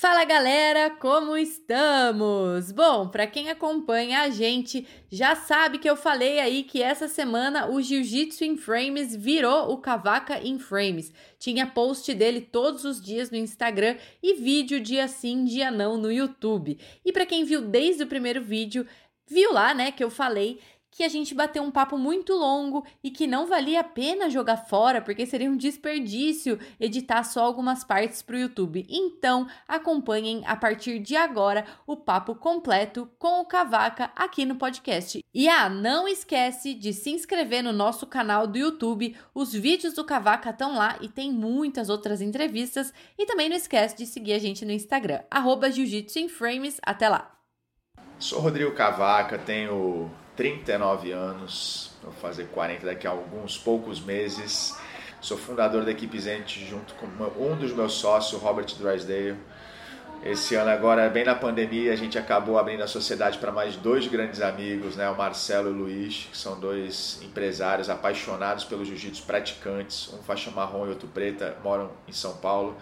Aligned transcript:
Fala 0.00 0.24
galera, 0.24 0.90
como 0.90 1.36
estamos? 1.36 2.70
Bom, 2.70 3.08
para 3.08 3.26
quem 3.26 3.50
acompanha 3.50 4.20
a 4.20 4.30
gente 4.30 4.86
já 5.10 5.34
sabe 5.34 5.76
que 5.76 5.90
eu 5.90 5.96
falei 5.96 6.38
aí 6.38 6.62
que 6.62 6.80
essa 6.80 7.08
semana 7.08 7.68
o 7.68 7.82
Jiu-Jitsu 7.82 8.44
in 8.44 8.56
Frames 8.56 9.16
virou 9.16 9.72
o 9.72 9.78
Cavaca 9.78 10.38
in 10.38 10.60
Frames. 10.60 11.12
Tinha 11.36 11.66
post 11.66 12.14
dele 12.14 12.40
todos 12.40 12.84
os 12.84 13.02
dias 13.02 13.32
no 13.32 13.38
Instagram 13.38 13.96
e 14.22 14.34
vídeo 14.34 14.78
dia 14.78 15.08
sim, 15.08 15.44
dia 15.44 15.68
não 15.68 15.98
no 15.98 16.12
YouTube. 16.12 16.78
E 17.04 17.12
para 17.12 17.26
quem 17.26 17.42
viu 17.42 17.62
desde 17.62 18.04
o 18.04 18.06
primeiro 18.06 18.40
vídeo, 18.40 18.86
viu 19.28 19.52
lá, 19.52 19.74
né, 19.74 19.90
que 19.90 20.04
eu 20.04 20.10
falei 20.10 20.60
que 20.90 21.04
a 21.04 21.08
gente 21.08 21.34
bateu 21.34 21.62
um 21.62 21.70
papo 21.70 21.96
muito 21.96 22.34
longo 22.34 22.84
e 23.02 23.10
que 23.10 23.26
não 23.26 23.46
valia 23.46 23.80
a 23.80 23.84
pena 23.84 24.30
jogar 24.30 24.56
fora, 24.56 25.00
porque 25.00 25.26
seria 25.26 25.50
um 25.50 25.56
desperdício 25.56 26.58
editar 26.80 27.22
só 27.22 27.44
algumas 27.44 27.84
partes 27.84 28.22
para 28.22 28.36
o 28.36 28.38
YouTube. 28.38 28.86
Então, 28.88 29.46
acompanhem 29.66 30.42
a 30.46 30.56
partir 30.56 30.98
de 30.98 31.16
agora 31.16 31.64
o 31.86 31.96
papo 31.96 32.34
completo 32.34 33.08
com 33.18 33.40
o 33.40 33.44
Cavaca 33.44 34.10
aqui 34.14 34.44
no 34.44 34.56
podcast. 34.56 35.24
E 35.32 35.48
ah, 35.48 35.68
não 35.68 36.08
esquece 36.08 36.74
de 36.74 36.92
se 36.92 37.10
inscrever 37.10 37.62
no 37.62 37.72
nosso 37.72 38.06
canal 38.06 38.46
do 38.46 38.58
YouTube. 38.58 39.16
Os 39.34 39.52
vídeos 39.52 39.94
do 39.94 40.04
Cavaca 40.04 40.50
estão 40.50 40.76
lá 40.76 40.98
e 41.00 41.08
tem 41.08 41.32
muitas 41.32 41.88
outras 41.88 42.20
entrevistas. 42.20 42.92
E 43.16 43.26
também 43.26 43.48
não 43.48 43.56
esquece 43.56 43.96
de 43.96 44.06
seguir 44.06 44.32
a 44.32 44.38
gente 44.38 44.64
no 44.64 44.72
Instagram, 44.72 45.20
arroba 45.30 45.70
Jiu-Jitsu. 45.70 46.18
Até 46.82 47.08
lá! 47.08 47.38
Sou 48.18 48.40
Rodrigo 48.40 48.72
Cavaca, 48.72 49.38
tenho 49.38 50.10
39 50.38 51.10
anos, 51.10 51.90
vou 52.00 52.12
fazer 52.12 52.44
40 52.44 52.86
daqui 52.86 53.08
a 53.08 53.10
alguns 53.10 53.58
poucos 53.58 54.00
meses. 54.00 54.72
Sou 55.20 55.36
fundador 55.36 55.84
da 55.84 55.90
equipe 55.90 56.16
Zent 56.16 56.60
junto 56.64 56.94
com 56.94 57.06
um 57.42 57.56
dos 57.56 57.72
meus 57.72 57.94
sócios, 57.94 58.40
Robert 58.40 58.66
Drysdale. 58.78 59.36
Esse 60.24 60.54
ano 60.54 60.70
agora, 60.70 61.08
bem 61.08 61.24
na 61.24 61.34
pandemia, 61.34 61.92
a 61.92 61.96
gente 61.96 62.16
acabou 62.16 62.56
abrindo 62.56 62.84
a 62.84 62.86
sociedade 62.86 63.38
para 63.38 63.50
mais 63.50 63.74
dois 63.74 64.06
grandes 64.06 64.40
amigos, 64.40 64.94
né? 64.94 65.10
o 65.10 65.16
Marcelo 65.16 65.70
e 65.70 65.72
o 65.72 65.74
Luiz, 65.74 66.28
que 66.30 66.38
são 66.38 66.58
dois 66.60 67.20
empresários 67.24 67.90
apaixonados 67.90 68.62
pelo 68.62 68.84
jiu-jitsu, 68.84 69.24
praticantes, 69.24 70.08
um 70.14 70.22
faixa 70.22 70.52
marrom 70.52 70.86
e 70.86 70.90
outro 70.90 71.08
preta, 71.08 71.56
moram 71.64 71.90
em 72.06 72.12
São 72.12 72.36
Paulo. 72.36 72.76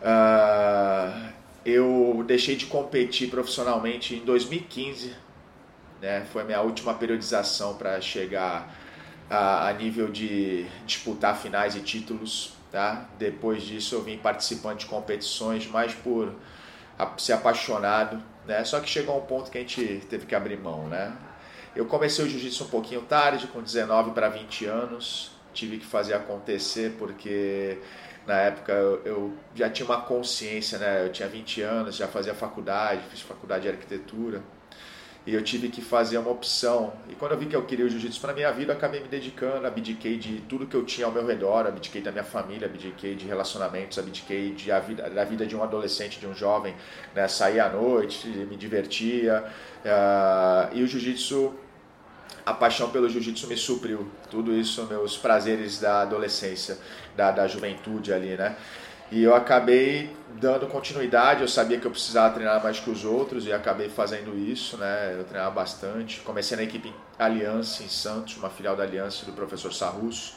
Uh, 0.00 1.32
eu 1.64 2.24
deixei 2.24 2.54
de 2.54 2.66
competir 2.66 3.30
profissionalmente 3.30 4.14
em 4.14 4.24
2015, 4.24 5.26
né? 6.00 6.26
Foi 6.32 6.44
minha 6.44 6.60
última 6.60 6.94
periodização 6.94 7.74
para 7.74 8.00
chegar 8.00 8.74
a, 9.28 9.68
a, 9.68 9.72
nível 9.72 10.08
de 10.08 10.66
disputar 10.86 11.36
finais 11.36 11.74
e 11.74 11.80
títulos. 11.80 12.54
Tá? 12.70 13.08
Depois 13.18 13.62
disso 13.62 13.94
eu 13.94 14.02
vim 14.02 14.18
participando 14.18 14.78
de 14.78 14.86
competições 14.86 15.66
mais 15.66 15.94
por 15.94 16.34
ser 17.16 17.32
apaixonado. 17.32 18.22
Né? 18.46 18.62
Só 18.64 18.80
que 18.80 18.88
chegou 18.88 19.18
um 19.18 19.22
ponto 19.22 19.50
que 19.50 19.58
a 19.58 19.60
gente 19.60 20.06
teve 20.08 20.26
que 20.26 20.34
abrir 20.34 20.58
mão. 20.58 20.86
Né? 20.86 21.16
Eu 21.74 21.86
comecei 21.86 22.24
o 22.24 22.28
jiu-jitsu 22.28 22.64
um 22.64 22.68
pouquinho 22.68 23.02
tarde, 23.02 23.46
com 23.46 23.62
19 23.62 24.12
para 24.12 24.28
20 24.28 24.66
anos. 24.66 25.32
Tive 25.52 25.78
que 25.78 25.86
fazer 25.86 26.14
acontecer 26.14 26.94
porque 26.98 27.78
na 28.26 28.34
época 28.34 28.72
eu, 28.72 29.02
eu, 29.04 29.32
já 29.54 29.70
tinha 29.70 29.86
uma 29.86 30.02
consciência, 30.02 30.78
né? 30.78 31.04
Eu 31.04 31.10
tinha 31.10 31.26
20 31.26 31.62
anos, 31.62 31.96
já 31.96 32.06
fazia 32.06 32.34
faculdade, 32.34 33.00
fiz 33.10 33.22
faculdade 33.22 33.62
de 33.62 33.70
arquitetura 33.70 34.42
e 35.28 35.34
eu 35.34 35.42
tive 35.42 35.68
que 35.68 35.82
fazer 35.82 36.16
uma 36.16 36.30
opção. 36.30 36.90
E 37.06 37.14
quando 37.14 37.32
eu 37.32 37.38
vi 37.38 37.44
que 37.44 37.54
eu 37.54 37.62
queria 37.66 37.84
o 37.84 37.88
jiu-jitsu 37.90 38.18
para 38.18 38.32
minha 38.32 38.50
vida, 38.50 38.72
eu 38.72 38.76
acabei 38.78 39.02
me 39.02 39.08
dedicando, 39.08 39.66
abdiquei 39.66 40.16
de 40.16 40.40
tudo 40.48 40.66
que 40.66 40.74
eu 40.74 40.86
tinha 40.86 41.06
ao 41.06 41.12
meu 41.12 41.26
redor, 41.26 41.66
abdiquei 41.66 42.00
da 42.00 42.10
minha 42.10 42.24
família, 42.24 42.66
abdiquei 42.66 43.14
de 43.14 43.26
relacionamentos, 43.26 43.98
abdiquei 43.98 44.54
de 44.54 44.72
a 44.72 44.80
vida, 44.80 45.10
da 45.10 45.24
vida 45.24 45.44
de 45.44 45.54
um 45.54 45.62
adolescente, 45.62 46.18
de 46.18 46.26
um 46.26 46.34
jovem, 46.34 46.74
né? 47.14 47.26
à 47.62 47.68
noite, 47.68 48.26
me 48.26 48.56
divertia. 48.56 49.44
Uh, 49.84 50.74
e 50.74 50.82
o 50.82 50.86
jiu-jitsu, 50.86 51.52
a 52.46 52.54
paixão 52.54 52.88
pelo 52.88 53.06
jiu-jitsu 53.06 53.48
me 53.48 53.56
supriu. 53.58 54.10
Tudo 54.30 54.54
isso, 54.54 54.86
meus 54.86 55.18
prazeres 55.18 55.78
da 55.78 56.00
adolescência, 56.00 56.78
da, 57.14 57.30
da 57.32 57.46
juventude 57.46 58.14
ali, 58.14 58.34
né? 58.34 58.56
E 59.10 59.22
eu 59.22 59.34
acabei 59.34 60.14
dando 60.38 60.66
continuidade, 60.66 61.40
eu 61.40 61.48
sabia 61.48 61.80
que 61.80 61.86
eu 61.86 61.90
precisava 61.90 62.34
treinar 62.34 62.62
mais 62.62 62.78
que 62.78 62.90
os 62.90 63.04
outros 63.04 63.46
e 63.46 63.52
acabei 63.52 63.88
fazendo 63.88 64.38
isso, 64.38 64.76
né? 64.76 65.16
Eu 65.18 65.24
treinava 65.24 65.50
bastante. 65.50 66.20
Comecei 66.20 66.56
na 66.56 66.62
equipe 66.62 66.92
Aliança 67.18 67.82
em 67.82 67.88
Santos, 67.88 68.36
uma 68.36 68.50
filial 68.50 68.76
da 68.76 68.82
Aliança 68.82 69.24
do 69.24 69.32
professor 69.32 69.72
Sarrusso. 69.72 70.36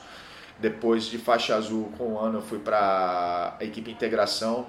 Depois 0.57 1.05
de 1.05 1.17
faixa 1.17 1.55
azul 1.55 1.91
com 1.97 2.13
um 2.13 2.19
ano, 2.19 2.37
eu 2.37 2.41
fui 2.41 2.59
para 2.59 3.57
a 3.59 3.63
equipe 3.63 3.91
Integração, 3.91 4.67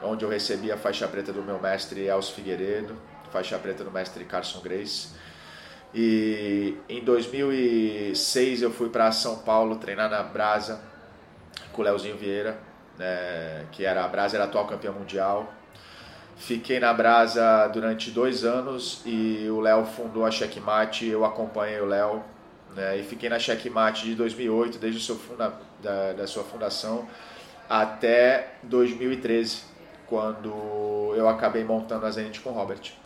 onde 0.00 0.24
eu 0.24 0.28
recebi 0.28 0.70
a 0.70 0.76
faixa 0.76 1.08
preta 1.08 1.32
do 1.32 1.42
meu 1.42 1.60
mestre 1.60 2.06
Elcio 2.06 2.34
Figueiredo, 2.34 2.96
faixa 3.32 3.58
preta 3.58 3.82
do 3.82 3.90
mestre 3.90 4.24
Carson 4.24 4.60
Grace. 4.60 5.08
E 5.92 6.76
em 6.88 7.02
2006 7.02 8.62
eu 8.62 8.70
fui 8.70 8.90
para 8.90 9.10
São 9.10 9.38
Paulo 9.38 9.76
treinar 9.76 10.08
na 10.08 10.22
Brasa 10.22 10.80
com 11.72 11.82
o 11.82 11.84
Leozinho 11.84 12.16
Vieira 12.16 12.67
né, 12.98 13.66
que 13.72 13.84
era 13.84 14.04
a 14.04 14.08
Brasa 14.08 14.36
era 14.36 14.44
atual 14.44 14.66
campeã 14.66 14.92
mundial. 14.92 15.52
Fiquei 16.36 16.78
na 16.78 16.92
Brasa 16.92 17.66
durante 17.68 18.10
dois 18.10 18.44
anos 18.44 19.02
e 19.04 19.48
o 19.50 19.60
Léo 19.60 19.84
fundou 19.84 20.24
a 20.24 20.30
Checkmate, 20.30 21.06
eu 21.06 21.24
acompanhei 21.24 21.80
o 21.80 21.86
Léo 21.86 22.22
né, 22.76 22.96
e 22.96 23.02
fiquei 23.02 23.28
na 23.28 23.38
Checkmate 23.38 24.04
de 24.04 24.14
2008, 24.14 24.78
desde 24.78 25.00
o 25.00 25.02
seu 25.02 25.16
funda, 25.16 25.52
da, 25.82 26.12
da 26.12 26.26
sua 26.26 26.44
fundação 26.44 27.08
até 27.68 28.54
2013, 28.62 29.62
quando 30.06 31.12
eu 31.14 31.28
acabei 31.28 31.64
montando 31.64 32.06
a 32.06 32.10
Zenit 32.10 32.40
com 32.40 32.50
o 32.50 32.52
Robert. 32.52 32.97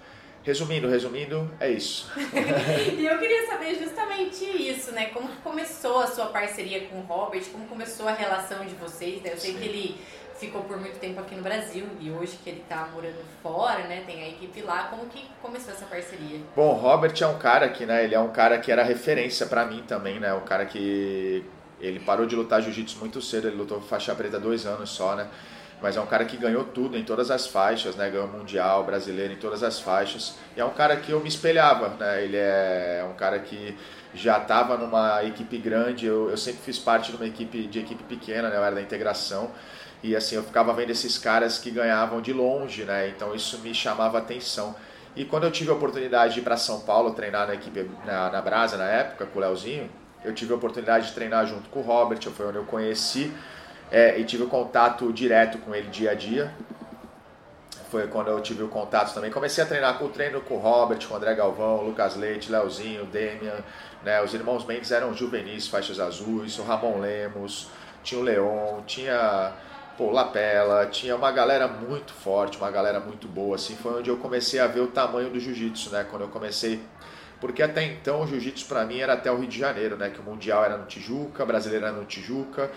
Resumindo, 0.43 0.89
resumindo, 0.89 1.51
é 1.61 1.71
isso. 1.71 2.11
e 2.99 3.07
eu 3.07 3.19
queria 3.19 3.47
saber 3.47 3.77
justamente 3.77 4.45
isso, 4.45 4.91
né? 4.93 5.07
Como 5.07 5.29
começou 5.45 6.01
a 6.01 6.07
sua 6.09 6.27
parceria 6.27 6.89
com 6.89 6.99
o 6.99 7.03
Robert, 7.03 7.45
como 7.53 7.67
começou 7.67 8.09
a 8.09 8.13
relação 8.13 8.65
de 8.65 8.75
vocês, 8.75 9.23
né? 9.23 9.33
Eu 9.33 9.39
sei 9.39 9.53
Sim. 9.53 9.59
que 9.59 9.65
ele 9.65 9.97
ficou 10.43 10.63
por 10.65 10.77
muito 10.77 10.99
tempo 10.99 11.21
aqui 11.21 11.37
no 11.37 11.43
Brasil 11.43 11.87
e 12.01 12.11
hoje 12.11 12.37
que 12.43 12.51
ele 12.51 12.65
tá 12.69 12.89
morando 12.93 13.23
fora, 13.41 13.85
né? 13.85 14.03
Tem 14.05 14.25
a 14.25 14.29
equipe 14.29 14.61
lá. 14.63 14.89
Como 14.89 15.07
que 15.07 15.25
começou 15.41 15.73
essa 15.73 15.85
parceria? 15.87 16.41
Bom, 16.57 16.73
Robert 16.73 17.15
é 17.21 17.27
um 17.27 17.39
cara 17.39 17.69
que, 17.69 17.87
né? 17.87 18.03
Ele 18.03 18.17
é 18.17 18.19
um 18.19 18.33
cara 18.33 18.59
que 18.59 18.73
era 18.73 18.83
referência 18.83 19.47
para 19.47 19.65
mim 19.65 19.85
também, 19.87 20.19
né? 20.19 20.35
Um 20.35 20.41
cara 20.41 20.67
que 20.67 21.45
ele 21.81 22.01
parou 22.01 22.27
de 22.27 22.35
lutar 22.35 22.61
jiu-jitsu 22.61 22.99
muito 22.99 23.23
cedo, 23.23 23.47
ele 23.47 23.57
lutou 23.57 23.81
faixa 23.81 24.15
preta 24.15 24.41
dois 24.41 24.67
anos 24.67 24.91
só, 24.91 25.15
né? 25.15 25.29
Mas 25.82 25.97
é 25.97 26.00
um 26.00 26.06
cara 26.06 26.25
que 26.25 26.37
ganhou 26.37 26.62
tudo 26.62 26.97
em 26.97 27.03
todas 27.03 27.28
as 27.31 27.47
faixas, 27.48 27.97
né? 27.97 28.09
Ganhou 28.09 28.28
mundial, 28.28 28.84
brasileiro 28.84 29.32
em 29.32 29.37
todas 29.37 29.65
as 29.65 29.81
faixas. 29.81 30.37
E 30.56 30.60
é 30.60 30.65
um 30.65 30.70
cara 30.70 30.97
que 30.97 31.10
eu 31.10 31.19
me 31.19 31.28
espelhava, 31.28 31.88
né? 31.98 32.22
Ele 32.22 32.37
é 32.37 33.04
um 33.10 33.15
cara 33.15 33.41
que 33.41 33.76
já 34.15 34.38
estava 34.38 34.76
numa 34.76 35.25
equipe 35.25 35.59
grande. 35.59 36.06
Eu, 36.06 36.31
eu 36.31 36.37
sempre 36.37 36.60
fiz 36.62 36.78
parte 36.78 37.10
de 37.10 37.16
uma 37.16 37.26
equipe 37.26 37.66
de 37.66 37.81
equipe 37.81 38.04
pequena, 38.04 38.48
né? 38.48 38.56
Eu 38.56 38.62
era 38.62 38.76
da 38.76 38.81
integração. 38.81 39.50
E 40.04 40.15
assim, 40.15 40.37
eu 40.37 40.44
ficava 40.44 40.72
vendo 40.72 40.91
esses 40.91 41.19
caras 41.19 41.59
que 41.59 41.70
ganhavam 41.70 42.20
de 42.20 42.32
longe, 42.32 42.84
né? 42.84 43.09
Então 43.09 43.34
isso 43.34 43.59
me 43.59 43.75
chamava 43.75 44.19
atenção. 44.19 44.76
E 45.16 45.25
quando 45.25 45.44
eu 45.44 45.50
tive 45.50 45.70
a 45.70 45.75
oportunidade 45.75 46.34
de 46.34 46.41
ir 46.41 46.43
para 46.44 46.56
São 46.56 46.81
Paulo 46.81 47.10
treinar 47.12 47.49
na 47.49 47.54
equipe 47.54 47.91
na, 48.06 48.31
na 48.31 48.41
Brasa 48.41 48.76
na 48.76 48.88
época 48.88 49.26
com 49.26 49.38
o 49.38 49.43
Leozinho, 49.43 49.91
eu 50.25 50.32
tive 50.32 50.53
a 50.53 50.56
oportunidade 50.56 51.09
de 51.09 51.12
treinar 51.12 51.44
junto 51.44 51.69
com 51.70 51.81
o 51.81 51.82
Robert, 51.82 52.20
foi 52.31 52.47
onde 52.47 52.59
eu 52.59 52.64
conheci 52.64 53.32
é, 53.93 54.19
e 54.19 54.25
tive 54.25 54.47
contato 54.47 55.13
direto 55.13 55.59
com 55.59 55.75
ele 55.75 55.89
dia 55.89 56.13
a 56.13 56.15
dia. 56.15 56.51
Foi 57.91 58.07
quando 58.07 58.29
eu 58.29 58.41
tive 58.41 58.63
o 58.63 58.69
contato 58.69 59.13
também. 59.13 59.31
Comecei 59.31 59.63
a 59.63 59.67
treinar 59.67 59.99
com 59.99 60.07
o 60.07 60.09
treino 60.09 60.41
com 60.41 60.55
o 60.55 60.59
Robert, 60.59 61.07
com 61.07 61.13
o 61.13 61.17
André 61.19 61.35
Galvão, 61.35 61.83
Lucas 61.83 62.17
Leite, 62.17 62.51
Leozinho, 62.51 63.05
Demian. 63.05 63.63
Né? 64.03 64.23
Os 64.23 64.33
irmãos 64.33 64.65
Mendes 64.65 64.91
eram 64.91 65.13
juvenis, 65.13 65.69
faixas 65.69 66.01
azuis, 66.01 66.59
o 66.59 66.63
Ramon 66.63 67.01
Lemos, 67.01 67.69
tinha 68.03 68.19
o 68.19 68.25
Leon, 68.25 68.81
tinha 68.87 69.53
pô, 69.99 70.11
Lapela, 70.11 70.87
tinha 70.87 71.15
uma 71.15 71.31
galera 71.31 71.69
muito 71.69 72.15
forte, 72.15 72.57
uma 72.57 72.71
galera 72.71 72.99
muito 72.99 73.29
boa. 73.29 73.56
Assim, 73.56 73.77
foi 73.77 73.99
onde 73.99 74.09
eu 74.09 74.17
comecei 74.17 74.59
a 74.59 74.67
ver 74.67 74.81
o 74.81 74.87
tamanho 74.87 75.29
do 75.29 75.38
jiu-jitsu, 75.38 75.91
né? 75.91 76.06
Quando 76.11 76.23
eu 76.23 76.29
comecei 76.29 76.81
porque 77.43 77.61
até 77.61 77.83
então 77.83 78.23
o 78.23 78.27
jiu-jitsu 78.27 78.67
para 78.67 78.85
mim 78.85 79.00
era 79.00 79.15
até 79.15 79.31
o 79.31 79.37
Rio 79.37 79.49
de 79.49 79.59
Janeiro, 79.59 79.97
né? 79.97 80.09
Que 80.09 80.21
o 80.21 80.23
mundial 80.23 80.65
era 80.65 80.79
no 80.79 80.87
Tijuca, 80.87 81.43
o 81.43 81.47
brasileiro 81.47 81.85
era 81.85 81.95
no 81.95 82.05
Tijuca, 82.05 82.71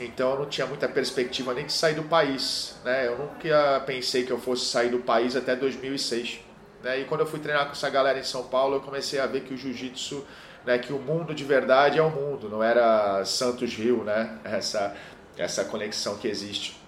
então 0.00 0.30
eu 0.32 0.38
não 0.40 0.46
tinha 0.46 0.66
muita 0.66 0.88
perspectiva 0.88 1.52
nem 1.52 1.66
de 1.66 1.72
sair 1.72 1.94
do 1.94 2.04
país. 2.04 2.76
Né? 2.84 3.06
Eu 3.06 3.18
nunca 3.18 3.82
pensei 3.86 4.24
que 4.24 4.30
eu 4.30 4.38
fosse 4.38 4.66
sair 4.66 4.90
do 4.90 4.98
país 4.98 5.36
até 5.36 5.54
2006. 5.54 6.40
Né? 6.82 7.00
E 7.00 7.04
quando 7.04 7.20
eu 7.20 7.26
fui 7.26 7.38
treinar 7.38 7.66
com 7.66 7.72
essa 7.72 7.88
galera 7.90 8.18
em 8.18 8.24
São 8.24 8.44
Paulo, 8.44 8.76
eu 8.76 8.80
comecei 8.80 9.20
a 9.20 9.26
ver 9.26 9.42
que 9.42 9.54
o 9.54 9.56
jiu-jitsu, 9.56 10.26
né, 10.64 10.78
que 10.78 10.92
o 10.92 10.98
mundo 10.98 11.34
de 11.34 11.44
verdade 11.44 11.98
é 11.98 12.02
o 12.02 12.10
mundo, 12.10 12.48
não 12.48 12.62
era 12.62 13.24
Santos 13.24 13.74
Rio, 13.74 14.02
né? 14.04 14.38
essa, 14.44 14.96
essa 15.36 15.64
conexão 15.64 16.16
que 16.16 16.28
existe. 16.28 16.80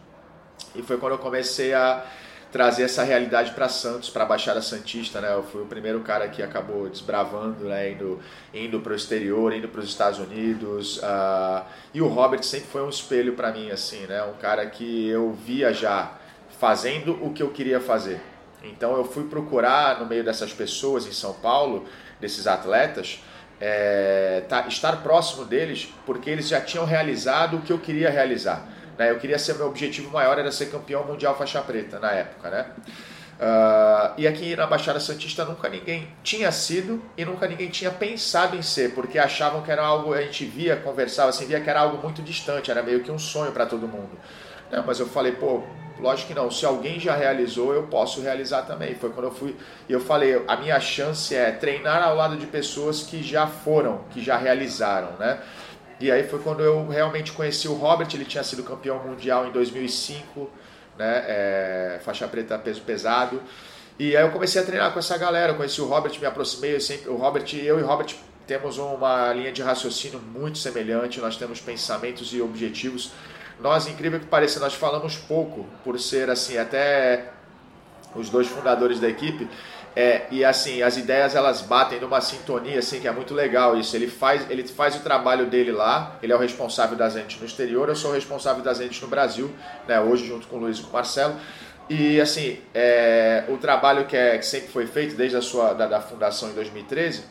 E 0.75 0.83
foi 0.83 0.97
quando 0.97 1.13
eu 1.13 1.19
comecei 1.19 1.73
a 1.75 2.05
trazer 2.55 2.85
essa 2.85 3.03
realidade 3.03 3.51
para 3.51 3.69
Santos, 3.69 4.09
para 4.09 4.23
a 4.23 4.27
Baixada 4.27 4.63
Santista, 4.63 5.21
né? 5.21 5.35
Eu 5.35 5.43
fui 5.43 5.63
o 5.63 5.67
primeiro 5.67 5.99
cara 6.03 6.29
que 6.29 6.41
acabou 6.41 6.89
desbravando, 6.89 7.65
né? 7.65 7.91
Indo, 7.91 8.21
indo 8.55 8.79
para 8.79 8.93
o 8.93 8.95
exterior, 8.95 9.53
indo 9.53 9.67
para 9.67 9.81
os 9.81 9.89
Estados 9.89 10.21
Unidos. 10.21 10.99
Uh, 10.99 11.65
e 11.93 12.01
o 12.01 12.07
Robert 12.07 12.45
sempre 12.45 12.69
foi 12.69 12.85
um 12.85 12.89
espelho 12.89 13.33
para 13.33 13.51
mim, 13.51 13.73
assim, 13.73 14.07
né? 14.07 14.23
Um 14.23 14.35
cara 14.35 14.67
que 14.67 15.09
eu 15.09 15.33
via 15.33 15.73
já 15.73 16.13
fazendo 16.61 17.19
o 17.27 17.33
que 17.33 17.43
eu 17.43 17.51
queria 17.51 17.81
fazer. 17.81 18.21
Então 18.63 18.97
eu 18.97 19.05
fui 19.05 19.25
procurar 19.25 19.99
no 19.99 20.07
meio 20.07 20.23
dessas 20.23 20.53
pessoas 20.53 21.09
em 21.09 21.13
São 21.13 21.35
Paulo, 21.35 21.85
desses 22.21 22.47
atletas, 22.47 23.21
é, 23.61 24.45
tá, 24.49 24.69
estar 24.69 25.03
próximo 25.03 25.45
deles, 25.45 25.93
porque 26.07 26.31
eles 26.31 26.47
já 26.47 26.61
tinham 26.61 26.85
realizado 26.85 27.57
o 27.57 27.63
que 27.63 27.73
eu 27.73 27.81
queria 27.81 28.11
realizar. 28.11 28.65
Né? 28.99 29.11
Eu 29.11 29.19
queria 29.19 29.39
ser 29.39 29.55
meu 29.55 29.67
objetivo 29.67 30.11
maior 30.11 30.39
era 30.39 30.51
ser 30.51 30.67
campeão 30.67 31.05
mundial 31.05 31.37
faixa 31.37 31.61
preta 31.61 31.99
na 31.99 32.13
época, 32.13 32.51
né? 32.51 32.67
Uh, 33.35 34.15
e 34.17 34.29
aqui 34.29 34.55
na 34.55 34.65
Baixada 34.65 35.01
Santista 35.01 35.45
nunca 35.45 35.69
ninguém 35.69 36.07
tinha 36.23 36.53
sido 36.53 37.03
e 37.17 37.25
nunca 37.25 37.49
ninguém 37.49 37.69
tinha 37.69 37.91
pensado 37.91 38.57
em 38.57 38.63
ser, 38.63 38.95
porque 38.95 39.19
achavam 39.19 39.61
que 39.61 39.73
era 39.73 39.85
algo, 39.85 40.15
a 40.15 40.23
gente 40.23 40.45
via, 40.45 40.77
conversava 40.77 41.31
assim, 41.31 41.45
via 41.45 41.61
que 41.61 41.69
era 41.69 41.81
algo 41.81 42.01
muito 42.01 42.23
distante, 42.23 42.71
era 42.71 42.81
meio 42.83 43.01
que 43.01 43.11
um 43.11 43.19
sonho 43.19 43.51
para 43.51 43.67
todo 43.67 43.89
mundo. 43.89 44.13
Mas 44.87 45.01
eu 45.01 45.07
falei, 45.07 45.33
pô, 45.33 45.63
lógico 45.99 46.29
que 46.29 46.35
não, 46.35 46.51
se 46.51 46.65
alguém 46.65 46.99
já 46.99 47.15
realizou, 47.15 47.73
eu 47.75 47.85
posso 47.85 48.21
realizar 48.21 48.63
também. 48.63 48.95
Foi 48.95 49.11
quando 49.11 49.27
eu 49.27 49.33
fui 49.33 49.57
e 49.89 49.93
eu 49.93 50.01
falei, 50.01 50.43
a 50.47 50.57
minha 50.57 50.79
chance 50.81 51.35
é 51.35 51.51
treinar 51.51 52.03
ao 52.03 52.17
lado 52.17 52.37
de 52.37 52.47
pessoas 52.47 53.03
que 53.03 53.23
já 53.23 53.47
foram, 53.47 54.05
que 54.11 54.23
já 54.23 54.37
realizaram, 54.37 55.13
né? 55.19 55.41
E 56.01 56.11
aí 56.11 56.25
foi 56.25 56.41
quando 56.41 56.63
eu 56.63 56.89
realmente 56.89 57.33
conheci 57.33 57.69
o 57.69 57.75
Robert, 57.75 58.09
ele 58.15 58.25
tinha 58.25 58.43
sido 58.43 58.63
campeão 58.63 58.99
mundial 58.99 59.47
em 59.47 59.53
2005 59.53 60.51
né? 60.99 61.25
É, 61.27 62.01
faixa 62.03 62.27
preta 62.29 62.59
peso 62.59 62.83
pesado. 62.83 63.43
E 63.99 64.17
aí 64.17 64.25
eu 64.25 64.31
comecei 64.31 64.61
a 64.61 64.65
treinar 64.65 64.93
com 64.93 64.99
essa 64.99 65.17
galera, 65.17 65.53
eu 65.53 65.57
conheci 65.57 65.81
o 65.81 65.87
Robert, 65.87 66.19
me 66.19 66.27
aproximei, 66.27 66.75
eu 66.75 66.81
sempre, 66.81 67.09
o 67.09 67.17
Robert, 67.17 67.45
eu 67.55 67.79
e 67.79 67.83
o 67.83 67.87
Robert 67.87 68.15
temos 68.47 68.77
uma 68.77 69.33
linha 69.33 69.53
de 69.53 69.63
raciocínio 69.63 70.21
muito 70.21 70.59
semelhante, 70.59 71.21
nós 71.21 71.37
temos 71.37 71.61
pensamentos 71.61 72.35
e 72.35 72.41
objetivos. 72.41 73.13
Nós, 73.61 73.87
incrível 73.87 74.19
que 74.19 74.27
pareça, 74.27 74.59
nós 74.59 74.75
falamos 74.75 75.17
pouco, 75.17 75.65
por 75.85 75.99
ser 75.99 76.29
assim, 76.29 76.59
até 76.59 77.31
os 78.17 78.29
dois 78.29 78.49
fundadores 78.49 78.99
da 78.99 79.09
equipe, 79.09 79.49
é, 79.97 80.23
e 80.31 80.45
assim, 80.45 80.83
as 80.83 80.97
ideias 80.97 81.37
elas 81.37 81.63
batem 81.63 82.01
numa 82.01 82.21
sintonia 82.21 82.81
assim 82.81 83.01
que 83.01 83.07
é 83.07 83.13
muito 83.13 83.33
legal 83.33 83.79
isso. 83.79 83.95
Ele 83.95 84.09
faz, 84.09 84.49
ele 84.51 84.67
faz 84.67 84.97
o 84.97 85.01
trabalho 85.01 85.47
dele 85.47 85.71
lá, 85.71 86.19
ele 86.23 86.33
é 86.33 86.37
o 86.37 86.39
responsável 86.39 86.97
das 86.97 87.17
entes 87.17 87.39
no 87.39 87.47
exterior, 87.47 87.89
eu 87.89 87.95
sou 87.95 88.11
o 88.11 88.15
responsável 88.15 88.63
das 88.63 88.81
entes 88.81 89.01
no 89.01 89.09
Brasil, 89.09 89.55
né, 89.87 90.01
hoje 90.01 90.27
junto 90.27 90.49
com 90.49 90.57
o 90.57 90.61
Luiz 90.61 90.79
e 90.79 90.83
com 90.83 90.91
o 90.91 90.93
Marcelo. 90.93 91.37
E 91.89 92.21
assim, 92.21 92.59
é, 92.75 93.45
o 93.49 93.57
trabalho 93.57 94.07
que, 94.07 94.17
é, 94.17 94.37
que 94.39 94.47
sempre 94.47 94.69
foi 94.69 94.87
feito 94.87 95.15
desde 95.15 95.37
a 95.37 95.43
sua 95.43 95.75
da, 95.75 95.87
da 95.87 96.01
fundação 96.01 96.51
em 96.51 96.55
2013, 96.55 97.25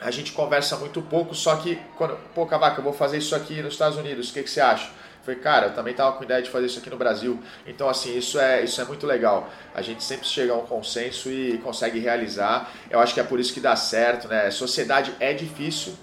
a 0.00 0.10
gente 0.10 0.32
conversa 0.32 0.76
muito 0.76 1.00
pouco, 1.00 1.34
só 1.34 1.56
que 1.56 1.78
quando, 1.96 2.18
pô, 2.34 2.44
Cavaca, 2.44 2.80
eu 2.80 2.84
vou 2.84 2.92
fazer 2.92 3.18
isso 3.18 3.36
aqui 3.36 3.62
nos 3.62 3.74
Estados 3.74 3.96
Unidos, 3.96 4.30
o 4.30 4.32
que, 4.34 4.42
que 4.42 4.50
você 4.50 4.60
acha? 4.60 4.90
Falei, 5.24 5.38
cara, 5.40 5.66
eu 5.68 5.74
também 5.74 5.92
estava 5.92 6.16
com 6.16 6.24
ideia 6.24 6.42
de 6.42 6.50
fazer 6.50 6.66
isso 6.66 6.80
aqui 6.80 6.90
no 6.90 6.96
Brasil. 6.96 7.38
Então, 7.64 7.88
assim, 7.88 8.16
isso 8.18 8.40
é, 8.40 8.64
isso 8.64 8.80
é 8.80 8.84
muito 8.84 9.06
legal. 9.06 9.48
A 9.72 9.80
gente 9.80 10.02
sempre 10.02 10.26
chega 10.26 10.52
a 10.52 10.56
um 10.56 10.66
consenso 10.66 11.30
e 11.30 11.58
consegue 11.58 12.00
realizar. 12.00 12.72
Eu 12.90 12.98
acho 12.98 13.14
que 13.14 13.20
é 13.20 13.22
por 13.22 13.38
isso 13.38 13.54
que 13.54 13.60
dá 13.60 13.76
certo, 13.76 14.26
né? 14.26 14.50
Sociedade 14.50 15.14
é 15.20 15.32
difícil. 15.32 15.94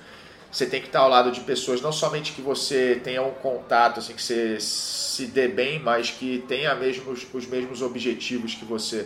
Você 0.50 0.66
tem 0.66 0.81
que 0.81 0.88
estar 0.88 1.01
ao 1.01 1.10
lado 1.10 1.31
de 1.31 1.42
pessoas, 1.42 1.81
não 1.81 1.92
somente 1.92 2.31
que 2.31 2.42
você 2.42 3.00
tenha 3.04 3.21
um 3.21 3.31
contato, 3.31 4.00
assim, 4.00 4.13
que 4.13 4.21
você 4.21 4.60
se 4.60 5.27
dê 5.27 5.48
bem, 5.48 5.80
mas 5.80 6.10
que 6.10 6.44
tenha 6.48 6.74
mesmos, 6.74 7.27
os 7.31 7.45
mesmos 7.45 7.81
objetivos 7.81 8.56
que 8.56 8.65
você. 8.65 9.06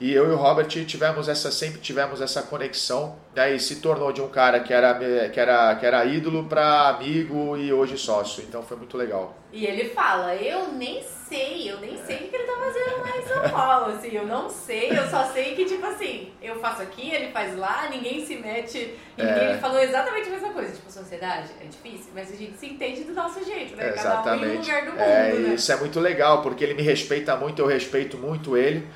E 0.00 0.12
eu 0.12 0.30
e 0.30 0.32
o 0.32 0.36
Robert 0.36 0.68
tivemos 0.68 1.28
essa, 1.28 1.50
sempre 1.50 1.80
tivemos 1.80 2.20
essa 2.20 2.42
conexão, 2.42 3.16
né? 3.34 3.54
E 3.54 3.58
se 3.58 3.76
tornou 3.76 4.12
de 4.12 4.20
um 4.20 4.28
cara 4.28 4.60
que 4.60 4.72
era, 4.72 4.94
que 5.28 5.40
era, 5.40 5.74
que 5.74 5.84
era 5.84 6.04
ídolo 6.04 6.44
para 6.44 6.88
amigo 6.88 7.56
e 7.56 7.72
hoje 7.72 7.98
sócio. 7.98 8.44
Então 8.46 8.62
foi 8.62 8.76
muito 8.76 8.96
legal. 8.96 9.36
E 9.52 9.64
ele 9.64 9.88
fala, 9.90 10.36
eu 10.36 10.68
nem 10.72 11.02
sei, 11.02 11.70
eu 11.70 11.80
nem 11.80 11.96
sei 12.04 12.16
o 12.16 12.28
que 12.28 12.36
ele 12.36 12.44
tá 12.44 12.52
fazendo 12.58 13.00
lá 13.00 13.16
em 13.16 13.22
São 13.22 13.50
Paulo, 13.50 13.92
assim, 13.94 14.14
eu 14.14 14.26
não 14.26 14.50
sei, 14.50 14.90
eu 14.90 15.08
só 15.08 15.24
sei 15.32 15.54
que, 15.54 15.64
tipo 15.64 15.86
assim, 15.86 16.32
eu 16.42 16.60
faço 16.60 16.82
aqui, 16.82 17.10
ele 17.10 17.32
faz 17.32 17.56
lá, 17.56 17.88
ninguém 17.90 18.26
se 18.26 18.36
mete, 18.36 18.94
ninguém, 19.16 19.34
é. 19.34 19.50
ele 19.50 19.58
falou 19.58 19.78
exatamente 19.80 20.28
a 20.28 20.32
mesma 20.32 20.50
coisa, 20.50 20.72
tipo, 20.72 20.92
sociedade 20.92 21.48
é 21.62 21.64
difícil, 21.64 22.10
mas 22.14 22.30
a 22.30 22.36
gente 22.36 22.58
se 22.58 22.66
entende 22.66 23.04
do 23.04 23.14
nosso 23.14 23.42
jeito, 23.42 23.74
né? 23.74 23.88
Exatamente. 23.88 24.22
Cada 24.22 24.36
um 24.36 24.44
em 24.44 24.56
um 24.56 24.60
lugar 24.60 24.84
do 24.84 24.90
mundo, 24.90 25.00
é, 25.00 25.32
né? 25.32 25.54
Isso 25.54 25.72
é 25.72 25.76
muito 25.76 25.98
legal, 25.98 26.42
porque 26.42 26.62
ele 26.62 26.74
me 26.74 26.82
respeita 26.82 27.34
muito, 27.34 27.62
eu 27.62 27.66
respeito 27.66 28.18
muito 28.18 28.54
ele, 28.54 28.86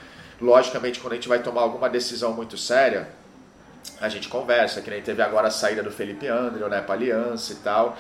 Logicamente, 0.43 0.99
quando 0.99 1.13
a 1.13 1.17
gente 1.17 1.29
vai 1.29 1.41
tomar 1.41 1.63
alguma 1.63 1.89
decisão 1.89 2.33
muito 2.33 2.59
séria, 2.59 3.09
a 4.01 4.09
gente 4.09 4.29
conversa, 4.29 4.83
que 4.83 4.91
nem 4.91 5.01
teve 5.01 5.23
agora 5.23 5.47
a 5.47 5.51
saída 5.53 5.85
do 5.85 5.91
Felipe 5.93 6.27
André, 6.27 6.69
né, 6.69 6.81
para 6.81 6.95
aliança 6.95 7.53
e 7.53 7.57
tal. 7.57 7.97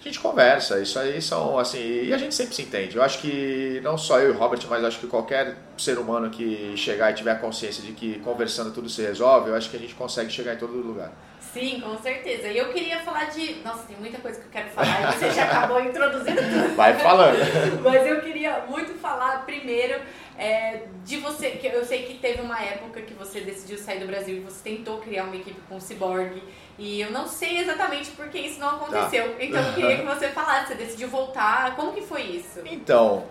A 0.00 0.02
gente 0.02 0.18
conversa, 0.18 0.80
isso 0.80 0.98
aí 0.98 1.22
são 1.22 1.56
assim, 1.58 1.78
e 1.78 2.12
a 2.12 2.18
gente 2.18 2.34
sempre 2.34 2.54
se 2.54 2.62
entende. 2.62 2.96
Eu 2.96 3.02
acho 3.02 3.20
que 3.20 3.80
não 3.82 3.96
só 3.96 4.18
eu 4.18 4.32
e 4.32 4.36
o 4.36 4.38
Robert, 4.38 4.60
mas 4.68 4.84
acho 4.84 4.98
que 4.98 5.06
qualquer 5.06 5.56
ser 5.78 5.96
humano 5.96 6.28
que 6.30 6.76
chegar 6.76 7.12
e 7.12 7.14
tiver 7.14 7.40
consciência 7.40 7.82
de 7.82 7.92
que 7.92 8.18
conversando 8.18 8.72
tudo 8.72 8.88
se 8.88 9.00
resolve, 9.00 9.50
eu 9.50 9.54
acho 9.54 9.70
que 9.70 9.76
a 9.76 9.80
gente 9.80 9.94
consegue 9.94 10.30
chegar 10.30 10.54
em 10.54 10.58
todo 10.58 10.72
lugar. 10.72 11.12
Sim, 11.54 11.80
com 11.80 11.96
certeza. 11.98 12.48
E 12.48 12.58
eu 12.58 12.72
queria 12.72 12.98
falar 13.00 13.26
de. 13.26 13.62
Nossa, 13.64 13.84
tem 13.84 13.96
muita 13.96 14.18
coisa 14.18 14.40
que 14.40 14.46
eu 14.46 14.50
quero 14.50 14.70
falar 14.70 15.02
e 15.02 15.12
você 15.16 15.30
já 15.30 15.44
acabou 15.44 15.80
introduzindo 15.80 16.42
tudo. 16.42 16.74
Vai 16.74 16.98
falando. 16.98 17.38
Mas 17.80 18.06
eu 18.06 18.20
queria 18.22 18.64
muito 18.68 18.92
falar 18.94 19.46
primeiro 19.46 20.00
é, 20.38 20.86
de 21.04 21.18
você, 21.18 21.52
que 21.52 21.66
eu 21.66 21.84
sei 21.84 22.04
que 22.04 22.18
teve 22.18 22.40
uma 22.40 22.60
época 22.60 23.02
que 23.02 23.14
você 23.14 23.40
decidiu 23.40 23.78
sair 23.78 24.00
do 24.00 24.06
Brasil 24.06 24.36
e 24.36 24.40
você 24.40 24.70
tentou 24.70 24.98
criar 24.98 25.24
uma 25.24 25.36
equipe 25.36 25.60
com 25.68 25.76
o 25.76 25.80
Cyborg. 25.80 26.42
E 26.78 27.00
eu 27.00 27.10
não 27.12 27.28
sei 27.28 27.58
exatamente 27.58 28.10
por 28.12 28.28
que 28.28 28.38
isso 28.38 28.58
não 28.58 28.70
aconteceu. 28.70 29.34
Tá. 29.34 29.44
Então 29.44 29.62
eu 29.62 29.74
queria 29.74 29.96
que 29.98 30.04
você 30.04 30.28
falasse, 30.28 30.68
você 30.68 30.74
decidiu 30.74 31.08
voltar, 31.08 31.76
como 31.76 31.92
que 31.92 32.02
foi 32.02 32.22
isso? 32.22 32.60
Então, 32.64 33.24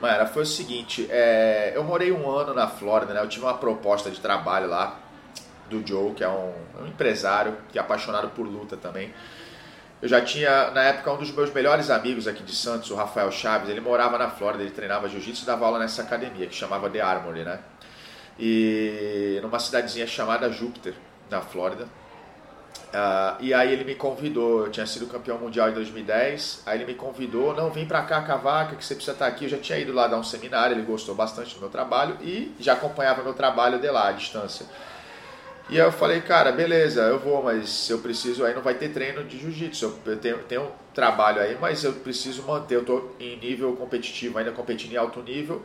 Mayara, 0.00 0.26
foi 0.26 0.42
o 0.42 0.46
seguinte, 0.46 1.06
é, 1.10 1.72
eu 1.74 1.82
morei 1.82 2.12
um 2.12 2.30
ano 2.30 2.52
na 2.52 2.68
Flórida, 2.68 3.14
né? 3.14 3.20
Eu 3.20 3.28
tive 3.28 3.44
uma 3.44 3.54
proposta 3.54 4.10
de 4.10 4.20
trabalho 4.20 4.68
lá 4.68 5.00
do 5.68 5.86
Joe, 5.86 6.12
que 6.12 6.22
é 6.22 6.28
um, 6.28 6.52
um 6.82 6.86
empresário 6.86 7.56
que 7.72 7.78
é 7.78 7.80
apaixonado 7.80 8.28
por 8.30 8.46
luta 8.46 8.76
também. 8.76 9.12
Eu 10.02 10.08
já 10.08 10.20
tinha, 10.20 10.70
na 10.72 10.82
época, 10.82 11.12
um 11.12 11.16
dos 11.16 11.30
meus 11.30 11.52
melhores 11.52 11.88
amigos 11.88 12.28
aqui 12.28 12.42
de 12.42 12.54
Santos, 12.54 12.90
o 12.90 12.94
Rafael 12.94 13.30
Chaves, 13.30 13.70
ele 13.70 13.80
morava 13.80 14.18
na 14.18 14.28
Flórida, 14.28 14.62
ele 14.62 14.72
treinava 14.72 15.08
jiu-jitsu 15.08 15.44
e 15.44 15.46
dava 15.46 15.64
aula 15.64 15.78
nessa 15.78 16.02
academia, 16.02 16.46
que 16.46 16.54
chamava 16.54 16.90
The 16.90 17.00
Armory, 17.00 17.44
né? 17.44 17.60
E 18.38 19.38
numa 19.42 19.58
cidadezinha 19.58 20.06
chamada 20.06 20.50
Júpiter, 20.50 20.94
na 21.30 21.40
Flórida. 21.40 21.86
Uh, 22.94 23.36
e 23.40 23.52
aí 23.52 23.72
ele 23.72 23.82
me 23.82 23.96
convidou, 23.96 24.66
eu 24.66 24.70
tinha 24.70 24.86
sido 24.86 25.06
campeão 25.06 25.36
mundial 25.36 25.68
em 25.68 25.72
2010, 25.72 26.62
aí 26.64 26.78
ele 26.78 26.84
me 26.84 26.94
convidou, 26.94 27.52
não, 27.52 27.68
vem 27.68 27.86
pra 27.86 28.02
cá, 28.02 28.22
Cavaca, 28.22 28.76
que 28.76 28.84
você 28.84 28.94
precisa 28.94 29.14
estar 29.14 29.26
aqui. 29.26 29.46
Eu 29.46 29.50
já 29.50 29.58
tinha 29.58 29.78
ido 29.78 29.92
lá 29.92 30.06
dar 30.06 30.16
um 30.16 30.22
seminário, 30.22 30.76
ele 30.76 30.86
gostou 30.86 31.12
bastante 31.12 31.54
do 31.54 31.60
meu 31.60 31.68
trabalho 31.68 32.16
e 32.20 32.54
já 32.60 32.74
acompanhava 32.74 33.22
meu 33.24 33.34
trabalho 33.34 33.80
de 33.80 33.90
lá, 33.90 34.10
à 34.10 34.12
distância. 34.12 34.66
E 35.70 35.80
aí 35.80 35.86
eu 35.86 35.92
falei, 35.92 36.20
cara, 36.20 36.52
beleza, 36.52 37.00
eu 37.02 37.18
vou, 37.18 37.42
mas 37.42 37.88
eu 37.88 37.98
preciso, 37.98 38.44
aí 38.44 38.54
não 38.54 38.60
vai 38.60 38.74
ter 38.74 38.90
treino 38.90 39.24
de 39.24 39.38
jiu-jitsu. 39.38 39.98
Eu 40.04 40.16
tenho, 40.18 40.38
tenho 40.40 40.62
um 40.64 40.70
trabalho 40.92 41.40
aí, 41.40 41.56
mas 41.58 41.82
eu 41.82 41.92
preciso 41.94 42.42
manter, 42.42 42.74
eu 42.74 42.80
estou 42.80 43.16
em 43.18 43.36
nível 43.38 43.74
competitivo, 43.74 44.38
ainda 44.38 44.52
competindo 44.52 44.92
em 44.92 44.96
alto 44.96 45.22
nível. 45.22 45.62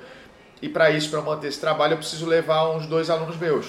E 0.61 0.69
para 0.69 0.89
isso, 0.89 1.09
para 1.09 1.21
manter 1.21 1.47
esse 1.47 1.59
trabalho, 1.59 1.93
eu 1.93 1.97
preciso 1.97 2.25
levar 2.25 2.69
uns 2.69 2.85
dois 2.85 3.09
alunos 3.09 3.37
meus. 3.37 3.67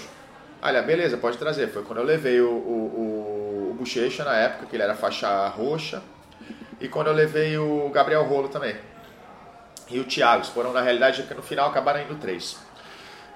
Olha, 0.62 0.80
beleza, 0.82 1.16
pode 1.16 1.36
trazer. 1.36 1.68
Foi 1.68 1.82
quando 1.82 1.98
eu 1.98 2.04
levei 2.04 2.40
o, 2.40 2.48
o, 2.48 2.50
o, 2.50 3.70
o 3.70 3.74
Bochecha 3.74 4.24
na 4.24 4.36
época, 4.36 4.66
que 4.66 4.76
ele 4.76 4.82
era 4.84 4.94
faixa 4.94 5.48
roxa, 5.48 6.02
e 6.80 6.88
quando 6.88 7.08
eu 7.08 7.12
levei 7.12 7.58
o 7.58 7.90
Gabriel 7.90 8.24
Rolo 8.24 8.48
também. 8.48 8.76
E 9.90 9.98
o 9.98 10.04
Thiago, 10.04 10.44
foram 10.44 10.72
na 10.72 10.80
realidade 10.80 11.24
que 11.24 11.34
no 11.34 11.42
final 11.42 11.68
acabaram 11.68 12.00
indo 12.02 12.14
três. 12.16 12.56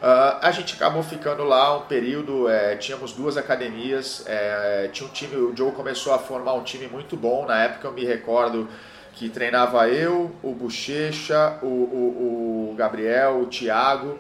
Uh, 0.04 0.36
a 0.42 0.50
gente 0.50 0.74
acabou 0.74 1.02
ficando 1.02 1.44
lá 1.44 1.78
um 1.78 1.86
período, 1.86 2.46
é, 2.46 2.76
tínhamos 2.76 3.14
duas 3.14 3.38
academias, 3.38 4.22
é, 4.26 4.90
tinha 4.92 5.08
um 5.08 5.10
time, 5.10 5.34
o 5.34 5.56
Joe 5.56 5.72
começou 5.72 6.12
a 6.12 6.18
formar 6.18 6.52
um 6.52 6.62
time 6.62 6.86
muito 6.88 7.16
bom, 7.16 7.46
na 7.46 7.64
época 7.64 7.88
eu 7.88 7.92
me 7.92 8.04
recordo 8.04 8.68
que 9.14 9.30
treinava 9.30 9.88
eu, 9.88 10.30
o 10.42 10.52
Bochecha, 10.52 11.58
o, 11.62 11.66
o, 11.66 12.70
o 12.72 12.74
Gabriel, 12.76 13.40
o 13.40 13.46
Thiago, 13.46 14.18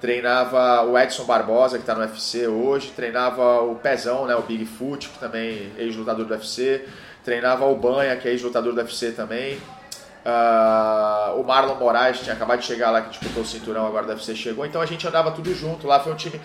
treinava 0.00 0.86
o 0.86 0.98
Edson 0.98 1.24
Barbosa, 1.24 1.76
que 1.76 1.82
está 1.82 1.94
no 1.94 2.00
UFC 2.00 2.46
hoje, 2.46 2.90
treinava 2.96 3.60
o 3.60 3.74
Pezão, 3.74 4.24
né, 4.24 4.34
o 4.34 4.40
Bigfoot, 4.40 5.06
que 5.10 5.18
também 5.18 5.70
é 5.76 5.82
ex-lutador 5.82 6.24
do 6.24 6.32
UFC, 6.32 6.86
treinava 7.22 7.66
o 7.66 7.76
Banha, 7.76 8.16
que 8.16 8.26
é 8.26 8.30
ex-lutador 8.30 8.72
do 8.72 8.78
UFC 8.78 9.12
também, 9.12 9.60
Uh, 10.24 11.40
o 11.40 11.44
Marlon 11.44 11.76
Moraes 11.76 12.20
tinha 12.20 12.34
acabado 12.34 12.60
de 12.60 12.66
chegar 12.66 12.90
lá, 12.90 13.00
que 13.02 13.10
disputou 13.10 13.42
o 13.42 13.46
cinturão, 13.46 13.86
agora 13.86 14.06
deve 14.06 14.22
ser 14.22 14.36
chegou. 14.36 14.66
Então 14.66 14.80
a 14.80 14.86
gente 14.86 15.06
andava 15.06 15.30
tudo 15.30 15.54
junto 15.54 15.86
lá, 15.86 15.98
foi 16.00 16.12
um 16.12 16.16
time. 16.16 16.40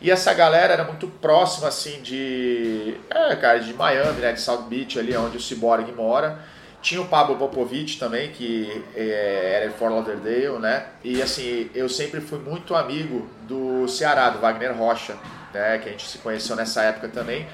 E 0.00 0.10
essa 0.10 0.32
galera 0.32 0.72
era 0.72 0.84
muito 0.84 1.08
próxima, 1.08 1.68
assim, 1.68 2.00
de. 2.00 2.96
É, 3.10 3.36
cara, 3.36 3.58
de 3.58 3.72
Miami, 3.74 4.20
né? 4.20 4.32
De 4.32 4.40
South 4.40 4.62
Beach, 4.62 4.98
ali 4.98 5.16
onde 5.16 5.36
o 5.36 5.40
Cyborg 5.40 5.92
mora. 5.92 6.38
Tinha 6.80 7.02
o 7.02 7.08
Pablo 7.08 7.36
Popovich 7.36 7.98
também, 7.98 8.30
que 8.30 8.84
é, 8.94 9.54
era 9.56 9.66
em 9.66 9.70
Fort 9.70 9.92
Lauderdale, 9.92 10.58
né? 10.60 10.86
E 11.02 11.20
assim, 11.20 11.68
eu 11.74 11.88
sempre 11.88 12.20
fui 12.20 12.38
muito 12.38 12.74
amigo 12.74 13.28
do 13.42 13.88
Ceará, 13.88 14.30
do 14.30 14.38
Wagner 14.38 14.76
Rocha, 14.76 15.16
né? 15.52 15.78
Que 15.78 15.88
a 15.88 15.92
gente 15.92 16.06
se 16.06 16.18
conheceu 16.18 16.54
nessa 16.54 16.82
época 16.82 17.08
também. 17.08 17.46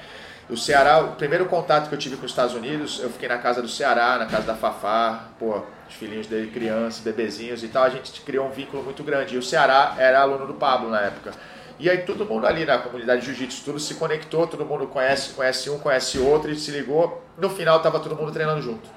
O 0.47 0.55
Ceará, 0.55 0.99
o 0.99 1.13
primeiro 1.13 1.47
contato 1.47 1.89
que 1.89 1.95
eu 1.95 1.97
tive 1.97 2.17
com 2.17 2.25
os 2.25 2.31
Estados 2.31 2.53
Unidos, 2.53 2.99
eu 3.01 3.09
fiquei 3.09 3.27
na 3.27 3.39
casa 3.39 3.63
do 3.63 3.67
Ceará, 3.67 4.17
na 4.19 4.27
casa 4.27 4.45
da 4.45 4.55
Fafá, 4.55 5.29
pô, 5.39 5.63
os 5.89 5.95
filhinhos 5.95 6.27
dele, 6.27 6.51
crianças, 6.51 6.99
bebezinhos 6.99 7.63
e 7.63 7.67
tal, 7.67 7.83
a 7.83 7.89
gente 7.89 8.21
criou 8.21 8.45
um 8.45 8.51
vínculo 8.51 8.83
muito 8.83 9.03
grande. 9.03 9.33
E 9.33 9.37
o 9.39 9.41
Ceará 9.41 9.95
era 9.97 10.21
aluno 10.21 10.45
do 10.45 10.53
Pablo 10.53 10.89
na 10.89 11.01
época. 11.01 11.31
E 11.79 11.89
aí 11.89 11.99
todo 11.99 12.25
mundo 12.25 12.45
ali 12.45 12.63
na 12.63 12.77
comunidade 12.77 13.21
de 13.21 13.27
jiu-jitsu, 13.27 13.65
tudo 13.65 13.79
se 13.79 13.95
conectou, 13.95 14.45
todo 14.45 14.63
mundo 14.63 14.85
conhece, 14.85 15.33
conhece 15.33 15.69
um, 15.69 15.79
conhece 15.79 16.19
outro, 16.19 16.51
e 16.51 16.55
se 16.55 16.69
ligou. 16.69 17.23
No 17.37 17.49
final 17.49 17.81
tava 17.81 17.99
todo 17.99 18.15
mundo 18.15 18.31
treinando 18.31 18.61
junto. 18.61 18.87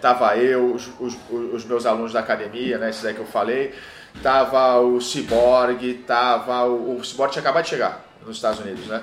Tava 0.00 0.38
eu, 0.38 0.74
os, 0.74 0.90
os, 0.98 1.16
os 1.52 1.64
meus 1.66 1.84
alunos 1.84 2.14
da 2.14 2.20
academia, 2.20 2.78
né, 2.78 2.88
esses 2.88 3.04
aí 3.04 3.12
que 3.12 3.20
eu 3.20 3.26
falei, 3.26 3.74
tava 4.22 4.80
o 4.80 4.98
Cyborg, 5.00 6.02
tava 6.06 6.64
o, 6.64 6.96
o 6.96 7.04
Cyborg 7.04 7.30
tinha 7.30 7.42
acabado 7.42 7.64
de 7.64 7.70
chegar 7.70 8.04
nos 8.26 8.36
Estados 8.36 8.58
Unidos, 8.60 8.86
né? 8.86 9.02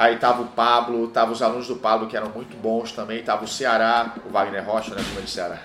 Aí 0.00 0.16
tava 0.16 0.40
o 0.40 0.46
Pablo, 0.46 1.08
tava 1.08 1.30
os 1.30 1.42
alunos 1.42 1.68
do 1.68 1.76
Pablo 1.76 2.06
que 2.06 2.16
eram 2.16 2.30
muito 2.30 2.56
bons 2.56 2.90
também, 2.90 3.22
tava 3.22 3.44
o 3.44 3.46
Ceará, 3.46 4.14
o 4.24 4.30
Wagner 4.30 4.64
Rocha, 4.64 4.94
né, 4.94 5.04
como 5.06 5.20
de 5.20 5.30
Ceará. 5.30 5.58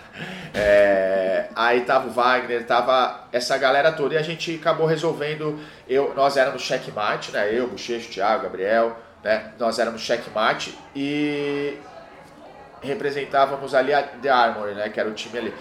É, 0.54 1.48
aí 1.56 1.86
tava 1.86 2.10
o 2.10 2.12
Wagner, 2.12 2.66
tava 2.68 3.28
essa 3.32 3.58
galera 3.58 3.94
toda 3.94 4.14
e 4.14 4.18
a 4.18 4.22
gente 4.22 4.56
acabou 4.56 4.86
resolvendo, 4.88 5.58
eu, 5.88 6.14
nós 6.14 6.36
éramos 6.36 6.64
checkmate, 6.64 7.32
né, 7.32 7.50
eu, 7.50 7.70
Bochecho, 7.70 8.12
Thiago, 8.12 8.44
Gabriel, 8.44 8.98
né, 9.24 9.54
nós 9.58 9.80
éramos 9.80 10.02
checkmate 10.02 10.78
e 10.94 11.78
representávamos 12.82 13.74
ali 13.74 13.94
a 13.94 14.04
The 14.04 14.30
Armory, 14.30 14.74
né, 14.74 14.90
que 14.90 15.00
era 15.00 15.08
o 15.08 15.14
time 15.14 15.38
ali. 15.38 15.54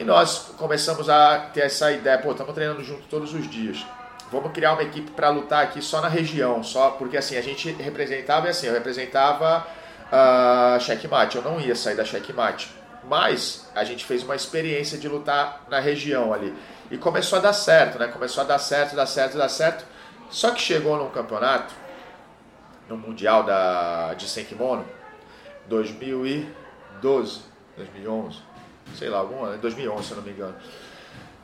E 0.00 0.02
nós 0.02 0.52
começamos 0.58 1.08
a 1.08 1.48
ter 1.54 1.60
essa 1.60 1.92
ideia, 1.92 2.18
pô, 2.18 2.32
estamos 2.32 2.52
treinando 2.56 2.82
junto 2.82 3.02
todos 3.02 3.32
os 3.32 3.48
dias 3.48 3.86
vamos 4.30 4.52
criar 4.52 4.72
uma 4.72 4.82
equipe 4.82 5.10
para 5.10 5.28
lutar 5.28 5.64
aqui 5.64 5.80
só 5.80 6.00
na 6.00 6.08
região, 6.08 6.62
só 6.62 6.90
porque 6.90 7.16
assim 7.16 7.36
a 7.36 7.42
gente 7.42 7.70
representava 7.72 8.48
assim, 8.48 8.66
eu 8.66 8.72
representava 8.72 9.66
uh, 10.06 10.80
checkmate, 10.80 11.36
eu 11.36 11.42
não 11.42 11.60
ia 11.60 11.74
sair 11.74 11.96
da 11.96 12.04
checkmate, 12.04 12.70
mas 13.04 13.68
a 13.74 13.84
gente 13.84 14.04
fez 14.04 14.22
uma 14.22 14.34
experiência 14.34 14.98
de 14.98 15.08
lutar 15.08 15.64
na 15.68 15.78
região 15.78 16.32
ali 16.32 16.54
e 16.90 16.98
começou 16.98 17.38
a 17.38 17.42
dar 17.42 17.52
certo, 17.52 17.98
né? 17.98 18.08
Começou 18.08 18.42
a 18.42 18.46
dar 18.46 18.58
certo, 18.58 18.96
dar 18.96 19.06
certo, 19.06 19.36
dar 19.36 19.48
certo. 19.48 19.84
Só 20.30 20.50
que 20.50 20.60
chegou 20.60 20.96
num 20.96 21.10
campeonato, 21.10 21.72
no 22.88 22.96
mundial 22.96 23.44
da 23.44 24.14
de 24.14 24.28
Senkimono, 24.28 24.84
2012, 25.68 27.40
2011, 27.76 28.38
sei 28.96 29.08
lá, 29.08 29.18
algum 29.18 29.44
ano, 29.44 29.58
2011 29.58 30.04
se 30.04 30.10
eu 30.12 30.16
não 30.16 30.24
me 30.24 30.30
engano. 30.30 30.54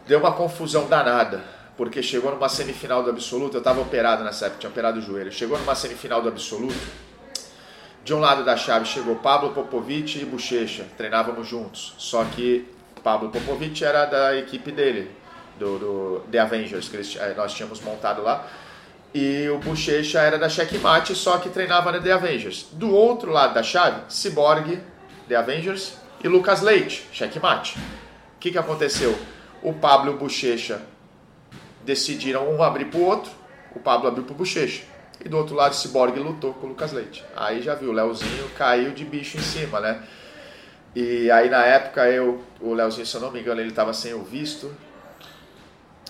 Deu 0.07 0.19
uma 0.19 0.33
confusão 0.33 0.87
danada 0.89 1.43
porque 1.77 2.03
chegou 2.03 2.31
numa 2.31 2.49
semifinal 2.49 3.03
do 3.03 3.11
absoluto, 3.11 3.57
eu 3.57 3.59
estava 3.59 3.81
operado 3.81 4.25
nessa 4.25 4.47
época, 4.47 4.61
tinha 4.61 4.71
operado 4.71 4.99
o 4.99 5.03
joelho, 5.03 5.33
chegou 5.33 5.59
numa 5.59 5.75
semifinal 5.75 6.21
do 6.21 6.29
absoluto, 6.29 6.75
de 8.05 8.13
um 8.13 8.19
lado 8.19 8.45
da 8.45 8.57
chave 8.57 8.85
chegou 8.85 9.17
Pablo 9.17 9.51
Popovic 9.51 10.21
e 10.21 10.25
Bochecha, 10.25 10.85
treinávamos 10.97 11.47
juntos, 11.47 11.95
só 11.99 12.25
que 12.25 12.69
Pablo 13.03 13.31
Popovic 13.31 13.83
era 13.85 14.05
da 14.07 14.37
equipe 14.37 14.71
dele, 14.73 15.11
do, 15.59 15.79
do 15.79 16.23
The 16.31 16.39
Avengers, 16.39 16.89
que 16.89 16.97
eles, 16.97 17.17
eh, 17.17 17.35
nós 17.37 17.55
tínhamos 17.55 17.81
montado 17.81 18.23
lá, 18.23 18.47
e 19.15 19.49
o 19.49 19.59
Bochecha 19.59 20.21
era 20.21 20.39
da 20.39 20.49
Checkmate, 20.49 21.15
só 21.15 21.39
que 21.39 21.51
treinava 21.51 21.93
na 21.93 22.01
The 22.01 22.13
Avengers. 22.13 22.69
Do 22.73 22.91
outro 22.95 23.31
lado 23.31 23.53
da 23.53 23.63
chave, 23.63 24.01
Cyborg, 24.09 24.81
The 25.29 25.37
Avengers, 25.37 25.99
e 26.25 26.29
Lucas 26.29 26.63
Leite, 26.63 27.07
Checkmate. 27.13 27.79
O 27.79 28.39
que, 28.41 28.51
que 28.51 28.59
aconteceu? 28.59 29.17
O 29.63 29.73
Pablo 29.73 30.15
Bochecha 30.15 30.81
decidiram 31.85 32.51
um 32.51 32.63
abrir 32.63 32.87
para 32.87 33.01
o 33.01 33.05
outro, 33.05 33.33
o 33.75 33.81
Pablo 33.81 34.09
abriu 34.09 34.25
para 34.25 34.33
o 34.33 34.37
Bochecha. 34.37 34.83
E 35.25 35.29
do 35.29 35.37
outro 35.37 35.55
lado, 35.55 35.73
o 35.73 35.77
Cyborg 35.77 36.19
lutou 36.19 36.53
com 36.55 36.67
o 36.67 36.71
Lucas 36.71 36.93
Leite. 36.93 37.25
Aí 37.37 37.63
já 37.63 37.75
viu, 37.75 37.91
o 37.91 37.93
Leozinho 37.93 38.49
caiu 38.57 38.91
de 38.91 39.05
bicho 39.05 39.37
em 39.37 39.41
cima, 39.41 39.79
né? 39.81 40.03
E 40.95 41.31
aí 41.31 41.49
na 41.49 41.65
época 41.65 42.09
eu, 42.09 42.43
o 42.61 42.75
Leozinho, 42.75 43.07
se 43.07 43.15
eu 43.15 43.21
não 43.21 43.31
me 43.31 43.41
engano, 43.41 43.61
ele 43.61 43.71
estava 43.71 43.93
sem 43.93 44.13
o 44.13 44.23
visto 44.23 44.75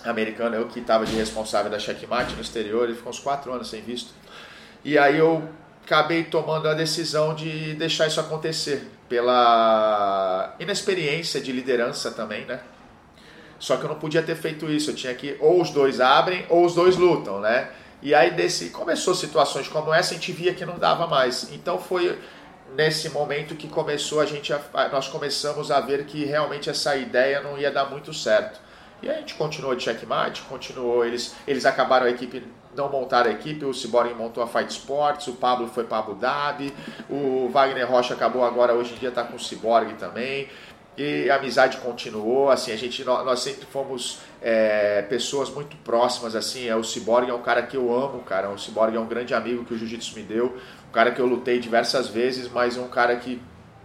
americano, 0.04 0.56
eu 0.56 0.66
que 0.66 0.80
estava 0.80 1.06
de 1.06 1.14
responsável 1.14 1.70
da 1.70 1.78
checkmate 1.78 2.34
no 2.34 2.40
exterior, 2.40 2.84
ele 2.84 2.96
ficou 2.96 3.10
uns 3.10 3.20
quatro 3.20 3.52
anos 3.52 3.68
sem 3.68 3.80
visto. 3.82 4.12
E 4.84 4.98
aí 4.98 5.18
eu 5.18 5.48
acabei 5.84 6.24
tomando 6.24 6.68
a 6.68 6.74
decisão 6.74 7.34
de 7.34 7.74
deixar 7.74 8.06
isso 8.06 8.20
acontecer, 8.20 8.88
pela 9.08 10.54
inexperiência 10.58 11.40
de 11.40 11.52
liderança 11.52 12.10
também, 12.10 12.44
né? 12.46 12.60
Só 13.62 13.76
que 13.76 13.84
eu 13.84 13.88
não 13.88 13.94
podia 13.94 14.20
ter 14.24 14.34
feito 14.34 14.68
isso, 14.68 14.90
eu 14.90 14.94
tinha 14.96 15.14
que 15.14 15.36
ou 15.38 15.62
os 15.62 15.70
dois 15.70 16.00
abrem 16.00 16.44
ou 16.48 16.64
os 16.64 16.74
dois 16.74 16.96
lutam, 16.96 17.38
né? 17.38 17.70
E 18.02 18.12
aí 18.12 18.32
desse 18.32 18.70
começou 18.70 19.14
situações 19.14 19.68
como 19.68 19.94
essa, 19.94 20.10
a 20.10 20.14
gente 20.14 20.32
via 20.32 20.52
que 20.52 20.66
não 20.66 20.80
dava 20.80 21.06
mais. 21.06 21.48
Então 21.52 21.78
foi 21.78 22.18
nesse 22.74 23.08
momento 23.10 23.54
que 23.54 23.68
começou 23.68 24.20
a 24.20 24.26
gente 24.26 24.52
a, 24.52 24.88
nós 24.90 25.06
começamos 25.06 25.70
a 25.70 25.78
ver 25.78 26.06
que 26.06 26.24
realmente 26.24 26.68
essa 26.68 26.96
ideia 26.96 27.40
não 27.40 27.56
ia 27.56 27.70
dar 27.70 27.84
muito 27.84 28.12
certo. 28.12 28.60
E 29.00 29.08
a 29.08 29.14
gente 29.14 29.34
continuou 29.34 29.76
de 29.76 29.84
checkmate, 29.84 30.42
continuou, 30.42 31.04
eles 31.04 31.32
eles 31.46 31.64
acabaram 31.64 32.06
a 32.06 32.10
equipe 32.10 32.42
não 32.74 32.88
montaram 32.88 33.30
a 33.30 33.34
equipe, 33.34 33.64
o 33.64 33.74
Cyborg 33.74 34.14
montou 34.14 34.42
a 34.42 34.46
Fight 34.46 34.72
Sports, 34.72 35.26
o 35.28 35.34
Pablo 35.34 35.68
foi 35.68 35.84
para 35.84 35.98
Abu 35.98 36.14
Dhabi, 36.14 36.74
o 37.08 37.48
Wagner 37.52 37.88
Rocha 37.88 38.14
acabou 38.14 38.42
agora, 38.42 38.72
hoje 38.72 38.94
em 38.94 38.96
dia 38.96 39.10
está 39.10 39.22
com 39.22 39.36
o 39.36 39.38
Cyborg 39.38 39.92
também 39.94 40.48
e 40.96 41.30
a 41.30 41.36
amizade 41.36 41.78
continuou, 41.78 42.50
assim, 42.50 42.70
a 42.70 42.76
gente, 42.76 43.02
nós 43.04 43.40
sempre 43.40 43.66
fomos 43.66 44.18
é, 44.42 45.02
pessoas 45.02 45.48
muito 45.48 45.76
próximas, 45.78 46.36
assim, 46.36 46.68
é, 46.68 46.76
o 46.76 46.84
Cyborg 46.84 47.30
é 47.30 47.34
um 47.34 47.40
cara 47.40 47.62
que 47.62 47.76
eu 47.76 47.94
amo, 47.94 48.20
cara, 48.20 48.50
o 48.50 48.58
Cyborg 48.58 48.94
é 48.94 49.00
um 49.00 49.06
grande 49.06 49.32
amigo 49.32 49.64
que 49.64 49.72
o 49.72 49.78
Jiu-Jitsu 49.78 50.14
me 50.14 50.22
deu, 50.22 50.56
um 50.88 50.92
cara 50.92 51.10
que 51.10 51.20
eu 51.20 51.26
lutei 51.26 51.58
diversas 51.58 52.08
vezes, 52.08 52.48
mas 52.50 52.76
um 52.76 52.88
cara 52.88 53.16
que 53.16 53.40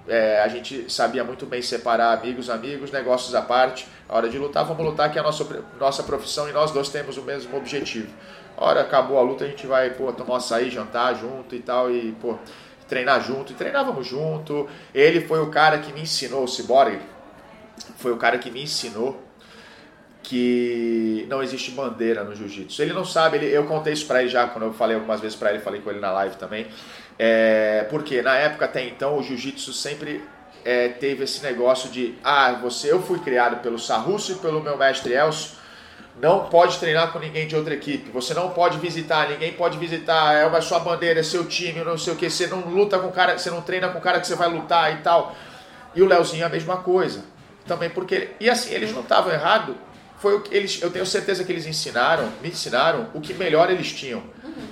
é, 0.07 0.41
a 0.41 0.47
gente 0.47 0.91
sabia 0.91 1.23
muito 1.23 1.45
bem 1.45 1.61
separar 1.61 2.11
amigos, 2.11 2.49
amigos, 2.49 2.91
negócios 2.91 3.33
à 3.35 3.41
parte, 3.41 3.87
a 4.07 4.15
hora 4.15 4.29
de 4.29 4.37
lutar, 4.37 4.65
vamos 4.65 4.85
lutar 4.85 5.11
que 5.11 5.17
é 5.17 5.21
a 5.21 5.23
nossa, 5.23 5.45
nossa 5.79 6.03
profissão 6.03 6.49
e 6.49 6.51
nós 6.51 6.71
dois 6.71 6.89
temos 6.89 7.17
o 7.17 7.21
mesmo 7.21 7.55
objetivo. 7.57 8.11
A 8.57 8.65
hora 8.65 8.81
acabou 8.81 9.19
a 9.19 9.21
luta, 9.21 9.45
a 9.45 9.47
gente 9.47 9.67
vai, 9.67 9.91
pô, 9.91 10.11
tomar 10.11 10.37
açaí, 10.37 10.69
jantar 10.69 11.13
junto 11.15 11.53
e 11.55 11.59
tal, 11.59 11.91
e, 11.91 12.13
pô, 12.13 12.37
treinar 12.88 13.22
junto, 13.22 13.51
e 13.51 13.56
treinávamos 13.56 14.08
junto. 14.08 14.67
Ele 14.94 15.22
foi 15.22 15.41
o 15.41 15.48
cara 15.48 15.79
que 15.79 15.91
me 15.94 16.01
ensinou, 16.01 16.44
o 16.44 16.48
Cyborg, 16.48 17.00
foi 17.98 18.12
o 18.12 18.17
cara 18.17 18.38
que 18.38 18.50
me 18.50 18.63
ensinou 18.63 19.24
que 20.24 21.25
não 21.29 21.41
existe 21.41 21.72
bandeira 21.72 22.22
no 22.24 22.36
jiu-jitsu. 22.36 22.82
Ele 22.82 22.91
não 22.91 23.06
sabe, 23.06 23.38
ele, 23.38 23.46
eu 23.46 23.65
contei 23.65 23.94
isso 23.94 24.06
para 24.06 24.22
ele 24.22 24.29
já, 24.29 24.46
quando 24.46 24.65
eu 24.65 24.74
falei 24.74 24.96
algumas 24.96 25.22
vezes 25.22 25.38
para 25.38 25.51
ele, 25.51 25.60
falei 25.60 25.79
com 25.79 25.89
ele 25.89 26.00
na 26.00 26.12
live 26.12 26.36
também. 26.36 26.67
É, 27.17 27.88
porque 27.89 28.22
na 28.22 28.36
época 28.36 28.65
até 28.65 28.86
então 28.86 29.17
o 29.17 29.24
jiu-jitsu 29.24 29.72
sempre 29.72 30.22
é, 30.65 30.89
teve 30.89 31.24
esse 31.24 31.41
negócio 31.41 31.89
de 31.89 32.15
ah, 32.22 32.51
você, 32.62 32.91
eu 32.91 33.01
fui 33.01 33.20
criado 33.20 33.62
pelo 33.62 33.79
Sarrusso 33.79 34.34
e 34.34 34.36
pelo 34.36 34.62
meu 34.62 34.77
mestre 34.77 35.13
Elcio, 35.13 35.51
não 36.19 36.45
pode 36.45 36.79
treinar 36.79 37.12
com 37.12 37.19
ninguém 37.19 37.47
de 37.47 37.55
outra 37.55 37.74
equipe. 37.74 38.09
Você 38.12 38.33
não 38.33 38.50
pode 38.50 38.79
visitar, 38.79 39.29
ninguém 39.29 39.53
pode 39.53 39.77
visitar. 39.77 40.33
É 40.33 40.43
a 40.45 40.62
sua 40.62 40.79
bandeira, 40.79 41.19
é 41.19 41.24
seu 41.24 41.45
time, 41.45 41.83
não 41.83 41.97
sei 41.97 42.13
o 42.13 42.15
que. 42.15 42.29
Você 42.29 42.47
não 42.47 42.62
luta 42.62 42.97
com 42.97 43.12
cara, 43.12 43.38
você 43.38 43.51
não 43.51 43.62
treina 43.62 43.89
com 43.89 44.00
o 44.00 44.01
cara 44.01 44.19
que 44.19 44.25
você 44.25 44.36
vai 44.36 44.50
lutar 44.50 44.93
e 44.93 44.97
tal. 45.03 45.36
E 45.93 46.01
o 46.01 46.07
Leozinho 46.07 46.43
é 46.43 46.45
a 46.45 46.50
mesma 46.50 46.77
coisa. 46.77 47.24
Também 47.67 47.89
porque 47.89 48.29
e 48.39 48.50
assim 48.50 48.74
eles 48.74 48.91
não 48.93 49.01
estavam 49.01 49.31
errado. 49.31 49.77
Foi 50.17 50.36
o 50.36 50.41
que 50.41 50.55
eles, 50.55 50.81
eu 50.81 50.89
tenho 50.89 51.05
certeza 51.05 51.43
que 51.43 51.51
eles 51.51 51.67
ensinaram, 51.67 52.31
me 52.41 52.50
ensinaram 52.50 53.09
o 53.13 53.21
que 53.21 53.36
melhor 53.36 53.69
eles 53.69 53.91
tinham. 53.91 54.24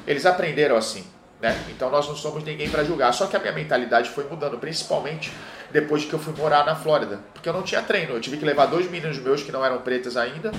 Eles 0.07 0.25
aprenderam 0.25 0.75
assim, 0.75 1.05
né? 1.39 1.55
Então 1.69 1.91
nós 1.91 2.07
não 2.07 2.15
somos 2.15 2.43
ninguém 2.43 2.67
para 2.67 2.83
julgar. 2.83 3.13
Só 3.13 3.27
que 3.27 3.35
a 3.35 3.39
minha 3.39 3.53
mentalidade 3.53 4.09
foi 4.09 4.23
mudando, 4.23 4.57
principalmente 4.57 5.31
depois 5.69 6.05
que 6.05 6.13
eu 6.13 6.17
fui 6.17 6.33
morar 6.35 6.65
na 6.65 6.75
Flórida, 6.75 7.19
porque 7.33 7.47
eu 7.47 7.53
não 7.53 7.61
tinha 7.61 7.83
treino. 7.83 8.13
Eu 8.13 8.21
tive 8.21 8.37
que 8.37 8.45
levar 8.45 8.65
dois 8.65 8.89
meninos 8.89 9.19
meus 9.19 9.43
que 9.43 9.51
não 9.51 9.63
eram 9.63 9.79
pretas 9.79 10.17
ainda 10.17 10.51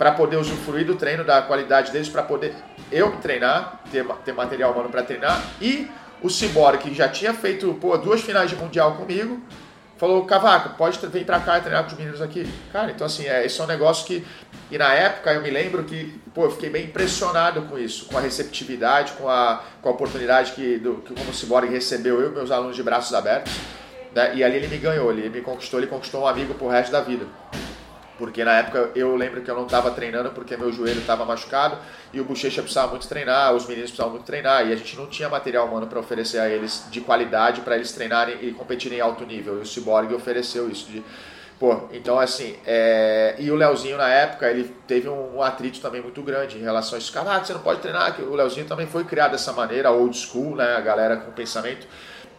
para 0.00 0.12
poder 0.12 0.38
usufruir 0.38 0.86
do 0.86 0.94
treino, 0.94 1.22
da 1.22 1.42
qualidade 1.42 1.92
deles, 1.92 2.08
para 2.08 2.22
poder 2.22 2.54
eu 2.90 3.18
treinar, 3.18 3.82
ter, 3.92 4.02
ter 4.24 4.32
material 4.32 4.72
humano 4.72 4.88
para 4.88 5.02
treinar. 5.02 5.44
E 5.60 5.90
o 6.22 6.30
Cyborg, 6.30 6.78
que 6.78 6.94
já 6.94 7.06
tinha 7.06 7.34
feito 7.34 7.74
pô, 7.74 7.98
duas 7.98 8.22
finais 8.22 8.48
de 8.48 8.56
Mundial 8.56 8.94
comigo, 8.94 9.38
falou, 9.98 10.24
Cavaco, 10.24 10.70
pode 10.78 10.98
vir 11.08 11.26
para 11.26 11.38
cá 11.40 11.58
e 11.58 11.60
treinar 11.60 11.84
com 11.84 11.90
os 11.90 11.98
meninos 11.98 12.22
aqui. 12.22 12.50
Cara, 12.72 12.90
então 12.90 13.06
assim, 13.06 13.26
é, 13.26 13.44
esse 13.44 13.60
é 13.60 13.64
um 13.64 13.66
negócio 13.66 14.06
que... 14.06 14.24
E 14.70 14.78
na 14.78 14.90
época 14.94 15.34
eu 15.34 15.42
me 15.42 15.50
lembro 15.50 15.84
que, 15.84 16.18
pô, 16.32 16.44
eu 16.44 16.50
fiquei 16.50 16.70
bem 16.70 16.86
impressionado 16.86 17.60
com 17.64 17.78
isso, 17.78 18.06
com 18.06 18.16
a 18.16 18.22
receptividade, 18.22 19.12
com 19.18 19.28
a, 19.28 19.62
com 19.82 19.90
a 19.90 19.92
oportunidade 19.92 20.52
que, 20.52 20.78
do, 20.78 20.94
que 20.94 21.12
como 21.12 21.28
o 21.28 21.34
Cyborg 21.34 21.68
recebeu 21.70 22.22
eu 22.22 22.30
e 22.30 22.34
meus 22.34 22.50
alunos 22.50 22.74
de 22.74 22.82
braços 22.82 23.12
abertos. 23.12 23.52
Né? 24.14 24.36
E 24.36 24.42
ali 24.42 24.56
ele 24.56 24.68
me 24.68 24.78
ganhou, 24.78 25.10
ele 25.12 25.28
me 25.28 25.42
conquistou, 25.42 25.78
ele 25.78 25.88
conquistou 25.88 26.22
um 26.22 26.26
amigo 26.26 26.54
pro 26.54 26.68
resto 26.68 26.90
da 26.90 27.02
vida 27.02 27.26
porque 28.20 28.44
na 28.44 28.52
época 28.58 28.90
eu 28.94 29.16
lembro 29.16 29.40
que 29.40 29.50
eu 29.50 29.54
não 29.54 29.64
estava 29.64 29.90
treinando 29.92 30.30
porque 30.30 30.54
meu 30.54 30.70
joelho 30.70 31.00
estava 31.00 31.24
machucado 31.24 31.78
e 32.12 32.20
o 32.20 32.24
Bochecha 32.24 32.60
precisava 32.60 32.90
muito 32.90 33.08
treinar, 33.08 33.54
os 33.54 33.66
meninos 33.66 33.88
precisavam 33.88 34.12
muito 34.12 34.26
treinar 34.26 34.68
e 34.68 34.74
a 34.74 34.76
gente 34.76 34.94
não 34.94 35.06
tinha 35.06 35.26
material 35.26 35.66
humano 35.66 35.86
para 35.86 35.98
oferecer 35.98 36.38
a 36.38 36.46
eles 36.46 36.84
de 36.90 37.00
qualidade 37.00 37.62
para 37.62 37.76
eles 37.76 37.90
treinarem 37.92 38.36
e 38.42 38.52
competirem 38.52 38.98
em 38.98 39.00
alto 39.00 39.24
nível. 39.24 39.56
E 39.58 39.62
o 39.62 39.66
Cyborg 39.66 40.14
ofereceu 40.14 40.70
isso 40.70 40.90
de 40.90 41.02
Pô, 41.58 41.88
então 41.92 42.18
assim, 42.18 42.56
é... 42.66 43.36
e 43.38 43.50
o 43.50 43.54
Leozinho 43.54 43.98
na 43.98 44.08
época, 44.08 44.50
ele 44.50 44.74
teve 44.86 45.10
um, 45.10 45.42
atrito 45.42 45.78
também 45.78 46.00
muito 46.00 46.22
grande 46.22 46.56
em 46.56 46.62
relação 46.62 46.96
a 46.96 46.98
isso. 46.98 47.12
Caraca, 47.12 47.44
você 47.44 47.52
não 47.52 47.60
pode 47.60 47.80
treinar, 47.80 48.18
o 48.18 48.34
Leozinho 48.34 48.66
também 48.66 48.86
foi 48.86 49.04
criado 49.04 49.32
dessa 49.32 49.52
maneira, 49.52 49.90
old 49.90 50.16
school, 50.16 50.56
né, 50.56 50.74
a 50.74 50.80
galera 50.80 51.18
com 51.18 51.30
pensamento. 51.32 51.86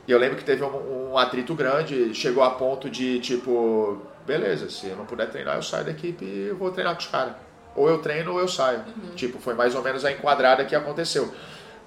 E 0.08 0.12
eu 0.12 0.18
lembro 0.18 0.38
que 0.38 0.44
teve 0.44 0.64
um, 0.64 1.12
um 1.12 1.18
atrito 1.20 1.54
grande, 1.54 2.16
chegou 2.16 2.44
a 2.44 2.50
ponto 2.50 2.90
de 2.90 3.20
tipo, 3.20 4.02
beleza, 4.26 4.70
se 4.70 4.88
eu 4.88 4.96
não 4.96 5.06
puder 5.06 5.30
treinar, 5.30 5.56
eu 5.56 5.64
saio 5.64 5.86
da 5.86 5.92
equipe 5.92 6.26
e 6.26 6.52
vou 6.52 6.72
treinar 6.72 6.94
com 6.96 7.02
os 7.02 7.08
caras. 7.08 7.34
Ou 7.76 7.90
eu 7.90 8.00
treino 8.00 8.34
ou 8.34 8.40
eu 8.40 8.48
saio. 8.48 8.80
Uhum. 8.80 9.16
Tipo, 9.16 9.40
foi 9.40 9.54
mais 9.54 9.76
ou 9.76 9.82
menos 9.82 10.04
a 10.04 10.12
enquadrada 10.12 10.66
que 10.66 10.76
aconteceu. 10.76 11.34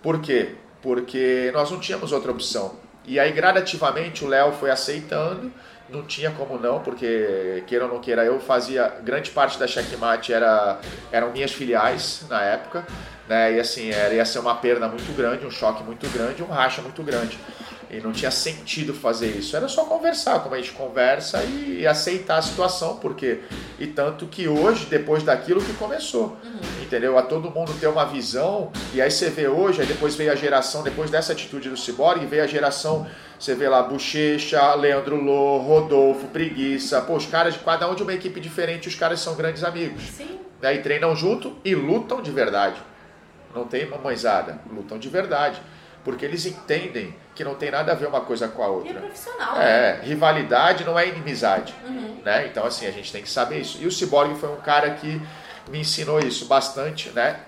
Por 0.02 0.20
quê? 0.20 0.54
Porque 0.82 1.50
nós 1.52 1.70
não 1.70 1.78
tínhamos 1.78 2.12
outra 2.12 2.30
opção. 2.30 2.76
E 3.04 3.20
aí, 3.20 3.32
gradativamente, 3.32 4.24
o 4.24 4.28
Léo 4.28 4.52
foi 4.52 4.70
aceitando 4.70 5.52
não 5.88 6.02
tinha 6.02 6.30
como 6.30 6.58
não, 6.58 6.80
porque 6.80 7.62
queira 7.66 7.84
ou 7.84 7.92
não 7.92 8.00
queira, 8.00 8.24
eu 8.24 8.40
fazia 8.40 8.88
grande 9.02 9.30
parte 9.30 9.58
da 9.58 9.66
checkmate 9.66 10.32
era 10.32 10.78
eram 11.12 11.30
minhas 11.30 11.52
filiais 11.52 12.24
na 12.28 12.42
época, 12.42 12.86
né? 13.28 13.54
E 13.54 13.60
assim, 13.60 13.90
era, 13.90 14.14
ia 14.14 14.24
ser 14.24 14.38
uma 14.38 14.54
perda 14.54 14.88
muito 14.88 15.14
grande, 15.16 15.46
um 15.46 15.50
choque 15.50 15.82
muito 15.82 16.08
grande, 16.08 16.42
um 16.42 16.46
racha 16.46 16.80
muito 16.80 17.02
grande. 17.02 17.38
E 17.90 18.00
não 18.00 18.12
tinha 18.12 18.30
sentido 18.30 18.92
fazer 18.92 19.28
isso. 19.28 19.56
Era 19.56 19.68
só 19.68 19.84
conversar, 19.84 20.40
como 20.40 20.54
a 20.54 20.58
gente 20.58 20.72
conversa 20.72 21.42
e 21.44 21.86
aceitar 21.86 22.38
a 22.38 22.42
situação, 22.42 22.96
porque 22.96 23.40
e 23.78 23.86
tanto 23.86 24.26
que 24.26 24.48
hoje, 24.48 24.86
depois 24.86 25.22
daquilo 25.22 25.62
que 25.62 25.72
começou, 25.74 26.36
uhum. 26.44 26.82
entendeu? 26.82 27.18
A 27.18 27.22
todo 27.22 27.50
mundo 27.50 27.72
ter 27.78 27.86
uma 27.86 28.04
visão 28.04 28.70
e 28.92 29.00
aí 29.00 29.10
você 29.10 29.30
vê 29.30 29.48
hoje, 29.48 29.80
aí 29.80 29.86
depois 29.86 30.14
veio 30.14 30.32
a 30.32 30.34
geração, 30.34 30.82
depois 30.82 31.10
dessa 31.10 31.32
atitude 31.32 31.68
do 31.68 31.76
Cyborg, 31.76 32.24
veio 32.26 32.42
a 32.42 32.46
geração 32.46 33.06
você 33.38 33.54
vê 33.54 33.68
lá 33.68 33.82
Bochecha, 33.82 34.74
Leandro 34.74 35.16
Lô, 35.16 35.58
Rodolfo, 35.58 36.28
Preguiça. 36.28 37.02
Pô, 37.02 37.14
os 37.16 37.26
caras, 37.26 37.56
cada 37.56 37.86
um 37.90 37.94
de 37.94 38.02
uma 38.02 38.14
equipe 38.14 38.40
diferente, 38.40 38.88
os 38.88 38.94
caras 38.94 39.20
são 39.20 39.34
grandes 39.34 39.62
amigos. 39.62 40.02
Sim. 40.02 40.40
Né? 40.62 40.76
E 40.76 40.78
treinam 40.78 41.14
junto 41.14 41.54
e 41.64 41.74
lutam 41.74 42.22
de 42.22 42.30
verdade. 42.30 42.80
Não 43.54 43.66
tem 43.66 43.86
mamãezada, 43.86 44.60
lutam 44.72 44.98
de 44.98 45.08
verdade. 45.08 45.60
Porque 46.02 46.24
eles 46.24 46.46
entendem 46.46 47.14
que 47.34 47.42
não 47.42 47.54
tem 47.54 47.70
nada 47.70 47.92
a 47.92 47.94
ver 47.94 48.06
uma 48.06 48.20
coisa 48.20 48.48
com 48.48 48.62
a 48.62 48.68
outra. 48.68 48.92
E 48.92 48.96
é 48.96 49.00
profissional. 49.00 49.60
É, 49.60 49.94
né? 49.94 50.00
rivalidade 50.04 50.84
não 50.84 50.98
é 50.98 51.08
inimizade. 51.08 51.74
Uhum. 51.84 52.20
Né? 52.24 52.46
Então, 52.46 52.64
assim, 52.64 52.86
a 52.86 52.90
gente 52.90 53.10
tem 53.12 53.22
que 53.22 53.30
saber 53.30 53.60
isso. 53.60 53.78
E 53.80 53.86
o 53.86 53.90
Cyborg 53.90 54.34
foi 54.36 54.50
um 54.50 54.60
cara 54.60 54.90
que 54.90 55.20
me 55.68 55.80
ensinou 55.80 56.20
isso 56.20 56.46
bastante, 56.46 57.10
né? 57.10 57.40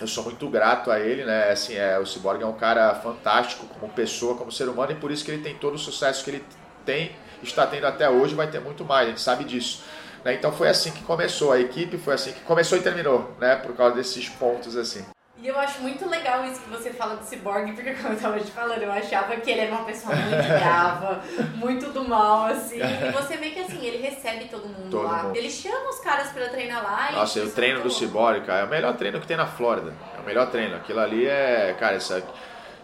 eu 0.00 0.06
sou 0.06 0.24
muito 0.24 0.48
grato 0.48 0.90
a 0.90 1.00
ele, 1.00 1.24
né? 1.24 1.50
Assim, 1.50 1.74
é, 1.74 1.98
o 1.98 2.04
Cyborg 2.04 2.42
é 2.42 2.46
um 2.46 2.52
cara 2.52 2.94
fantástico 2.96 3.66
como 3.66 3.90
pessoa, 3.92 4.36
como 4.36 4.52
ser 4.52 4.68
humano, 4.68 4.92
e 4.92 4.94
por 4.94 5.10
isso 5.10 5.24
que 5.24 5.30
ele 5.30 5.42
tem 5.42 5.54
todo 5.54 5.74
o 5.74 5.78
sucesso 5.78 6.22
que 6.22 6.30
ele 6.30 6.44
tem, 6.84 7.12
está 7.42 7.66
tendo 7.66 7.86
até 7.86 8.08
hoje, 8.08 8.34
vai 8.34 8.46
ter 8.46 8.60
muito 8.60 8.84
mais, 8.84 9.06
a 9.06 9.10
gente 9.10 9.20
sabe 9.20 9.44
disso. 9.44 9.82
Né? 10.24 10.34
Então 10.34 10.52
foi 10.52 10.68
assim 10.68 10.90
que 10.90 11.02
começou 11.02 11.52
a 11.52 11.60
equipe, 11.60 11.96
foi 11.96 12.14
assim 12.14 12.32
que 12.32 12.40
começou 12.40 12.76
e 12.76 12.82
terminou, 12.82 13.34
né? 13.40 13.56
Por 13.56 13.74
causa 13.74 13.94
desses 13.96 14.28
pontos 14.28 14.76
assim. 14.76 15.04
E 15.46 15.48
eu 15.48 15.56
acho 15.60 15.80
muito 15.80 16.08
legal 16.08 16.44
isso 16.44 16.60
que 16.60 16.68
você 16.68 16.90
fala 16.90 17.14
do 17.14 17.24
Cyborg, 17.24 17.72
porque 17.72 17.94
como 17.94 18.14
eu 18.14 18.18
tava 18.18 18.40
te 18.40 18.50
falando, 18.50 18.82
eu 18.82 18.90
achava 18.90 19.36
que 19.36 19.48
ele 19.48 19.60
era 19.60 19.76
uma 19.76 19.84
pessoa 19.84 20.12
muito 20.12 20.42
brava, 20.58 21.20
muito 21.54 21.92
do 21.92 22.02
mal, 22.02 22.46
assim. 22.46 22.80
E 22.80 23.12
você 23.12 23.36
vê 23.36 23.50
que 23.50 23.60
assim, 23.60 23.78
ele 23.86 23.98
recebe 23.98 24.46
todo 24.46 24.66
mundo 24.66 24.90
todo 24.90 25.04
lá. 25.04 25.22
Mundo. 25.22 25.36
Ele 25.36 25.48
chama 25.48 25.88
os 25.88 26.00
caras 26.00 26.32
pra 26.32 26.48
treinar 26.48 26.82
lá. 26.82 27.12
Nossa, 27.12 27.44
o 27.44 27.50
treino 27.52 27.80
do 27.80 27.88
Cyborg, 27.88 28.44
cara, 28.44 28.62
é 28.62 28.64
o 28.64 28.68
melhor 28.68 28.96
treino 28.96 29.20
que 29.20 29.26
tem 29.28 29.36
na 29.36 29.46
Flórida. 29.46 29.94
É 30.18 30.20
o 30.20 30.24
melhor 30.24 30.50
treino. 30.50 30.74
Aquilo 30.74 30.98
ali 30.98 31.28
é. 31.28 31.76
Cara, 31.78 31.94
isso 31.94 32.12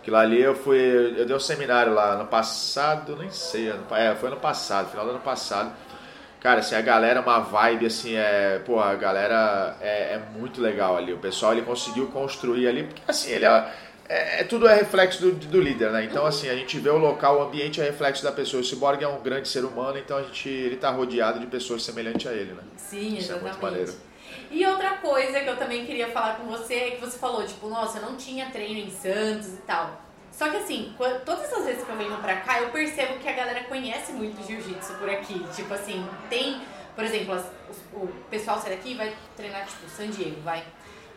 Aquilo 0.01 0.17
ali 0.17 0.41
eu 0.41 0.55
fui. 0.55 0.79
Eu 1.19 1.27
dei 1.27 1.35
um 1.35 1.41
seminário 1.41 1.93
lá 1.93 2.15
no 2.15 2.29
passado, 2.29 3.17
nem 3.17 3.31
sei. 3.31 3.73
É, 3.91 4.15
foi 4.15 4.29
ano 4.29 4.39
passado, 4.39 4.89
final 4.89 5.05
do 5.05 5.11
ano 5.11 5.21
passado. 5.21 5.73
Cara, 6.43 6.59
assim, 6.59 6.75
a 6.75 6.81
galera 6.81 7.21
é 7.21 7.23
uma 7.23 7.39
vibe, 7.39 7.87
assim, 7.87 8.17
é. 8.17 8.61
Pô, 8.67 8.81
a 8.81 8.97
galera 8.97 9.77
é, 9.81 10.15
é, 10.15 10.23
muito 10.37 10.61
legal 10.61 10.97
ali. 10.97 11.13
O 11.13 11.19
pessoal 11.19 11.53
ele 11.53 11.63
conseguiu 11.63 12.09
construir 12.09 12.67
ali, 12.67 12.83
porque 12.83 13.01
assim, 13.07 13.31
ele 13.31 13.45
é. 13.45 13.73
É, 14.09 14.41
é 14.41 14.45
tudo 14.45 14.67
é 14.67 14.75
reflexo 14.75 15.21
do, 15.21 15.31
do 15.31 15.61
líder, 15.61 15.93
né? 15.93 16.05
Então, 16.05 16.27
assim, 16.27 16.49
a 16.49 16.55
gente 16.57 16.77
vê 16.81 16.91
o 16.91 16.99
local, 16.99 17.39
o 17.39 17.43
ambiente 17.43 17.81
é 17.81 17.85
reflexo 17.85 18.25
da 18.25 18.33
pessoa. 18.33 18.61
O 18.61 18.65
Cyborg 18.65 19.05
é 19.05 19.07
um 19.07 19.23
grande 19.23 19.47
ser 19.47 19.65
humano, 19.65 19.97
então 19.97 20.19
a 20.19 20.23
gente, 20.23 20.49
ele 20.49 20.77
tá 20.77 20.91
rodeado 20.91 21.39
de 21.39 21.47
pessoas 21.47 21.85
semelhantes 21.85 22.27
a 22.27 22.33
ele, 22.33 22.53
né? 22.55 22.63
Sim, 22.77 23.17
Isso 23.17 23.31
exatamente. 23.31 23.39
É 23.39 23.43
muito 23.43 23.63
maneiro. 23.63 23.95
E 24.51 24.67
outra 24.67 24.97
coisa 24.97 25.41
que 25.41 25.49
eu 25.49 25.57
também 25.57 25.87
queria 25.87 26.09
falar 26.09 26.39
com 26.39 26.49
você 26.49 26.75
é 26.75 26.91
que 26.91 27.01
você 27.01 27.17
falou, 27.19 27.47
tipo, 27.47 27.69
nossa, 27.69 28.01
não 28.01 28.17
tinha 28.17 28.51
treino 28.51 28.81
em 28.81 28.91
Santos 28.91 29.55
e 29.55 29.63
tal. 29.63 30.03
Só 30.33 30.49
que 30.49 30.57
assim, 30.57 30.95
todas 31.25 31.45
essas 31.45 31.65
vezes 31.65 31.85
que 31.85 31.91
eu 31.91 31.97
venho 31.97 32.17
pra 32.17 32.37
cá, 32.37 32.61
eu 32.61 32.71
percebo 32.71 33.19
que 33.19 33.29
a 33.29 33.33
galera 33.33 33.62
conhece 34.03 34.13
muito 34.13 34.47
jiu-jitsu 34.47 34.95
por 34.95 35.09
aqui. 35.09 35.45
Tipo 35.55 35.75
assim, 35.75 36.07
tem, 36.29 36.61
por 36.95 37.05
exemplo, 37.05 37.35
as, 37.35 37.45
o, 37.93 38.01
o, 38.01 38.25
pessoal 38.31 38.61
sai 38.61 38.77
daqui 38.77 38.93
e 38.93 38.95
vai 38.95 39.15
treinar, 39.37 39.65
tipo, 39.67 39.89
San 39.89 40.09
Diego, 40.09 40.41
vai. 40.43 40.65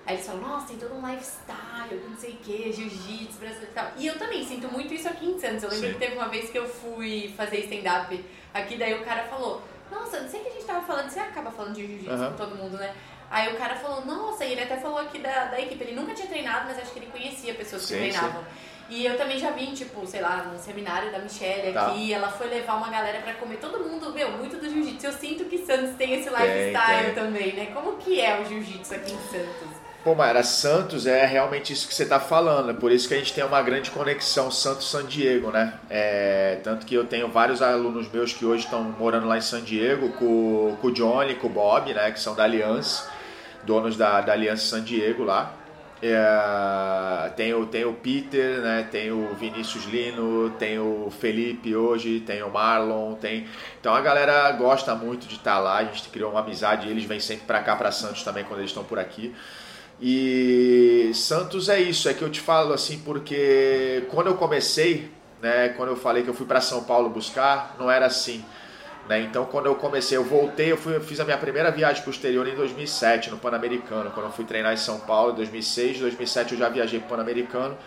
Aí 0.05 0.15
eles 0.15 0.27
falam, 0.27 0.41
nossa, 0.41 0.67
tem 0.67 0.77
todo 0.77 0.93
um 0.93 1.07
lifestyle, 1.07 1.99
não 2.07 2.15
sei 2.15 2.33
o 2.33 2.37
que, 2.37 2.71
jiu-jitsu, 2.71 3.39
brasileiro 3.39 3.71
e 3.71 3.73
tal. 3.73 3.91
E 3.97 4.05
eu 4.05 4.19
também 4.19 4.45
sinto 4.45 4.71
muito 4.71 4.93
isso 4.93 5.09
aqui 5.09 5.25
em 5.25 5.39
Santos. 5.39 5.63
Eu 5.63 5.69
lembro 5.69 5.87
Sim. 5.87 5.93
que 5.93 5.99
teve 5.99 6.15
uma 6.15 6.27
vez 6.27 6.49
que 6.51 6.59
eu 6.59 6.67
fui 6.67 7.33
fazer 7.35 7.61
stand-up 7.61 8.23
aqui, 8.53 8.77
daí 8.77 8.93
o 8.93 9.03
cara 9.03 9.23
falou, 9.23 9.63
nossa, 9.91 10.19
não 10.19 10.29
sei 10.29 10.41
o 10.41 10.43
que 10.43 10.49
a 10.49 10.53
gente 10.53 10.65
tava 10.65 10.85
falando, 10.85 11.09
você 11.09 11.19
acaba 11.19 11.49
falando 11.49 11.73
de 11.73 11.87
jiu-jitsu 11.87 12.11
uhum. 12.11 12.31
com 12.31 12.37
todo 12.37 12.55
mundo, 12.55 12.77
né? 12.77 12.93
Aí 13.31 13.51
o 13.51 13.57
cara 13.57 13.75
falou, 13.75 14.05
nossa, 14.05 14.45
e 14.45 14.51
ele 14.51 14.61
até 14.61 14.77
falou 14.77 14.99
aqui 14.99 15.17
da, 15.17 15.45
da 15.45 15.59
equipe, 15.59 15.83
ele 15.83 15.95
nunca 15.95 16.13
tinha 16.13 16.27
treinado, 16.27 16.67
mas 16.67 16.77
acho 16.77 16.91
que 16.91 16.99
ele 16.99 17.07
conhecia 17.07 17.55
pessoas 17.55 17.81
que 17.81 17.87
sim, 17.87 17.95
treinavam. 17.95 18.43
Sim. 18.43 18.49
E 18.87 19.05
eu 19.05 19.17
também 19.17 19.39
já 19.39 19.49
vim, 19.51 19.73
tipo, 19.73 20.05
sei 20.05 20.21
lá, 20.21 20.43
no 20.43 20.59
seminário 20.59 21.11
da 21.11 21.19
Michelle 21.19 21.73
tá. 21.73 21.87
aqui, 21.87 22.13
ela 22.13 22.29
foi 22.29 22.47
levar 22.47 22.75
uma 22.75 22.89
galera 22.89 23.19
pra 23.19 23.33
comer. 23.33 23.57
Todo 23.57 23.79
mundo, 23.79 24.11
meu, 24.13 24.31
muito 24.31 24.57
do 24.57 24.69
jiu-jitsu. 24.69 25.07
Eu 25.07 25.13
sinto 25.13 25.45
que 25.45 25.57
Santos 25.59 25.95
tem 25.95 26.13
esse 26.13 26.29
lifestyle 26.29 26.73
tem, 26.73 27.05
tem. 27.05 27.13
também, 27.15 27.53
né? 27.53 27.65
Como 27.73 27.97
que 27.97 28.21
é 28.21 28.39
o 28.39 28.45
jiu-jitsu 28.45 28.93
aqui 28.93 29.11
em 29.11 29.17
Santos? 29.17 29.85
Pô, 30.05 30.13
Mayara, 30.13 30.43
Santos 30.43 31.07
é 31.07 31.25
realmente 31.25 31.73
isso 31.73 31.87
que 31.87 31.95
você 31.95 32.03
está 32.03 32.19
falando, 32.19 32.69
é 32.69 32.73
por 32.75 32.91
isso 32.91 33.07
que 33.07 33.15
a 33.15 33.17
gente 33.17 33.33
tem 33.33 33.43
uma 33.43 33.59
grande 33.63 33.89
conexão 33.89 34.51
Santos-San 34.51 35.05
Diego, 35.05 35.49
né? 35.49 35.79
É, 35.89 36.59
tanto 36.63 36.85
que 36.85 36.93
eu 36.93 37.05
tenho 37.05 37.27
vários 37.27 37.59
alunos 37.59 38.07
meus 38.11 38.31
que 38.31 38.45
hoje 38.45 38.65
estão 38.65 38.83
morando 38.83 39.27
lá 39.27 39.35
em 39.35 39.41
San 39.41 39.63
Diego, 39.63 40.09
com, 40.09 40.77
com 40.79 40.87
o 40.89 40.91
Johnny, 40.91 41.33
com 41.33 41.47
o 41.47 41.49
Bob, 41.49 41.91
né? 41.91 42.11
Que 42.11 42.19
são 42.19 42.35
da 42.35 42.43
Aliança, 42.43 43.09
donos 43.63 43.97
da, 43.97 44.21
da 44.21 44.33
Aliança 44.33 44.77
San 44.77 44.83
Diego 44.83 45.23
lá. 45.23 45.51
É, 46.01 47.31
tem, 47.35 47.53
o, 47.53 47.65
tem 47.65 47.85
o 47.85 47.93
Peter, 47.93 48.59
né? 48.61 48.87
tem 48.91 49.11
o 49.11 49.33
Vinícius 49.33 49.85
Lino, 49.85 50.49
tem 50.59 50.77
o 50.77 51.09
Felipe 51.09 51.75
hoje, 51.75 52.19
tem 52.19 52.43
o 52.43 52.49
Marlon, 52.49 53.13
tem. 53.15 53.47
Então 53.79 53.93
a 53.93 54.01
galera 54.01 54.51
gosta 54.51 54.93
muito 54.93 55.25
de 55.27 55.35
estar 55.35 55.57
lá, 55.59 55.77
a 55.77 55.83
gente 55.85 56.09
criou 56.09 56.31
uma 56.31 56.41
amizade, 56.41 56.89
eles 56.89 57.05
vêm 57.05 57.19
sempre 57.19 57.45
para 57.45 57.61
cá, 57.61 57.75
para 57.75 57.91
Santos 57.91 58.23
também, 58.23 58.43
quando 58.43 58.59
eles 58.59 58.71
estão 58.71 58.83
por 58.83 58.99
aqui. 58.99 59.33
E 60.01 61.11
Santos 61.13 61.69
é 61.69 61.79
isso, 61.79 62.09
é 62.09 62.13
que 62.13 62.21
eu 62.21 62.29
te 62.29 62.41
falo 62.41 62.73
assim, 62.73 62.99
porque 62.99 64.05
quando 64.11 64.27
eu 64.27 64.35
comecei, 64.35 65.09
né, 65.41 65.69
quando 65.69 65.89
eu 65.89 65.95
falei 65.95 66.23
que 66.23 66.29
eu 66.29 66.33
fui 66.33 66.45
para 66.45 66.59
São 66.59 66.83
Paulo 66.83 67.09
buscar, 67.09 67.75
não 67.79 67.89
era 67.89 68.05
assim. 68.05 68.43
Né? 69.07 69.21
Então, 69.21 69.45
quando 69.45 69.67
eu 69.67 69.75
comecei, 69.75 70.17
eu 70.17 70.23
voltei, 70.23 70.71
eu, 70.71 70.77
fui, 70.77 70.95
eu 70.95 71.01
fiz 71.01 71.19
a 71.19 71.23
minha 71.23 71.37
primeira 71.37 71.69
viagem 71.71 72.01
para 72.01 72.09
o 72.09 72.13
exterior 72.13 72.47
em 72.47 72.55
2007, 72.55 73.29
no 73.29 73.37
Pan-Americano, 73.37 74.11
quando 74.11 74.27
eu 74.27 74.31
fui 74.31 74.45
treinar 74.45 74.73
em 74.73 74.77
São 74.77 74.99
Paulo, 74.99 75.33
em 75.33 75.35
2006, 75.35 75.99
2007 75.99 76.53
eu 76.53 76.59
já 76.59 76.69
viajei 76.69 76.99
para 76.99 77.07
o 77.07 77.09
Pan-Americano. 77.09 77.77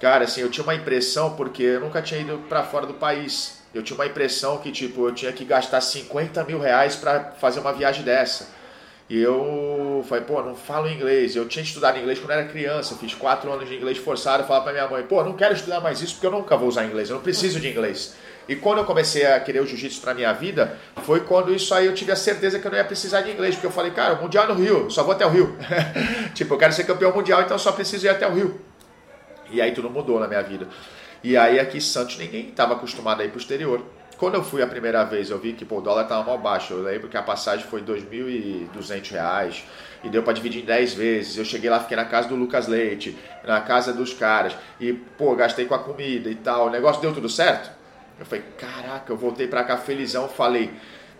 Cara, 0.00 0.24
assim, 0.24 0.40
eu 0.40 0.50
tinha 0.50 0.64
uma 0.64 0.74
impressão, 0.74 1.36
porque 1.36 1.62
eu 1.62 1.80
nunca 1.80 2.00
tinha 2.00 2.20
ido 2.20 2.38
para 2.48 2.62
fora 2.62 2.86
do 2.86 2.94
país. 2.94 3.60
Eu 3.74 3.82
tinha 3.82 3.94
uma 3.94 4.06
impressão 4.06 4.56
que, 4.58 4.72
tipo, 4.72 5.06
eu 5.06 5.14
tinha 5.14 5.30
que 5.30 5.44
gastar 5.44 5.80
50 5.80 6.42
mil 6.44 6.58
reais 6.58 6.96
para 6.96 7.32
fazer 7.32 7.60
uma 7.60 7.72
viagem 7.72 8.02
dessa. 8.02 8.48
E 9.10 9.20
eu 9.20 10.04
falei, 10.08 10.24
pô, 10.24 10.40
não 10.40 10.54
falo 10.54 10.88
inglês. 10.88 11.36
Eu 11.36 11.46
tinha 11.46 11.62
estudado 11.62 11.98
inglês 11.98 12.18
quando 12.18 12.30
era 12.30 12.44
criança, 12.44 12.94
fiz 12.94 13.12
quatro 13.12 13.52
anos 13.52 13.68
de 13.68 13.74
inglês 13.74 13.98
forçado. 13.98 14.42
Eu 14.42 14.46
falava 14.46 14.64
para 14.64 14.72
minha 14.72 14.88
mãe, 14.88 15.02
pô, 15.02 15.22
não 15.22 15.34
quero 15.34 15.52
estudar 15.52 15.80
mais 15.80 16.00
isso 16.00 16.14
porque 16.14 16.28
eu 16.28 16.30
nunca 16.30 16.56
vou 16.56 16.68
usar 16.68 16.84
inglês, 16.84 17.10
eu 17.10 17.16
não 17.16 17.22
preciso 17.22 17.60
de 17.60 17.68
inglês. 17.68 18.14
E 18.50 18.56
quando 18.56 18.78
eu 18.78 18.84
comecei 18.84 19.24
a 19.24 19.38
querer 19.38 19.60
o 19.60 19.64
jiu-jitsu 19.64 20.00
para 20.00 20.12
minha 20.12 20.32
vida, 20.32 20.76
foi 21.04 21.20
quando 21.20 21.54
isso 21.54 21.72
aí 21.72 21.86
eu 21.86 21.94
tive 21.94 22.10
a 22.10 22.16
certeza 22.16 22.58
que 22.58 22.66
eu 22.66 22.70
não 22.72 22.78
ia 22.78 22.84
precisar 22.84 23.20
de 23.20 23.30
inglês, 23.30 23.54
porque 23.54 23.68
eu 23.68 23.70
falei, 23.70 23.92
cara, 23.92 24.14
o 24.14 24.22
mundial 24.22 24.48
no 24.48 24.54
Rio, 24.54 24.90
só 24.90 25.04
vou 25.04 25.12
até 25.12 25.24
o 25.24 25.28
Rio. 25.28 25.56
tipo, 26.34 26.54
eu 26.54 26.58
quero 26.58 26.72
ser 26.72 26.82
campeão 26.82 27.14
mundial, 27.14 27.42
então 27.42 27.56
só 27.56 27.70
preciso 27.70 28.06
ir 28.06 28.08
até 28.08 28.26
o 28.26 28.34
Rio. 28.34 28.60
E 29.52 29.60
aí 29.60 29.70
tudo 29.70 29.88
mudou 29.88 30.18
na 30.18 30.26
minha 30.26 30.42
vida. 30.42 30.66
E 31.22 31.36
aí 31.36 31.60
aqui 31.60 31.78
em 31.78 31.80
Santos 31.80 32.18
ninguém 32.18 32.48
estava 32.48 32.74
acostumado 32.74 33.20
a 33.20 33.24
ir 33.24 33.28
pro 33.28 33.38
exterior. 33.38 33.84
Quando 34.18 34.34
eu 34.34 34.42
fui 34.42 34.60
a 34.62 34.66
primeira 34.66 35.04
vez, 35.04 35.30
eu 35.30 35.38
vi 35.38 35.52
que 35.52 35.64
pô, 35.64 35.78
o 35.78 35.80
dólar 35.80 36.02
estava 36.02 36.24
mal 36.24 36.38
baixo. 36.38 36.74
Eu 36.74 36.82
lembro 36.82 37.08
que 37.08 37.16
a 37.16 37.22
passagem 37.22 37.64
foi 37.64 37.82
R$ 37.82 37.86
2.200 37.86 39.62
e 40.02 40.08
deu 40.08 40.24
para 40.24 40.32
dividir 40.32 40.62
em 40.62 40.66
10 40.66 40.94
vezes. 40.94 41.38
Eu 41.38 41.44
cheguei 41.44 41.70
lá, 41.70 41.78
fiquei 41.78 41.96
na 41.96 42.04
casa 42.04 42.26
do 42.26 42.34
Lucas 42.34 42.66
Leite, 42.66 43.16
na 43.44 43.60
casa 43.60 43.92
dos 43.92 44.12
caras, 44.12 44.56
e 44.80 44.92
pô, 44.92 45.36
gastei 45.36 45.66
com 45.66 45.74
a 45.76 45.78
comida 45.78 46.28
e 46.28 46.34
tal. 46.34 46.66
O 46.66 46.70
negócio 46.70 47.00
deu 47.00 47.14
tudo 47.14 47.28
certo? 47.28 47.78
Eu 48.20 48.26
falei, 48.26 48.44
caraca, 48.58 49.10
eu 49.10 49.16
voltei 49.16 49.48
para 49.48 49.64
cá 49.64 49.78
felizão, 49.78 50.28
falei, 50.28 50.70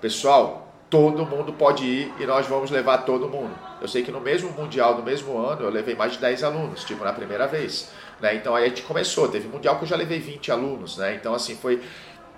pessoal, 0.02 0.70
todo 0.90 1.24
mundo 1.24 1.54
pode 1.54 1.82
ir 1.82 2.12
e 2.20 2.26
nós 2.26 2.46
vamos 2.46 2.70
levar 2.70 2.98
todo 2.98 3.26
mundo. 3.26 3.58
Eu 3.80 3.88
sei 3.88 4.02
que 4.02 4.12
no 4.12 4.20
mesmo 4.20 4.50
Mundial, 4.50 4.98
no 4.98 5.02
mesmo 5.02 5.38
ano, 5.38 5.62
eu 5.62 5.70
levei 5.70 5.94
mais 5.94 6.12
de 6.12 6.18
10 6.18 6.44
alunos, 6.44 6.84
tipo, 6.84 7.02
na 7.02 7.12
primeira 7.14 7.46
vez. 7.46 7.90
Né? 8.20 8.34
Então 8.34 8.54
aí 8.54 8.64
a 8.64 8.68
gente 8.68 8.82
começou, 8.82 9.28
teve 9.28 9.48
Mundial 9.48 9.78
que 9.78 9.84
eu 9.84 9.88
já 9.88 9.96
levei 9.96 10.18
20 10.18 10.52
alunos, 10.52 10.98
né? 10.98 11.14
Então 11.14 11.32
assim, 11.32 11.56
foi 11.56 11.80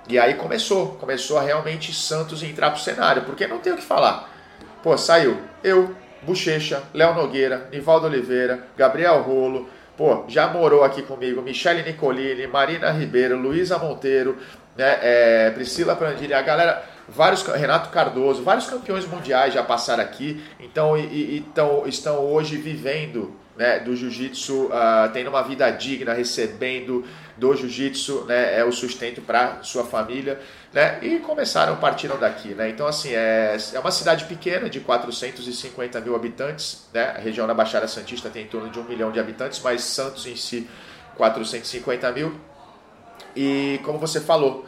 E 0.08 0.16
aí 0.18 0.34
começou, 0.34 0.94
começou 0.94 1.38
a 1.38 1.42
realmente 1.42 1.92
Santos 1.92 2.42
entrar 2.42 2.70
pro 2.70 2.80
cenário, 2.80 3.22
porque 3.22 3.48
não 3.48 3.58
tem 3.58 3.72
o 3.72 3.76
que 3.76 3.82
falar. 3.82 4.30
Pô, 4.80 4.96
saiu 4.96 5.38
eu, 5.64 5.96
Bochecha, 6.22 6.84
Léo 6.94 7.14
Nogueira, 7.14 7.68
Nivaldo 7.72 8.06
Oliveira, 8.06 8.64
Gabriel 8.76 9.22
Rolo, 9.22 9.68
pô, 9.96 10.24
já 10.28 10.48
morou 10.48 10.84
aqui 10.84 11.02
comigo, 11.02 11.42
Michele 11.42 11.82
Nicolini, 11.82 12.46
Marina 12.46 12.90
Ribeiro, 12.90 13.36
Luísa 13.38 13.78
Monteiro, 13.78 14.36
né, 14.76 14.98
é, 15.02 15.50
Priscila 15.50 15.94
Prandini, 15.94 16.32
a 16.32 16.42
galera, 16.42 16.82
vários, 17.08 17.42
Renato 17.42 17.90
Cardoso, 17.90 18.42
vários 18.42 18.66
campeões 18.66 19.06
mundiais 19.06 19.52
já 19.52 19.62
passaram 19.62 20.02
aqui, 20.02 20.42
então 20.58 20.96
e, 20.96 21.02
e, 21.02 21.44
estão 21.86 22.18
hoje 22.24 22.56
vivendo 22.56 23.34
né, 23.56 23.80
do 23.80 23.94
jiu-jitsu, 23.94 24.66
uh, 24.66 25.12
tendo 25.12 25.28
uma 25.28 25.42
vida 25.42 25.70
digna, 25.70 26.12
recebendo 26.12 27.04
do 27.36 27.54
jiu-jitsu 27.54 28.24
né, 28.24 28.58
é 28.58 28.64
o 28.64 28.72
sustento 28.72 29.20
para 29.20 29.62
sua 29.62 29.84
família. 29.84 30.40
Né, 30.72 30.98
e 31.02 31.18
começaram, 31.18 31.76
partiram 31.76 32.18
daqui. 32.18 32.54
Né? 32.54 32.70
Então, 32.70 32.86
assim, 32.86 33.12
é, 33.12 33.56
é 33.74 33.78
uma 33.78 33.90
cidade 33.90 34.24
pequena, 34.24 34.70
de 34.70 34.80
450 34.80 36.00
mil 36.00 36.16
habitantes. 36.16 36.88
Né? 36.94 37.12
A 37.14 37.18
região 37.18 37.46
da 37.46 37.52
Baixada 37.52 37.86
Santista 37.86 38.30
tem 38.30 38.44
em 38.44 38.48
torno 38.48 38.70
de 38.70 38.78
um 38.80 38.84
milhão 38.84 39.12
de 39.12 39.20
habitantes, 39.20 39.60
mas 39.62 39.82
Santos 39.82 40.26
em 40.26 40.34
si, 40.34 40.66
450 41.16 42.10
mil. 42.12 42.40
E 43.36 43.80
como 43.84 43.98
você 43.98 44.18
falou, 44.18 44.66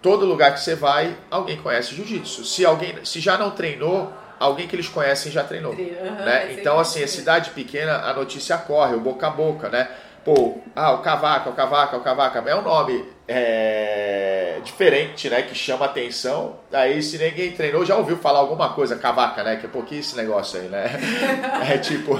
todo 0.00 0.26
lugar 0.26 0.54
que 0.54 0.60
você 0.60 0.74
vai, 0.74 1.16
alguém 1.30 1.56
conhece 1.56 1.94
jiu-jitsu. 1.94 2.44
Se 2.44 2.66
alguém, 2.66 3.04
se 3.04 3.20
já 3.20 3.38
não 3.38 3.52
treinou, 3.52 4.12
alguém 4.40 4.66
que 4.66 4.74
eles 4.74 4.88
conhecem 4.88 5.30
já 5.30 5.44
treinou. 5.44 5.72
Uhum, 5.72 6.24
né? 6.24 6.52
Então, 6.54 6.80
assim, 6.80 7.02
a 7.02 7.06
cidade 7.08 7.50
pequena, 7.50 7.98
a 7.98 8.12
notícia 8.12 8.58
corre, 8.58 8.96
o 8.96 9.00
boca 9.00 9.28
a 9.28 9.30
boca, 9.30 9.68
né? 9.68 9.88
Pô, 10.24 10.60
ah, 10.74 10.92
o 10.92 10.98
Cavaca, 10.98 11.48
o 11.48 11.52
Cavaca, 11.52 11.96
o 11.96 12.00
Cavaca, 12.00 12.42
é 12.46 12.56
um 12.56 12.62
nome 12.62 13.11
é, 13.28 14.60
diferente, 14.64 15.30
né? 15.30 15.42
Que 15.42 15.54
chama 15.54 15.86
atenção. 15.86 16.56
Aí, 16.72 17.02
se 17.02 17.18
ninguém 17.18 17.52
treinou, 17.52 17.84
já 17.84 17.96
ouviu 17.96 18.16
falar 18.16 18.40
alguma 18.40 18.70
coisa, 18.74 18.96
Cavaca, 18.96 19.42
né? 19.42 19.56
Que 19.56 19.66
é 19.66 19.68
pouquinho 19.68 20.00
esse 20.00 20.16
negócio 20.16 20.60
aí, 20.60 20.68
né? 20.68 20.90
É 21.72 21.78
tipo. 21.78 22.18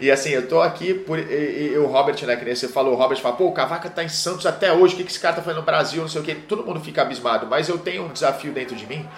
E 0.00 0.10
assim, 0.10 0.30
eu 0.30 0.48
tô 0.48 0.60
aqui 0.60 0.94
por. 0.94 1.18
E, 1.18 1.72
e, 1.72 1.78
o 1.78 1.86
Robert, 1.86 2.16
né? 2.26 2.36
Que 2.36 2.44
nem 2.44 2.54
você 2.54 2.68
falou, 2.68 2.94
o 2.94 2.96
Robert 2.96 3.18
fala, 3.18 3.36
pô, 3.36 3.46
o 3.46 3.52
Cavaca 3.52 3.88
tá 3.88 4.04
em 4.04 4.08
Santos 4.08 4.46
até 4.46 4.72
hoje, 4.72 4.94
o 4.94 4.96
que, 4.98 5.04
que 5.04 5.10
esse 5.10 5.20
cara 5.20 5.36
tá 5.36 5.42
fazendo 5.42 5.60
no 5.60 5.66
Brasil, 5.66 6.02
não 6.02 6.08
sei 6.08 6.20
o 6.20 6.24
que. 6.24 6.34
Todo 6.34 6.64
mundo 6.64 6.80
fica 6.80 7.02
abismado, 7.02 7.46
mas 7.46 7.68
eu 7.68 7.78
tenho 7.78 8.04
um 8.04 8.12
desafio 8.12 8.52
dentro 8.52 8.76
de 8.76 8.86
mim 8.86 9.08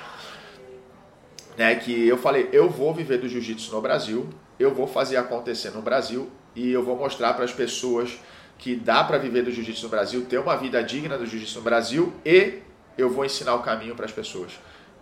né, 1.57 1.75
que 1.77 2.07
eu 2.07 2.19
falei, 2.19 2.49
eu 2.53 2.69
vou 2.69 2.93
viver 2.93 3.19
do 3.19 3.29
jiu-jitsu 3.29 3.73
no 3.73 3.81
Brasil, 3.81 4.29
eu 4.59 4.75
vou 4.75 4.87
fazer 4.87 5.17
acontecer 5.17 5.71
no 5.71 5.83
Brasil 5.83 6.31
e 6.55 6.71
eu 6.71 6.83
vou 6.83 6.97
mostrar 6.97 7.35
para 7.35 7.45
as 7.45 7.53
pessoas 7.53 8.19
que 8.59 8.77
dá 8.77 9.05
para 9.05 9.19
viver 9.19 9.43
do 9.43 9.51
jiu-jitsu 9.51 9.85
no 9.85 9.89
Brasil, 9.89 10.25
ter 10.27 10.39
uma 10.39 10.57
vida 10.57 10.83
digna 10.83 11.19
do 11.19 11.27
jiu-jitsu 11.27 11.59
no 11.59 11.65
Brasil 11.65 12.13
e 12.25 12.61
eu 12.97 13.11
vou 13.11 13.25
ensinar 13.25 13.55
o 13.55 13.63
caminho 13.63 13.95
para 13.95 14.07
as 14.07 14.13
pessoas. 14.13 14.53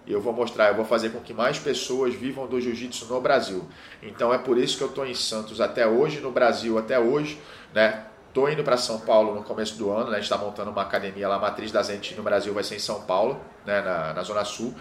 Eu 0.06 0.20
vou 0.20 0.32
mostrar, 0.32 0.68
eu 0.68 0.74
vou 0.74 0.84
fazer 0.84 1.10
com 1.10 1.20
que 1.20 1.32
mais 1.32 1.58
pessoas 1.58 2.14
vivam 2.14 2.46
do 2.46 2.60
jiu-jitsu 2.60 3.06
no 3.06 3.20
Brasil. 3.20 3.64
Então 4.02 4.34
é 4.34 4.38
por 4.38 4.58
isso 4.58 4.76
que 4.76 4.82
eu 4.82 4.88
estou 4.88 5.06
em 5.06 5.14
Santos 5.14 5.60
até 5.60 5.86
hoje, 5.86 6.20
no 6.20 6.32
Brasil 6.32 6.76
até 6.76 6.98
hoje, 6.98 7.40
né? 7.72 8.04
Tô 8.34 8.48
indo 8.48 8.64
para 8.64 8.78
São 8.78 8.98
Paulo 8.98 9.34
no 9.34 9.42
começo 9.44 9.76
do 9.76 9.90
ano, 9.90 10.06
né? 10.06 10.12
A 10.12 10.20
gente 10.20 10.24
está 10.24 10.38
montando 10.38 10.70
uma 10.70 10.82
academia 10.82 11.28
lá, 11.28 11.38
matriz 11.38 11.70
da 11.70 11.82
Zente 11.82 12.14
no 12.14 12.22
Brasil 12.22 12.52
vai 12.52 12.64
ser 12.64 12.76
em 12.76 12.80
São 12.80 13.02
Paulo, 13.02 13.38
né? 13.64 13.80
na, 13.82 14.14
na 14.14 14.22
Zona 14.22 14.44
Sul. 14.44 14.74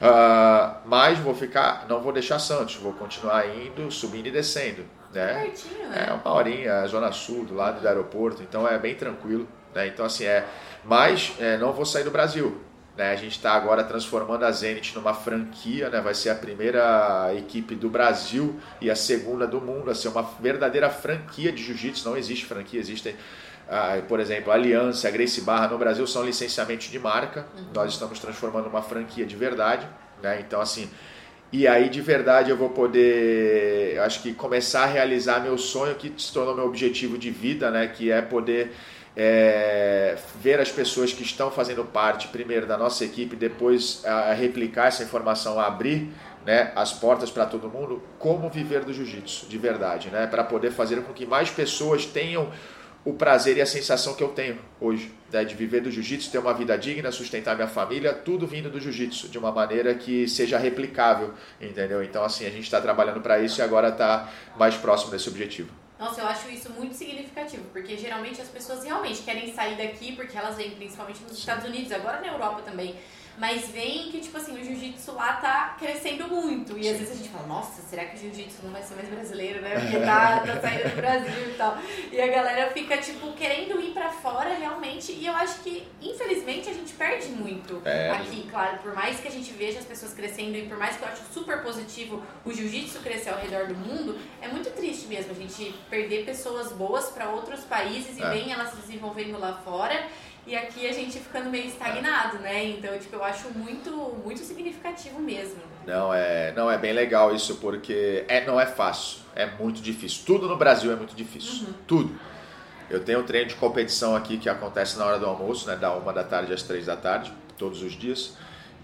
Uh, 0.00 0.76
mas 0.84 1.18
vou 1.18 1.34
ficar, 1.34 1.86
não 1.88 2.00
vou 2.00 2.12
deixar 2.12 2.38
Santos, 2.38 2.76
vou 2.76 2.92
continuar 2.92 3.46
indo, 3.48 3.90
subindo 3.90 4.26
e 4.28 4.30
descendo. 4.30 4.84
Né? 5.12 5.44
Pertinho, 5.44 5.88
né? 5.88 6.06
É 6.08 6.12
uma 6.12 6.32
horinha, 6.32 6.86
Zona 6.86 7.12
Sul, 7.12 7.44
do 7.44 7.54
lado 7.54 7.80
do 7.80 7.88
aeroporto, 7.88 8.42
então 8.42 8.66
é 8.66 8.78
bem 8.78 8.94
tranquilo. 8.94 9.48
Né? 9.74 9.88
Então, 9.88 10.04
assim, 10.04 10.24
é. 10.24 10.46
Mas 10.84 11.32
é, 11.38 11.58
não 11.58 11.72
vou 11.72 11.84
sair 11.84 12.04
do 12.04 12.10
Brasil. 12.10 12.60
Né? 12.96 13.12
A 13.12 13.16
gente 13.16 13.32
está 13.32 13.52
agora 13.52 13.84
transformando 13.84 14.44
a 14.44 14.50
Zenit 14.50 14.94
numa 14.94 15.14
franquia, 15.14 15.88
né? 15.88 16.00
vai 16.00 16.14
ser 16.14 16.30
a 16.30 16.34
primeira 16.34 17.32
equipe 17.36 17.74
do 17.74 17.88
Brasil 17.88 18.58
e 18.80 18.90
a 18.90 18.96
segunda 18.96 19.46
do 19.46 19.60
mundo 19.60 19.90
a 19.90 19.94
ser 19.94 20.08
uma 20.08 20.22
verdadeira 20.22 20.90
franquia 20.90 21.52
de 21.52 21.62
jiu-jitsu. 21.62 22.08
Não 22.08 22.16
existe 22.16 22.46
franquia, 22.46 22.80
existem 22.80 23.16
ah, 23.72 24.02
por 24.08 24.18
exemplo, 24.18 24.50
a 24.50 24.56
Aliança, 24.56 25.06
a 25.06 25.12
Grace 25.12 25.40
Barra 25.42 25.68
no 25.68 25.78
Brasil 25.78 26.04
são 26.04 26.24
licenciamentos 26.24 26.88
de 26.88 26.98
marca. 26.98 27.46
Uhum. 27.56 27.66
Nós 27.72 27.92
estamos 27.92 28.18
transformando 28.18 28.66
uma 28.66 28.82
franquia 28.82 29.24
de 29.24 29.36
verdade. 29.36 29.86
Né? 30.20 30.40
Então, 30.40 30.60
assim, 30.60 30.90
e 31.52 31.66
aí 31.66 31.88
de 31.88 32.00
verdade 32.00 32.50
eu 32.50 32.56
vou 32.56 32.70
poder, 32.70 33.98
acho 34.00 34.22
que 34.22 34.32
começar 34.32 34.84
a 34.84 34.86
realizar 34.86 35.40
meu 35.40 35.58
sonho 35.58 35.94
que 35.96 36.12
se 36.16 36.32
tornou 36.32 36.54
meu 36.54 36.66
objetivo 36.66 37.18
de 37.18 37.30
vida, 37.30 37.70
né? 37.70 37.88
Que 37.88 38.10
é 38.10 38.22
poder 38.22 38.72
é, 39.16 40.16
ver 40.40 40.60
as 40.60 40.70
pessoas 40.70 41.12
que 41.12 41.22
estão 41.22 41.50
fazendo 41.50 41.84
parte, 41.84 42.28
primeiro, 42.28 42.66
da 42.66 42.78
nossa 42.78 43.04
equipe, 43.04 43.34
depois 43.34 44.02
a, 44.04 44.30
a 44.30 44.32
replicar 44.32 44.86
essa 44.86 45.02
informação, 45.02 45.58
a 45.58 45.66
abrir 45.66 46.08
né, 46.46 46.72
as 46.74 46.92
portas 46.92 47.30
para 47.30 47.44
todo 47.44 47.68
mundo, 47.68 48.02
como 48.18 48.48
viver 48.48 48.84
do 48.84 48.92
jiu-jitsu 48.92 49.46
de 49.46 49.58
verdade, 49.58 50.08
né? 50.10 50.26
Para 50.26 50.44
poder 50.44 50.70
fazer 50.70 51.02
com 51.02 51.12
que 51.12 51.26
mais 51.26 51.50
pessoas 51.50 52.06
tenham 52.06 52.50
o 53.04 53.14
prazer 53.14 53.56
e 53.56 53.62
a 53.62 53.66
sensação 53.66 54.14
que 54.14 54.22
eu 54.22 54.28
tenho 54.28 54.58
hoje, 54.80 55.12
né, 55.32 55.44
de 55.44 55.54
viver 55.54 55.80
do 55.80 55.90
jiu-jitsu, 55.90 56.30
ter 56.30 56.38
uma 56.38 56.52
vida 56.52 56.76
digna, 56.76 57.10
sustentar 57.10 57.54
minha 57.54 57.68
família, 57.68 58.12
tudo 58.12 58.46
vindo 58.46 58.70
do 58.70 58.78
jiu-jitsu, 58.78 59.28
de 59.28 59.38
uma 59.38 59.50
maneira 59.50 59.94
que 59.94 60.28
seja 60.28 60.58
replicável, 60.58 61.32
entendeu? 61.60 62.02
Então, 62.02 62.22
assim, 62.22 62.46
a 62.46 62.50
gente 62.50 62.64
está 62.64 62.80
trabalhando 62.80 63.20
para 63.20 63.40
isso 63.40 63.60
e 63.60 63.62
agora 63.62 63.88
está 63.88 64.30
mais 64.56 64.74
próximo 64.76 65.10
desse 65.10 65.28
objetivo. 65.28 65.70
Nossa, 65.98 66.20
eu 66.22 66.26
acho 66.26 66.48
isso 66.50 66.70
muito 66.70 66.94
significativo, 66.94 67.62
porque 67.72 67.96
geralmente 67.96 68.40
as 68.40 68.48
pessoas 68.48 68.84
realmente 68.84 69.22
querem 69.22 69.52
sair 69.52 69.76
daqui 69.76 70.16
porque 70.16 70.36
elas 70.36 70.56
vêm 70.56 70.70
principalmente 70.70 71.22
nos 71.22 71.38
Estados 71.38 71.66
Unidos, 71.66 71.92
agora 71.92 72.20
na 72.20 72.28
Europa 72.28 72.62
também 72.62 72.96
mas 73.38 73.68
vem 73.68 74.10
que, 74.10 74.20
tipo 74.20 74.36
assim, 74.36 74.60
o 74.60 74.64
jiu-jitsu 74.64 75.12
lá 75.12 75.34
tá 75.34 75.76
crescendo 75.78 76.28
muito. 76.28 76.76
E 76.76 76.88
às 76.88 76.98
vezes 76.98 77.12
a 77.12 77.16
gente 77.16 77.28
fala, 77.30 77.46
nossa, 77.46 77.82
será 77.82 78.04
que 78.04 78.16
o 78.16 78.18
jiu-jitsu 78.18 78.64
não 78.64 78.70
vai 78.70 78.82
ser 78.82 78.94
mais 78.94 79.08
brasileiro, 79.08 79.62
né? 79.62 79.78
Porque 79.80 79.98
tá, 80.04 80.40
tá 80.40 80.60
saindo 80.60 80.90
do 80.90 80.96
Brasil 80.96 81.50
e 81.50 81.54
tal. 81.54 81.78
E 82.12 82.20
a 82.20 82.26
galera 82.26 82.70
fica, 82.70 82.98
tipo, 82.98 83.32
querendo 83.32 83.80
ir 83.80 83.92
pra 83.92 84.10
fora 84.10 84.54
realmente. 84.54 85.12
E 85.12 85.26
eu 85.26 85.34
acho 85.34 85.60
que, 85.60 85.86
infelizmente, 86.00 86.68
a 86.68 86.72
gente 86.72 86.92
perde 86.92 87.28
muito 87.28 87.80
é. 87.84 88.10
aqui, 88.10 88.46
claro. 88.50 88.78
Por 88.78 88.94
mais 88.94 89.20
que 89.20 89.28
a 89.28 89.30
gente 89.30 89.52
veja 89.52 89.78
as 89.78 89.84
pessoas 89.84 90.12
crescendo 90.12 90.56
e 90.56 90.66
por 90.66 90.76
mais 90.76 90.96
que 90.96 91.02
eu 91.02 91.08
acho 91.08 91.22
super 91.32 91.62
positivo 91.62 92.22
o 92.44 92.52
jiu-jitsu 92.52 93.00
crescer 93.00 93.30
ao 93.30 93.38
redor 93.38 93.66
do 93.66 93.74
mundo, 93.74 94.18
é 94.40 94.48
muito 94.48 94.70
triste 94.70 95.06
mesmo 95.06 95.32
a 95.32 95.34
gente 95.34 95.74
perder 95.88 96.24
pessoas 96.24 96.72
boas 96.72 97.06
para 97.10 97.30
outros 97.30 97.60
países 97.60 98.18
e 98.18 98.22
é. 98.22 98.30
bem 98.30 98.52
elas 98.52 98.70
se 98.70 98.76
desenvolvendo 98.76 99.38
lá 99.38 99.60
fora 99.64 100.08
e 100.46 100.56
aqui 100.56 100.88
a 100.88 100.92
gente 100.92 101.18
ficando 101.18 101.50
meio 101.50 101.66
estagnado, 101.66 102.38
né? 102.38 102.64
Então, 102.64 102.98
tipo, 102.98 103.16
eu 103.16 103.24
acho 103.24 103.50
muito, 103.50 103.90
muito 104.24 104.40
significativo 104.40 105.20
mesmo. 105.20 105.60
Não, 105.86 106.12
é, 106.12 106.52
não 106.52 106.70
é 106.70 106.76
bem 106.78 106.92
legal 106.92 107.34
isso, 107.34 107.56
porque 107.56 108.24
é, 108.28 108.44
não 108.44 108.60
é 108.60 108.66
fácil, 108.66 109.20
é 109.34 109.46
muito 109.46 109.80
difícil. 109.80 110.24
Tudo 110.26 110.48
no 110.48 110.56
Brasil 110.56 110.92
é 110.92 110.96
muito 110.96 111.14
difícil, 111.14 111.66
uhum. 111.66 111.74
tudo. 111.86 112.20
Eu 112.88 113.04
tenho 113.04 113.20
um 113.20 113.22
treino 113.22 113.48
de 113.48 113.54
competição 113.54 114.16
aqui 114.16 114.36
que 114.36 114.48
acontece 114.48 114.98
na 114.98 115.06
hora 115.06 115.18
do 115.18 115.26
almoço, 115.26 115.68
né, 115.68 115.76
da 115.76 115.92
uma 115.94 116.12
da 116.12 116.24
tarde 116.24 116.52
às 116.52 116.62
três 116.62 116.86
da 116.86 116.96
tarde, 116.96 117.32
todos 117.56 117.82
os 117.82 117.92
dias. 117.92 118.36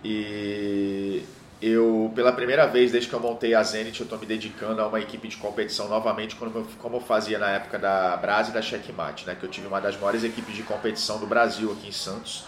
E 0.04 1.24
eu, 1.60 2.12
pela 2.14 2.32
primeira 2.32 2.66
vez 2.66 2.92
desde 2.92 3.08
que 3.08 3.14
eu 3.14 3.20
montei 3.20 3.54
a 3.54 3.62
Zenit, 3.62 3.98
eu 4.00 4.04
estou 4.04 4.18
me 4.18 4.26
dedicando 4.26 4.82
a 4.82 4.88
uma 4.88 5.00
equipe 5.00 5.26
de 5.26 5.36
competição 5.38 5.88
novamente, 5.88 6.36
como 6.36 6.58
eu, 6.58 6.66
como 6.78 6.96
eu 6.96 7.00
fazia 7.00 7.38
na 7.38 7.50
época 7.50 7.78
da 7.78 8.16
Brasa 8.16 8.50
e 8.50 8.54
da 8.54 8.60
Checkmate, 8.60 9.26
né? 9.26 9.34
Que 9.34 9.44
eu 9.44 9.48
tive 9.48 9.66
uma 9.66 9.80
das 9.80 9.96
maiores 9.96 10.22
equipes 10.22 10.54
de 10.54 10.62
competição 10.62 11.18
do 11.18 11.26
Brasil 11.26 11.72
aqui 11.72 11.88
em 11.88 11.92
Santos. 11.92 12.44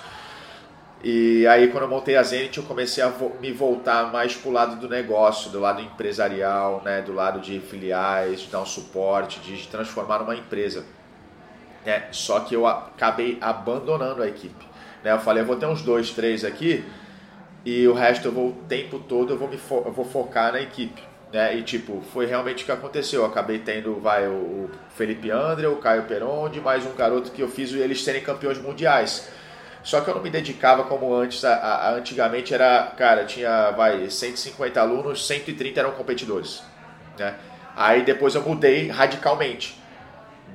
E 1.03 1.47
aí, 1.47 1.69
quando 1.69 1.85
eu 1.85 1.89
montei 1.89 2.17
a 2.17 2.23
Zenit, 2.23 2.59
eu 2.59 2.65
comecei 2.65 3.03
a 3.03 3.09
vo 3.09 3.35
me 3.41 3.51
voltar 3.51 4.13
mais 4.13 4.35
para 4.35 4.49
o 4.49 4.53
lado 4.53 4.77
do 4.77 4.89
negócio, 4.89 5.51
do 5.51 5.59
lado 5.59 5.81
empresarial, 5.81 6.83
né? 6.85 7.01
Do 7.01 7.15
lado 7.15 7.41
de 7.41 7.61
filiais, 7.61 8.41
de 8.41 8.49
dar 8.49 8.61
um 8.61 8.67
suporte, 8.67 9.41
de 9.41 9.67
transformar 9.69 10.19
numa 10.19 10.37
empresa. 10.37 10.85
Né? 11.87 12.09
Só 12.11 12.41
que 12.41 12.55
eu 12.55 12.67
acabei 12.67 13.39
abandonando 13.41 14.23
a 14.23 14.29
equipe. 14.29 14.67
Né? 15.03 15.13
Eu 15.13 15.21
falei, 15.21 15.43
eu 15.43 15.47
vou 15.47 15.57
ter 15.57 15.67
uns 15.67 15.81
dois, 15.81 16.11
três 16.11 16.45
aqui 16.45 16.85
e 17.69 17.87
o 17.87 17.93
resto 17.93 18.29
eu 18.29 18.33
vou 18.33 18.49
o 18.49 18.53
tempo 18.67 18.99
todo 18.99 19.35
eu 19.35 19.39
vou 19.39 19.49
me 19.49 19.59
fo 19.59 19.83
eu 19.85 19.93
vou 19.93 20.05
focar 20.05 20.53
na 20.53 20.61
equipe 20.61 21.03
né? 21.33 21.57
E 21.57 21.63
tipo 21.63 22.03
foi 22.13 22.25
realmente 22.25 22.63
o 22.63 22.67
que 22.67 22.73
aconteceu. 22.73 23.21
Eu 23.21 23.27
acabei 23.27 23.59
tendo 23.59 24.01
vai 24.01 24.27
o 24.27 24.71
Felipe 24.97 25.31
André 25.31 25.69
o 25.69 25.77
Caio 25.77 26.05
Peronde 26.05 26.61
mais 26.61 26.87
um 26.87 26.95
garoto 26.95 27.31
que 27.31 27.43
eu 27.43 27.49
fiz 27.49 27.73
eles 27.73 28.03
serem 28.03 28.23
campeões 28.23 28.59
mundiais. 28.59 29.29
Só 29.83 30.01
que 30.01 30.09
eu 30.09 30.15
não 30.15 30.23
me 30.23 30.31
dedicava 30.31 30.85
como 30.85 31.15
antes 31.15 31.45
a, 31.45 31.55
a, 31.55 31.95
antigamente 31.95 32.53
era 32.53 32.93
cara 32.97 33.25
tinha 33.25 33.71
vai 33.73 34.09
150 34.09 34.81
alunos 34.81 35.27
130 35.27 35.79
eram 35.79 35.93
competidores 35.93 36.63
né? 37.19 37.35
Aí 37.77 38.03
depois 38.03 38.35
eu 38.35 38.43
mudei 38.43 38.89
radicalmente. 38.89 39.79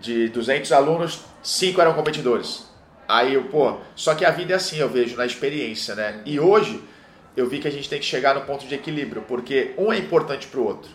De 0.01 0.27
200 0.29 0.71
alunos 0.71 1.23
5 1.43 1.79
eram 1.79 1.93
competidores. 1.93 2.67
Aí 3.07 3.39
pô 3.51 3.77
só 3.95 4.15
que 4.15 4.25
a 4.25 4.31
vida 4.31 4.53
é 4.53 4.55
assim 4.55 4.77
eu 4.77 4.89
vejo 4.89 5.15
na 5.15 5.25
experiência 5.25 5.93
né? 5.93 6.21
E 6.25 6.39
hoje 6.39 6.81
eu 7.35 7.47
vi 7.47 7.59
que 7.59 7.67
a 7.67 7.71
gente 7.71 7.89
tem 7.89 7.99
que 7.99 8.05
chegar 8.05 8.35
no 8.35 8.41
ponto 8.41 8.67
de 8.67 8.75
equilíbrio, 8.75 9.23
porque 9.27 9.73
um 9.77 9.91
é 9.91 9.97
importante 9.97 10.47
para 10.47 10.59
o 10.59 10.65
outro, 10.65 10.91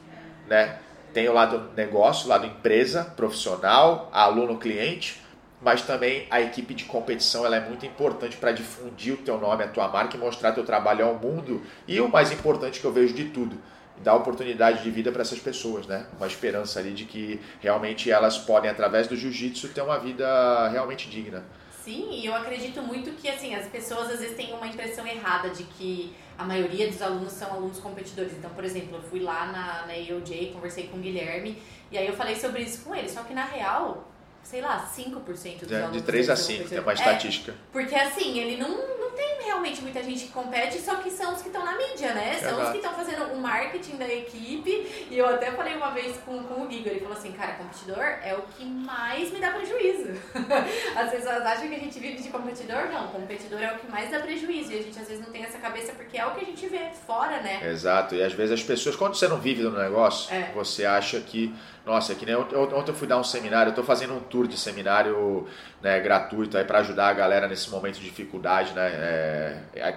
né? 0.48 0.79
Tem 1.12 1.29
o 1.29 1.33
lado 1.33 1.70
negócio, 1.77 2.27
o 2.27 2.29
lado 2.29 2.46
empresa, 2.46 3.05
profissional, 3.05 4.09
aluno, 4.12 4.59
cliente, 4.59 5.20
mas 5.61 5.83
também 5.83 6.27
a 6.31 6.40
equipe 6.40 6.74
de 6.74 6.85
competição 6.85 7.44
ela 7.44 7.57
é 7.57 7.61
muito 7.61 7.85
importante 7.85 8.37
para 8.37 8.53
difundir 8.53 9.14
o 9.14 9.16
teu 9.16 9.38
nome, 9.38 9.64
a 9.64 9.68
tua 9.68 9.88
marca 9.88 10.16
e 10.16 10.20
mostrar 10.20 10.53
teu 10.53 10.64
trabalho 10.64 11.05
ao 11.05 11.14
mundo. 11.14 11.62
E 11.87 12.01
o 12.01 12.09
mais 12.09 12.31
importante 12.31 12.79
que 12.79 12.85
eu 12.85 12.92
vejo 12.92 13.14
de 13.14 13.24
tudo, 13.24 13.57
dar 14.03 14.14
oportunidade 14.14 14.83
de 14.83 14.90
vida 14.90 15.11
para 15.11 15.22
essas 15.22 15.40
pessoas, 15.40 15.87
né? 15.87 16.07
Uma 16.16 16.27
esperança 16.27 16.79
ali 16.79 16.92
de 16.92 17.05
que 17.05 17.40
realmente 17.61 18.11
elas 18.11 18.38
podem, 18.38 18.70
através 18.70 19.09
do 19.09 19.16
jiu-jitsu, 19.16 19.70
ter 19.70 19.81
uma 19.81 19.98
vida 19.98 20.68
realmente 20.68 21.09
digna. 21.09 21.42
Sim, 21.88 22.11
e 22.11 22.27
eu 22.27 22.35
acredito 22.35 22.83
muito 22.83 23.12
que 23.12 23.27
assim 23.31 23.55
as 23.55 23.66
pessoas 23.66 24.11
às 24.11 24.20
vezes 24.20 24.37
têm 24.37 24.53
uma 24.53 24.66
impressão 24.66 25.07
errada 25.07 25.48
de 25.48 25.62
que 25.62 26.14
a 26.37 26.44
maioria 26.44 26.87
dos 26.87 27.01
alunos 27.01 27.33
são 27.33 27.51
alunos 27.51 27.79
competidores. 27.79 28.35
Então, 28.35 28.51
por 28.51 28.62
exemplo, 28.62 28.98
eu 28.98 29.03
fui 29.03 29.20
lá 29.20 29.46
na, 29.46 29.87
na 29.87 29.96
EOJ, 29.96 30.53
conversei 30.53 30.88
com 30.88 30.98
o 30.98 31.01
Guilherme, 31.01 31.57
e 31.90 31.96
aí 31.96 32.07
eu 32.07 32.12
falei 32.12 32.37
sobre 32.37 32.61
isso 32.61 32.85
com 32.85 32.94
ele. 32.94 33.09
Só 33.09 33.22
que 33.22 33.33
na 33.33 33.46
real, 33.46 34.07
sei 34.42 34.61
lá, 34.61 34.87
5% 34.87 35.61
dos 35.61 35.68
de, 35.68 35.77
alunos. 35.77 35.96
De 35.96 36.03
3 36.03 36.29
a 36.29 36.37
5, 36.37 36.68
tem 36.68 36.79
uma 36.79 36.92
estatística. 36.92 37.53
É, 37.53 37.55
porque 37.72 37.94
assim, 37.94 38.38
ele 38.38 38.59
não, 38.59 38.68
não 38.68 39.11
tem 39.12 39.38
realmente 39.59 39.83
muita 39.83 40.03
gente 40.03 40.27
que 40.27 40.33
compete, 40.33 40.79
só 40.79 40.97
que 40.97 41.11
são 41.11 41.35
os 41.35 41.42
que 41.42 41.49
estão 41.49 41.64
na 41.64 41.77
mídia, 41.77 42.14
né? 42.14 42.38
São 42.40 42.51
Exato. 42.51 42.62
os 42.62 42.71
que 42.71 42.77
estão 42.79 42.94
fazendo 42.94 43.33
o 43.33 43.40
marketing 43.40 43.97
da 43.97 44.07
equipe. 44.07 45.07
E 45.11 45.18
eu 45.18 45.29
até 45.29 45.51
falei 45.51 45.75
uma 45.75 45.90
vez 45.90 46.16
com, 46.18 46.42
com 46.44 46.62
o 46.62 46.71
Gigo, 46.71 46.88
ele 46.88 47.01
falou 47.01 47.16
assim, 47.16 47.33
cara, 47.33 47.55
competidor 47.55 47.99
é 47.99 48.35
o 48.35 48.42
que 48.42 48.64
mais 48.64 49.31
me 49.33 49.40
dá 49.40 49.51
prejuízo. 49.51 50.12
As 50.97 51.11
pessoas 51.11 51.42
acham 51.42 51.68
que 51.68 51.75
a 51.75 51.79
gente 51.79 51.99
vive 51.99 52.23
de 52.23 52.29
competidor, 52.29 52.87
não. 52.90 53.09
Competidor 53.09 53.61
é 53.61 53.75
o 53.75 53.79
que 53.79 53.90
mais 53.90 54.11
dá 54.11 54.21
prejuízo. 54.21 54.73
E 54.73 54.79
a 54.79 54.83
gente 54.83 54.99
às 54.99 55.09
vezes 55.09 55.25
não 55.25 55.33
tem 55.33 55.42
essa 55.44 55.59
cabeça 55.59 55.92
porque 55.92 56.16
é 56.16 56.25
o 56.25 56.31
que 56.31 56.42
a 56.42 56.47
gente 56.47 56.66
vê 56.68 56.90
fora, 57.07 57.40
né? 57.40 57.68
Exato. 57.71 58.14
E 58.14 58.23
às 58.23 58.33
vezes 58.33 58.53
as 58.53 58.62
pessoas, 58.62 58.94
quando 58.97 59.14
você 59.14 59.27
não 59.27 59.38
vive 59.38 59.62
no 59.62 59.77
negócio, 59.77 60.33
é. 60.33 60.53
você 60.55 60.85
acha 60.85 61.21
que 61.21 61.55
nossa, 61.88 62.12
é 62.12 62.14
que 62.14 62.27
nem 62.27 62.37
ontem 62.37 62.55
eu 62.55 62.94
fui 62.94 63.09
dar 63.09 63.16
um 63.16 63.25
seminário, 63.25 63.68
eu 63.68 63.71
estou 63.71 63.85
fazendo 63.85 64.12
um 64.12 64.21
tour 64.21 64.47
de 64.47 64.59
seminário 64.59 65.47
né, 65.81 65.99
gratuito 66.01 66.59
aí 66.59 66.64
para 66.64 66.81
ajudar 66.81 67.09
a 67.09 67.14
galera 67.14 67.49
nesse 67.49 67.71
momento 67.71 67.99
de 67.99 68.05
dificuldade, 68.05 68.75
né? 68.75 68.90
É, 68.92 69.48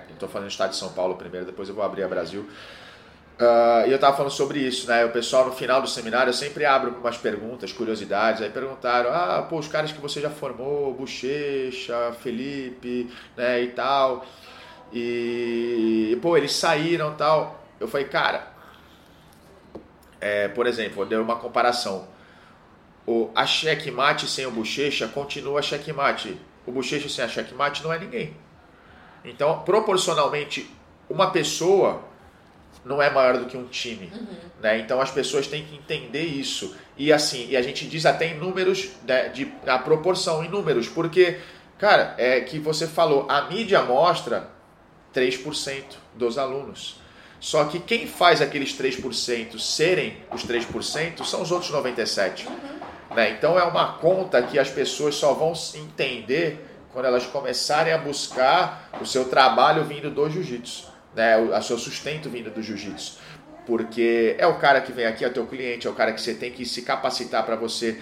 estou 0.09 0.27
é, 0.27 0.31
falando 0.31 0.43
no 0.43 0.51
estado 0.51 0.71
de 0.71 0.77
São 0.77 0.91
Paulo 0.93 1.15
primeiro, 1.15 1.45
depois 1.45 1.69
eu 1.69 1.75
vou 1.75 1.83
abrir 1.83 2.03
a 2.03 2.07
Brasil. 2.07 2.47
Uh, 3.41 3.87
e 3.87 3.89
eu 3.89 3.95
estava 3.95 4.15
falando 4.15 4.31
sobre 4.31 4.59
isso, 4.59 4.87
né? 4.87 5.03
O 5.03 5.09
pessoal 5.09 5.45
no 5.47 5.51
final 5.51 5.81
do 5.81 5.87
seminário 5.87 6.29
eu 6.29 6.33
sempre 6.33 6.63
abro 6.63 6.91
umas 6.91 7.17
perguntas, 7.17 7.71
curiosidades. 7.71 8.41
Aí 8.41 8.51
perguntaram: 8.51 9.09
ah, 9.11 9.41
pô, 9.49 9.57
os 9.57 9.67
caras 9.67 9.91
que 9.91 9.99
você 9.99 10.21
já 10.21 10.29
formou, 10.29 10.93
Bochecha, 10.93 12.13
Felipe, 12.21 13.09
né, 13.35 13.63
e 13.63 13.67
tal. 13.69 14.25
E, 14.93 16.17
pô, 16.21 16.37
eles 16.37 16.53
saíram 16.53 17.15
tal. 17.15 17.65
Eu 17.79 17.87
falei, 17.87 18.07
cara, 18.07 18.47
é, 20.19 20.47
por 20.49 20.67
exemplo, 20.67 21.05
deu 21.05 21.23
uma 21.23 21.37
comparação. 21.37 22.07
O, 23.07 23.31
a 23.33 23.47
checkmate 23.47 24.27
sem 24.27 24.45
o 24.45 24.51
bochecha 24.51 25.07
continua 25.07 25.63
checkmate. 25.63 26.39
O 26.65 26.71
bochecha 26.71 27.09
sem 27.09 27.25
a 27.25 27.27
checkmate 27.27 27.83
não 27.83 27.91
é 27.91 27.97
ninguém. 27.97 28.35
Então, 29.23 29.59
proporcionalmente, 29.63 30.69
uma 31.09 31.31
pessoa 31.31 32.01
não 32.83 33.01
é 33.01 33.09
maior 33.09 33.37
do 33.37 33.45
que 33.45 33.57
um 33.57 33.65
time. 33.65 34.11
Uhum. 34.13 34.27
Né? 34.61 34.79
Então 34.79 34.99
as 34.99 35.11
pessoas 35.11 35.47
têm 35.47 35.63
que 35.63 35.75
entender 35.75 36.23
isso. 36.23 36.75
E 36.97 37.11
assim, 37.11 37.47
e 37.49 37.57
a 37.57 37.61
gente 37.61 37.85
diz 37.85 38.05
até 38.05 38.27
em 38.27 38.37
números, 38.37 38.89
né, 39.07 39.29
de, 39.29 39.51
a 39.67 39.77
proporção 39.77 40.43
em 40.43 40.49
números, 40.49 40.87
porque, 40.87 41.39
cara, 41.77 42.15
é 42.17 42.41
que 42.41 42.59
você 42.59 42.87
falou, 42.87 43.25
a 43.29 43.43
mídia 43.43 43.81
mostra 43.83 44.49
3% 45.13 45.83
dos 46.15 46.37
alunos. 46.37 46.99
Só 47.39 47.65
que 47.65 47.79
quem 47.79 48.07
faz 48.07 48.41
aqueles 48.41 48.77
3% 48.77 49.59
serem 49.59 50.17
os 50.31 50.45
3% 50.45 51.23
são 51.23 51.41
os 51.41 51.51
outros 51.51 51.71
97%. 51.71 52.47
Uhum. 52.47 53.15
Né? 53.15 53.31
Então 53.31 53.59
é 53.59 53.63
uma 53.63 53.93
conta 53.93 54.41
que 54.41 54.57
as 54.57 54.69
pessoas 54.69 55.15
só 55.15 55.33
vão 55.33 55.53
entender 55.75 56.70
quando 56.93 57.05
elas 57.05 57.25
começarem 57.25 57.93
a 57.93 57.97
buscar 57.97 58.89
o 58.99 59.05
seu 59.05 59.25
trabalho 59.25 59.83
vindo 59.83 60.09
do 60.09 60.29
jiu-jitsu, 60.29 60.87
né? 61.15 61.37
o 61.37 61.61
seu 61.61 61.77
sustento 61.77 62.29
vindo 62.29 62.49
do 62.49 62.61
jiu-jitsu. 62.61 63.19
Porque 63.65 64.35
é 64.37 64.47
o 64.47 64.55
cara 64.55 64.81
que 64.81 64.91
vem 64.91 65.05
aqui, 65.05 65.23
é 65.23 65.27
o 65.27 65.33
teu 65.33 65.45
cliente, 65.45 65.87
é 65.87 65.89
o 65.89 65.93
cara 65.93 66.11
que 66.13 66.21
você 66.21 66.33
tem 66.33 66.51
que 66.51 66.65
se 66.65 66.81
capacitar 66.81 67.45
para 67.45 67.55
você 67.55 67.97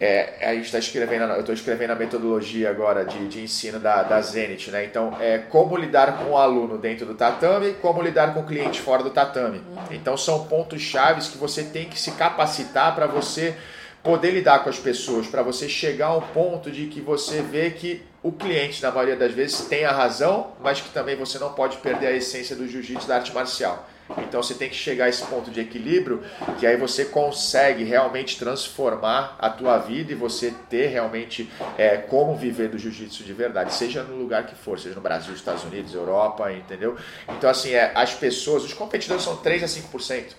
é, 0.00 0.48
a 0.48 0.54
gente 0.54 0.64
está 0.64 0.78
escrevendo, 0.78 1.22
eu 1.24 1.40
estou 1.40 1.54
escrevendo 1.54 1.92
a 1.92 1.94
metodologia 1.94 2.68
agora 2.68 3.04
de, 3.04 3.28
de 3.28 3.40
ensino 3.40 3.78
da, 3.78 4.02
da 4.02 4.20
Zenit, 4.20 4.70
né? 4.70 4.84
Então, 4.84 5.16
é 5.20 5.38
como 5.38 5.76
lidar 5.76 6.18
com 6.18 6.32
o 6.32 6.36
aluno 6.36 6.76
dentro 6.76 7.06
do 7.06 7.14
tatame, 7.14 7.74
como 7.74 8.02
lidar 8.02 8.34
com 8.34 8.40
o 8.40 8.46
cliente 8.46 8.80
fora 8.80 9.04
do 9.04 9.10
tatame. 9.10 9.62
Então, 9.92 10.16
são 10.16 10.46
pontos 10.46 10.82
chaves 10.82 11.28
que 11.28 11.38
você 11.38 11.62
tem 11.62 11.88
que 11.88 11.98
se 11.98 12.10
capacitar 12.12 12.94
para 12.94 13.06
você 13.06 13.56
poder 14.04 14.32
lidar 14.32 14.62
com 14.62 14.68
as 14.68 14.78
pessoas, 14.78 15.26
para 15.26 15.42
você 15.42 15.66
chegar 15.66 16.08
ao 16.08 16.20
ponto 16.20 16.70
de 16.70 16.86
que 16.88 17.00
você 17.00 17.40
vê 17.40 17.70
que 17.70 18.02
o 18.22 18.30
cliente, 18.30 18.82
na 18.82 18.90
maioria 18.90 19.16
das 19.16 19.32
vezes, 19.32 19.62
tem 19.62 19.86
a 19.86 19.92
razão, 19.92 20.52
mas 20.62 20.78
que 20.78 20.90
também 20.90 21.16
você 21.16 21.38
não 21.38 21.54
pode 21.54 21.78
perder 21.78 22.08
a 22.08 22.12
essência 22.12 22.54
do 22.54 22.68
jiu-jitsu 22.68 23.08
da 23.08 23.16
arte 23.16 23.32
marcial. 23.32 23.88
Então 24.18 24.42
você 24.42 24.52
tem 24.52 24.68
que 24.68 24.74
chegar 24.74 25.06
a 25.06 25.08
esse 25.08 25.24
ponto 25.24 25.50
de 25.50 25.60
equilíbrio 25.60 26.22
que 26.58 26.66
aí 26.66 26.76
você 26.76 27.06
consegue 27.06 27.84
realmente 27.84 28.38
transformar 28.38 29.34
a 29.38 29.48
tua 29.48 29.78
vida 29.78 30.12
e 30.12 30.14
você 30.14 30.52
ter 30.68 30.88
realmente 30.88 31.50
é, 31.78 31.96
como 31.96 32.36
viver 32.36 32.68
do 32.68 32.76
jiu-jitsu 32.76 33.24
de 33.24 33.32
verdade, 33.32 33.72
seja 33.72 34.02
no 34.02 34.16
lugar 34.16 34.44
que 34.44 34.54
for, 34.54 34.78
seja 34.78 34.94
no 34.94 35.00
Brasil, 35.00 35.32
Estados 35.32 35.64
Unidos, 35.64 35.94
Europa, 35.94 36.52
entendeu? 36.52 36.96
Então 37.30 37.48
assim, 37.48 37.70
é, 37.72 37.92
as 37.94 38.12
pessoas, 38.12 38.62
os 38.64 38.74
competidores 38.74 39.24
são 39.24 39.38
3 39.38 39.62
a 39.62 39.66
5%. 39.66 40.34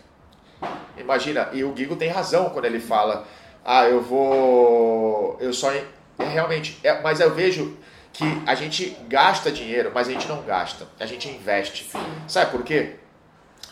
Imagina, 0.97 1.49
e 1.51 1.63
o 1.63 1.75
Gigo 1.75 1.95
tem 1.95 2.10
razão 2.10 2.51
quando 2.51 2.65
ele 2.65 2.80
fala, 2.80 3.28
ah, 3.65 3.89
eu 3.89 3.99
vou, 3.99 5.38
eu 5.39 5.51
só, 5.51 5.71
é, 5.71 5.84
realmente, 6.19 6.80
é, 6.84 7.01
mas 7.01 7.19
eu 7.19 7.34
vejo 7.34 7.75
que 8.13 8.23
a 8.45 8.54
gente 8.54 8.95
gasta 9.10 9.51
dinheiro, 9.51 9.91
mas 9.93 10.08
a 10.08 10.12
gente 10.12 10.28
não 10.28 10.43
gasta, 10.43 10.88
a 10.99 11.06
gente 11.08 11.28
investe. 11.28 11.84
Sim. 11.84 11.99
Sabe 12.28 12.51
por 12.51 12.63
quê? 12.63 12.95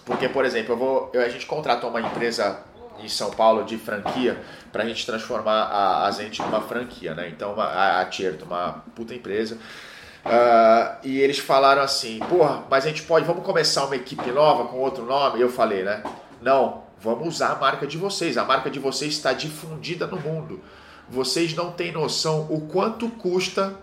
Porque, 0.03 0.27
por 0.27 0.43
exemplo, 0.43 0.73
eu 0.73 0.77
vou, 0.77 1.12
eu, 1.13 1.21
a 1.21 1.29
gente 1.29 1.45
contratou 1.45 1.89
uma 1.91 2.01
empresa 2.01 2.60
em 2.99 3.08
São 3.08 3.32
Paulo 3.32 3.63
de 3.63 3.77
franquia 3.77 4.41
para 4.71 4.84
a 4.84 4.86
gente 4.86 5.06
transformar 5.06 5.63
a, 5.63 6.08
a 6.08 6.12
Zente 6.12 6.41
numa 6.41 6.62
franquia, 6.62 7.13
né? 7.13 7.29
Então, 7.29 7.53
uma, 7.53 7.65
a, 7.65 8.01
a 8.01 8.06
Tierto, 8.06 8.45
uma 8.45 8.84
puta 8.95 9.13
empresa. 9.13 9.58
Uh, 10.25 10.97
e 11.03 11.19
eles 11.19 11.38
falaram 11.38 11.82
assim, 11.82 12.19
porra, 12.29 12.63
mas 12.69 12.86
a 12.86 12.88
gente 12.88 13.03
pode, 13.03 13.25
vamos 13.25 13.45
começar 13.45 13.86
uma 13.86 13.95
equipe 13.95 14.32
nova 14.32 14.65
com 14.65 14.77
outro 14.77 15.06
nome? 15.06 15.39
E 15.39 15.41
eu 15.41 15.49
falei, 15.49 15.84
né? 15.84 16.01
Não, 16.41 16.82
vamos 17.03 17.27
usar 17.27 17.51
a 17.51 17.55
marca 17.55 17.85
de 17.85 17.97
vocês. 17.97 18.37
A 18.37 18.45
marca 18.45 18.69
de 18.69 18.79
vocês 18.79 19.13
está 19.13 19.33
difundida 19.33 20.07
no 20.07 20.17
mundo. 20.17 20.61
Vocês 21.09 21.53
não 21.53 21.71
têm 21.71 21.91
noção 21.91 22.47
o 22.49 22.61
quanto 22.61 23.09
custa 23.09 23.77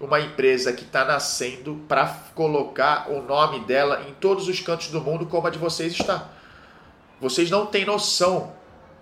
uma 0.00 0.18
empresa 0.18 0.72
que 0.72 0.82
está 0.82 1.04
nascendo 1.04 1.84
para 1.86 2.06
colocar 2.34 3.10
o 3.10 3.20
nome 3.20 3.60
dela 3.66 4.06
em 4.08 4.14
todos 4.14 4.48
os 4.48 4.58
cantos 4.58 4.88
do 4.88 5.02
mundo 5.02 5.26
como 5.26 5.46
a 5.46 5.50
de 5.50 5.58
vocês 5.58 5.92
está. 5.92 6.30
Vocês 7.20 7.50
não 7.50 7.66
têm 7.66 7.84
noção. 7.84 8.54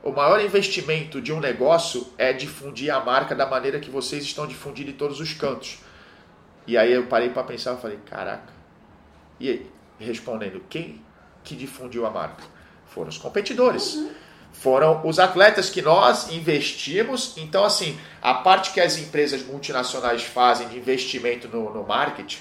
O 0.03 0.11
maior 0.11 0.40
investimento 0.40 1.20
de 1.20 1.33
um 1.33 1.38
negócio 1.38 2.09
é 2.18 2.33
difundir 2.33 2.92
a 2.92 2.98
marca 2.98 3.37
da 3.37 3.46
maneira 3.46 3.79
que 3.79 3.90
vocês 3.90 4.24
estão 4.24 4.46
difundindo 4.46 4.90
em 4.90 4.94
todos 4.94 5.20
os 5.20 5.33
cantos. 5.33 5.79
E 6.66 6.77
aí 6.77 6.92
eu 6.92 7.07
parei 7.07 7.31
para 7.31 7.44
pensar 7.44 7.74
e 7.74 7.81
falei, 7.81 7.98
caraca. 8.05 8.53
E 9.38 9.48
aí, 9.48 9.70
respondendo, 10.01 10.61
quem 10.68 11.01
que 11.44 11.55
difundiu 11.55 12.05
a 12.05 12.11
marca? 12.11 12.58
Foram 12.88 13.09
os 13.09 13.18
competidores. 13.18 13.94
Uhum 13.94 14.11
foram 14.59 15.07
os 15.07 15.18
atletas 15.18 15.70
que 15.70 15.81
nós 15.81 16.33
investimos. 16.33 17.35
Então, 17.37 17.64
assim, 17.64 17.98
a 18.20 18.35
parte 18.35 18.72
que 18.72 18.81
as 18.81 18.98
empresas 18.98 19.42
multinacionais 19.42 20.24
fazem 20.24 20.68
de 20.68 20.77
investimento 20.77 21.48
no, 21.48 21.72
no 21.72 21.85
marketing, 21.85 22.40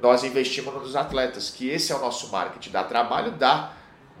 nós 0.00 0.22
investimos 0.22 0.72
nos 0.74 0.94
atletas, 0.94 1.50
que 1.50 1.68
esse 1.68 1.90
é 1.90 1.96
o 1.96 1.98
nosso 1.98 2.30
marketing. 2.30 2.70
Dá 2.70 2.84
trabalho? 2.84 3.32
Dá, 3.32 3.72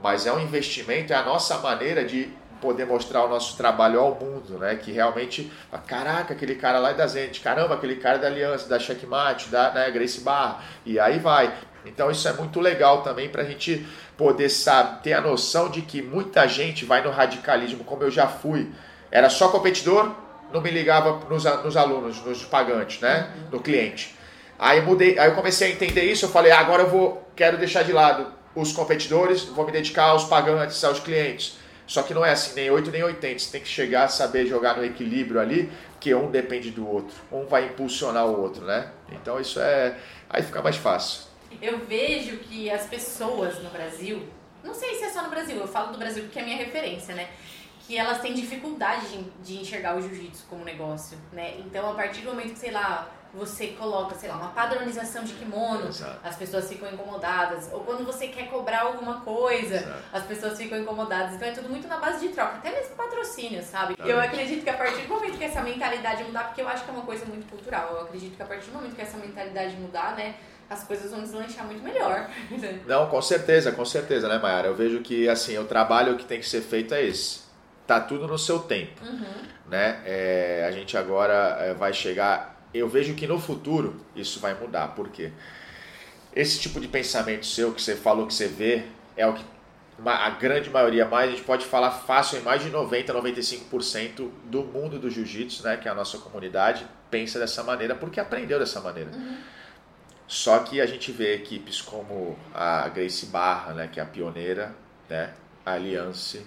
mas 0.02 0.26
é 0.26 0.32
um 0.32 0.40
investimento, 0.40 1.12
é 1.12 1.16
a 1.16 1.24
nossa 1.24 1.58
maneira 1.58 2.04
de 2.04 2.30
poder 2.60 2.86
mostrar 2.86 3.22
o 3.24 3.28
nosso 3.28 3.56
trabalho 3.56 4.00
ao 4.00 4.14
mundo, 4.14 4.58
né? 4.58 4.74
Que 4.76 4.90
realmente, 4.90 5.52
caraca, 5.86 6.32
aquele 6.32 6.54
cara 6.54 6.78
lá 6.78 6.90
é 6.90 6.94
da 6.94 7.06
Zenit, 7.06 7.40
caramba, 7.40 7.74
aquele 7.74 7.96
cara 7.96 8.16
é 8.16 8.20
da 8.20 8.26
Aliança, 8.26 8.68
da 8.68 8.78
Checkmate, 8.78 9.50
da 9.50 9.70
né, 9.72 9.90
Grace 9.90 10.20
Barra, 10.20 10.62
e 10.84 10.98
aí 10.98 11.18
vai. 11.18 11.54
Então 11.88 12.10
isso 12.10 12.26
é 12.28 12.32
muito 12.32 12.60
legal 12.60 13.02
também 13.02 13.28
para 13.28 13.42
a 13.42 13.44
gente 13.44 13.86
poder 14.16 14.48
sabe, 14.48 15.02
ter 15.02 15.12
a 15.12 15.20
noção 15.20 15.68
de 15.68 15.82
que 15.82 16.02
muita 16.02 16.46
gente 16.46 16.84
vai 16.84 17.02
no 17.02 17.10
radicalismo, 17.10 17.84
como 17.84 18.02
eu 18.02 18.10
já 18.10 18.26
fui. 18.26 18.70
Era 19.10 19.28
só 19.30 19.48
competidor, 19.48 20.12
não 20.52 20.60
me 20.60 20.70
ligava 20.70 21.24
nos, 21.28 21.44
nos 21.44 21.76
alunos, 21.76 22.24
nos 22.24 22.44
pagantes, 22.44 23.00
né? 23.00 23.30
Uhum. 23.36 23.48
No 23.52 23.60
cliente. 23.60 24.14
Aí 24.58 24.80
mudei, 24.80 25.18
aí 25.18 25.28
eu 25.28 25.34
comecei 25.34 25.68
a 25.68 25.70
entender 25.70 26.04
isso, 26.04 26.24
eu 26.24 26.30
falei, 26.30 26.50
ah, 26.50 26.60
agora 26.60 26.84
eu 26.84 26.88
vou, 26.88 27.30
quero 27.36 27.58
deixar 27.58 27.82
de 27.82 27.92
lado 27.92 28.26
os 28.54 28.72
competidores, 28.72 29.44
vou 29.44 29.66
me 29.66 29.72
dedicar 29.72 30.04
aos 30.04 30.24
pagantes, 30.24 30.82
aos 30.82 30.98
clientes. 30.98 31.58
Só 31.86 32.02
que 32.02 32.12
não 32.12 32.24
é 32.24 32.32
assim, 32.32 32.54
nem 32.54 32.70
8 32.70 32.90
nem 32.90 33.04
80. 33.04 33.38
Você 33.38 33.52
tem 33.52 33.60
que 33.60 33.68
chegar 33.68 34.04
a 34.04 34.08
saber 34.08 34.46
jogar 34.46 34.76
no 34.76 34.84
equilíbrio 34.84 35.40
ali, 35.40 35.70
que 36.00 36.12
um 36.14 36.30
depende 36.30 36.70
do 36.70 36.88
outro. 36.88 37.14
Um 37.30 37.46
vai 37.46 37.66
impulsionar 37.66 38.26
o 38.26 38.40
outro, 38.40 38.64
né? 38.64 38.88
Então 39.12 39.38
isso 39.38 39.60
é. 39.60 39.94
Aí 40.28 40.42
fica 40.42 40.60
mais 40.62 40.74
fácil 40.74 41.35
eu 41.62 41.78
vejo 41.86 42.38
que 42.38 42.70
as 42.70 42.86
pessoas 42.86 43.62
no 43.62 43.70
Brasil, 43.70 44.28
não 44.62 44.74
sei 44.74 44.94
se 44.96 45.04
é 45.04 45.10
só 45.10 45.22
no 45.22 45.30
Brasil, 45.30 45.56
eu 45.56 45.68
falo 45.68 45.92
do 45.92 45.98
Brasil 45.98 46.24
porque 46.24 46.38
é 46.38 46.42
minha 46.42 46.56
referência, 46.56 47.14
né? 47.14 47.28
que 47.86 47.96
elas 47.96 48.20
têm 48.20 48.34
dificuldade 48.34 49.24
de, 49.44 49.60
enxergar 49.60 49.96
o 49.96 50.02
jiu-jitsu 50.02 50.44
como 50.50 50.64
negócio, 50.64 51.16
né? 51.32 51.54
Então, 51.58 51.88
a 51.88 51.94
partir 51.94 52.22
do 52.22 52.30
momento 52.30 52.52
que, 52.54 52.58
sei 52.58 52.72
lá, 52.72 53.08
você 53.32 53.68
coloca, 53.68 54.14
sei 54.16 54.28
lá, 54.28 54.36
uma 54.36 54.48
padronização 54.48 55.22
de 55.22 55.34
kimono, 55.34 55.88
Exato. 55.88 56.18
as 56.24 56.34
pessoas 56.36 56.68
ficam 56.68 56.90
incomodadas. 56.90 57.70
Ou 57.72 57.80
quando 57.80 58.04
você 58.04 58.28
quer 58.28 58.48
cobrar 58.48 58.82
alguma 58.82 59.20
coisa, 59.20 59.76
Exato. 59.76 60.02
as 60.12 60.24
pessoas 60.24 60.56
ficam 60.56 60.78
incomodadas. 60.78 61.34
Então 61.34 61.46
é 61.46 61.52
tudo 61.52 61.68
muito 61.68 61.86
na 61.86 61.98
base 61.98 62.26
de 62.26 62.32
troca, 62.32 62.56
até 62.56 62.72
mesmo 62.72 62.96
patrocínio, 62.96 63.62
sabe? 63.62 63.94
Eu 63.98 64.18
acredito 64.18 64.64
que 64.64 64.70
a 64.70 64.76
partir 64.76 65.02
do 65.02 65.08
momento 65.08 65.38
que 65.38 65.44
essa 65.44 65.60
mentalidade 65.60 66.24
mudar, 66.24 66.44
porque 66.44 66.62
eu 66.62 66.68
acho 66.68 66.84
que 66.84 66.90
é 66.90 66.94
uma 66.94 67.04
coisa 67.04 67.24
muito 67.26 67.48
cultural, 67.48 67.92
eu 67.92 68.00
acredito 68.00 68.36
que 68.36 68.42
a 68.42 68.46
partir 68.46 68.70
do 68.70 68.74
momento 68.74 68.96
que 68.96 69.02
essa 69.02 69.18
mentalidade 69.18 69.76
mudar, 69.76 70.16
né? 70.16 70.34
As 70.68 70.84
coisas 70.84 71.10
vão 71.10 71.22
deslanchar 71.22 71.64
muito 71.64 71.82
melhor. 71.82 72.28
Não, 72.86 73.08
com 73.08 73.22
certeza, 73.22 73.72
com 73.72 73.84
certeza, 73.84 74.28
né, 74.28 74.38
Mayara? 74.38 74.68
Eu 74.68 74.74
vejo 74.74 75.00
que, 75.00 75.28
assim, 75.28 75.56
o 75.58 75.64
trabalho 75.64 76.16
que 76.16 76.24
tem 76.24 76.40
que 76.40 76.48
ser 76.48 76.62
feito 76.62 76.94
é 76.94 77.04
esse. 77.04 77.46
Tá 77.86 78.00
tudo 78.00 78.26
no 78.26 78.36
seu 78.36 78.58
tempo, 78.58 79.04
uhum. 79.04 79.42
né? 79.68 80.02
É, 80.04 80.66
a 80.68 80.72
gente 80.72 80.96
agora 80.96 81.56
é, 81.60 81.72
vai 81.72 81.92
chegar 81.92 82.56
eu 82.78 82.88
vejo 82.88 83.14
que 83.14 83.26
no 83.26 83.38
futuro 83.38 83.96
isso 84.14 84.40
vai 84.40 84.54
mudar. 84.54 84.88
Por 84.88 85.08
quê? 85.08 85.32
Esse 86.34 86.60
tipo 86.60 86.80
de 86.80 86.88
pensamento 86.88 87.46
seu 87.46 87.72
que 87.72 87.80
você 87.80 87.96
falou 87.96 88.26
que 88.26 88.34
você 88.34 88.46
vê 88.46 88.84
é 89.16 89.26
o 89.26 89.32
que 89.32 89.44
a 90.04 90.28
grande 90.28 90.68
maioria, 90.68 91.06
mais 91.06 91.28
a 91.28 91.32
gente 91.32 91.44
pode 91.44 91.64
falar 91.64 91.90
fácil 91.90 92.38
em 92.38 92.42
mais 92.42 92.62
de 92.62 92.68
90, 92.68 93.14
95% 93.14 94.28
do 94.44 94.62
mundo 94.62 94.98
do 94.98 95.08
jiu-jitsu, 95.08 95.64
né, 95.64 95.78
que 95.78 95.88
é 95.88 95.90
a 95.90 95.94
nossa 95.94 96.18
comunidade, 96.18 96.86
pensa 97.10 97.38
dessa 97.38 97.62
maneira 97.62 97.94
porque 97.94 98.20
aprendeu 98.20 98.58
dessa 98.58 98.78
maneira. 98.78 99.10
Uhum. 99.10 99.38
Só 100.26 100.58
que 100.60 100.80
a 100.80 100.86
gente 100.86 101.12
vê 101.12 101.34
equipes 101.34 101.80
como 101.80 102.36
a 102.52 102.88
Grace 102.88 103.26
Barra, 103.26 103.72
né, 103.74 103.88
que 103.88 104.00
é 104.00 104.02
a 104.02 104.06
pioneira, 104.06 104.74
né, 105.08 105.32
a 105.64 105.74
Alliance, 105.74 106.44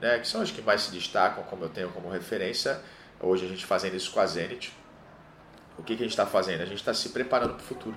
né, 0.00 0.18
que 0.18 0.26
são 0.26 0.40
as 0.40 0.50
que 0.50 0.60
mais 0.60 0.82
se 0.82 0.90
destacam, 0.90 1.44
como 1.44 1.64
eu 1.64 1.68
tenho 1.68 1.88
como 1.90 2.10
referência. 2.10 2.80
Hoje 3.20 3.46
a 3.46 3.48
gente 3.48 3.64
fazendo 3.64 3.94
isso 3.94 4.10
com 4.10 4.18
a 4.18 4.26
Zenit, 4.26 4.72
o 5.78 5.82
que, 5.82 5.96
que 5.96 6.02
a 6.02 6.04
gente 6.04 6.12
está 6.12 6.26
fazendo? 6.26 6.60
A 6.62 6.66
gente 6.66 6.78
está 6.78 6.92
se 6.92 7.08
preparando 7.10 7.54
para 7.54 7.62
o 7.62 7.66
futuro. 7.66 7.96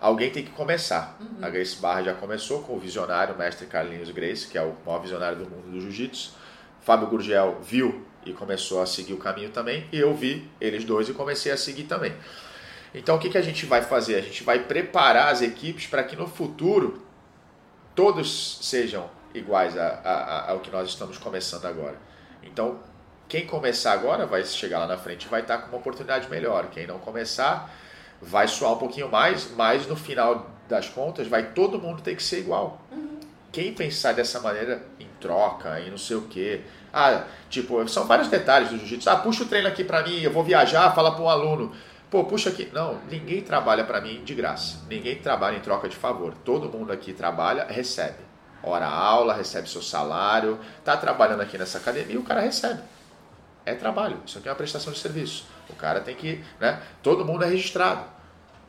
Alguém 0.00 0.30
tem 0.30 0.44
que 0.44 0.50
começar. 0.50 1.16
Uhum. 1.20 1.44
A 1.44 1.50
Grace 1.50 1.76
Barra 1.76 2.02
já 2.02 2.14
começou 2.14 2.62
com 2.62 2.74
o 2.74 2.78
visionário, 2.78 3.34
o 3.34 3.38
mestre 3.38 3.66
Carlinhos 3.66 4.10
Grace, 4.10 4.46
que 4.46 4.56
é 4.56 4.62
o 4.62 4.74
maior 4.84 5.00
visionário 5.00 5.38
do 5.38 5.44
mundo 5.44 5.70
do 5.70 5.80
jiu-jitsu. 5.80 6.32
Fábio 6.80 7.08
Gurgel 7.08 7.58
viu 7.62 8.06
e 8.24 8.32
começou 8.32 8.80
a 8.80 8.86
seguir 8.86 9.12
o 9.12 9.18
caminho 9.18 9.50
também. 9.50 9.88
E 9.92 9.98
eu 9.98 10.14
vi 10.14 10.48
eles 10.60 10.84
dois 10.84 11.08
e 11.08 11.12
comecei 11.12 11.50
a 11.50 11.56
seguir 11.56 11.84
também. 11.84 12.14
Então 12.94 13.16
o 13.16 13.18
que, 13.18 13.28
que 13.28 13.38
a 13.38 13.42
gente 13.42 13.66
vai 13.66 13.82
fazer? 13.82 14.16
A 14.16 14.20
gente 14.20 14.42
vai 14.42 14.60
preparar 14.60 15.32
as 15.32 15.42
equipes 15.42 15.86
para 15.86 16.02
que 16.02 16.16
no 16.16 16.26
futuro 16.26 17.02
todos 17.94 18.58
sejam 18.62 19.10
iguais 19.34 19.76
a, 19.76 19.86
a, 20.04 20.50
ao 20.50 20.60
que 20.60 20.70
nós 20.70 20.88
estamos 20.88 21.18
começando 21.18 21.66
agora. 21.66 21.96
Então 22.42 22.80
quem 23.28 23.46
começar 23.46 23.92
agora 23.92 24.24
vai 24.26 24.42
chegar 24.44 24.78
lá 24.78 24.86
na 24.86 24.96
frente 24.96 25.24
e 25.24 25.28
vai 25.28 25.42
estar 25.42 25.58
com 25.58 25.68
uma 25.68 25.78
oportunidade 25.78 26.30
melhor. 26.30 26.68
Quem 26.70 26.86
não 26.86 26.98
começar 26.98 27.70
vai 28.22 28.48
suar 28.48 28.72
um 28.72 28.78
pouquinho 28.78 29.10
mais, 29.10 29.50
mas 29.54 29.86
no 29.86 29.96
final 29.96 30.50
das 30.68 30.88
contas 30.88 31.26
vai 31.26 31.52
todo 31.52 31.78
mundo 31.78 32.02
ter 32.02 32.16
que 32.16 32.22
ser 32.22 32.38
igual. 32.38 32.80
Uhum. 32.90 33.20
Quem 33.52 33.72
pensar 33.74 34.12
dessa 34.12 34.40
maneira 34.40 34.82
em 34.98 35.08
troca, 35.20 35.80
e 35.80 35.90
não 35.90 35.98
sei 35.98 36.16
o 36.16 36.22
quê. 36.22 36.62
Ah, 36.92 37.24
tipo, 37.50 37.86
são 37.88 38.06
vários 38.06 38.28
detalhes 38.28 38.70
do 38.70 38.78
jiu-jitsu. 38.78 39.10
Ah, 39.10 39.16
puxa 39.16 39.44
o 39.44 39.46
treino 39.46 39.68
aqui 39.68 39.84
para 39.84 40.02
mim, 40.02 40.20
eu 40.20 40.30
vou 40.30 40.42
viajar, 40.42 40.94
fala 40.94 41.12
para 41.12 41.22
um 41.22 41.28
aluno. 41.28 41.72
Pô, 42.10 42.24
puxa 42.24 42.50
aqui. 42.50 42.70
Não, 42.72 43.00
ninguém 43.10 43.42
trabalha 43.42 43.84
para 43.84 44.00
mim 44.00 44.22
de 44.24 44.34
graça. 44.34 44.78
Ninguém 44.88 45.16
trabalha 45.16 45.56
em 45.56 45.60
troca 45.60 45.88
de 45.88 45.96
favor. 45.96 46.34
Todo 46.44 46.70
mundo 46.70 46.92
aqui 46.92 47.12
trabalha, 47.12 47.66
recebe. 47.68 48.26
Hora 48.62 48.86
aula, 48.86 49.34
recebe 49.34 49.68
seu 49.68 49.82
salário. 49.82 50.58
Tá 50.84 50.96
trabalhando 50.96 51.42
aqui 51.42 51.58
nessa 51.58 51.78
academia, 51.78 52.18
o 52.18 52.24
cara 52.24 52.40
recebe 52.40 52.80
é 53.68 53.74
trabalho, 53.74 54.20
isso 54.24 54.38
aqui 54.38 54.48
é 54.48 54.50
uma 54.50 54.56
prestação 54.56 54.92
de 54.92 54.98
serviço. 54.98 55.46
O 55.68 55.74
cara 55.74 56.00
tem 56.00 56.14
que, 56.14 56.42
né? 56.58 56.80
Todo 57.02 57.24
mundo 57.24 57.44
é 57.44 57.48
registrado, 57.48 58.02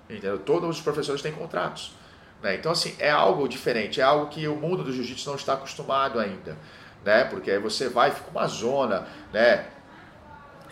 entendeu? 0.10 0.38
Todos 0.40 0.78
os 0.78 0.82
professores 0.82 1.22
têm 1.22 1.32
contratos. 1.32 1.94
Né? 2.42 2.56
Então, 2.56 2.72
assim, 2.72 2.96
é 3.00 3.10
algo 3.10 3.48
diferente, 3.48 4.02
é 4.02 4.04
algo 4.04 4.28
que 4.28 4.48
o 4.48 4.56
mundo 4.56 4.84
do 4.84 4.92
jiu-jitsu 4.92 5.30
não 5.30 5.36
está 5.36 5.54
acostumado 5.54 6.20
ainda, 6.20 6.58
né? 7.04 7.24
Porque 7.26 7.52
aí 7.52 7.60
você 7.60 7.88
vai, 7.90 8.12
fica 8.12 8.30
uma 8.30 8.48
zona, 8.48 9.08
né? 9.32 9.66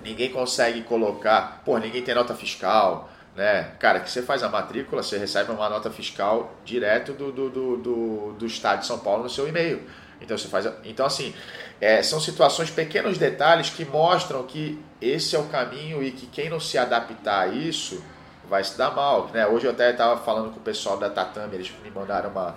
Ninguém 0.04 0.32
consegue 0.32 0.82
colocar, 0.84 1.62
pô, 1.66 1.78
ninguém 1.78 2.02
tem 2.02 2.14
nota 2.14 2.34
fiscal, 2.36 3.10
né? 3.36 3.72
Cara, 3.80 4.00
que 4.00 4.10
você 4.10 4.22
faz 4.22 4.42
a 4.42 4.50
matrícula, 4.50 5.04
você 5.04 5.18
recebe 5.18 5.52
uma 5.52 5.70
nota 5.70 5.92
fiscal 5.92 6.56
direto 6.66 7.14
do, 7.14 7.32
do, 7.32 7.50
do, 7.50 7.78
do, 7.78 8.34
do 8.34 8.46
estado 8.46 8.80
de 8.80 8.88
São 8.88 9.00
Paulo 9.00 9.24
no 9.24 9.30
seu 9.30 9.48
e-mail. 9.48 9.82
Então 10.20 10.38
você 10.38 10.48
faz. 10.48 10.68
Então, 10.84 11.06
assim, 11.06 11.34
é, 11.80 12.02
são 12.02 12.20
situações, 12.20 12.70
pequenos 12.70 13.18
detalhes 13.18 13.70
que 13.70 13.86
mostram 13.86 14.44
que 14.44 14.82
esse 15.00 15.36
é 15.36 15.40
o 15.40 15.46
caminho 15.46 16.02
e 16.04 16.12
que 16.12 16.26
quem 16.26 16.50
não 16.50 16.60
se 16.60 16.78
adaptar 16.78 17.42
a 17.42 17.48
isso 17.48 18.04
vai 18.50 18.64
se 18.64 18.78
dar 18.78 18.92
mal. 18.92 19.30
Né? 19.34 19.46
Hoje 19.46 19.66
eu 19.66 19.72
até 19.72 19.92
estava 19.92 20.20
falando 20.20 20.52
com 20.52 20.60
o 20.60 20.64
pessoal 20.64 20.98
da 20.98 21.10
Tatame, 21.10 21.56
eles 21.56 21.72
me 21.84 21.92
mandaram 21.92 22.30
uma. 22.32 22.56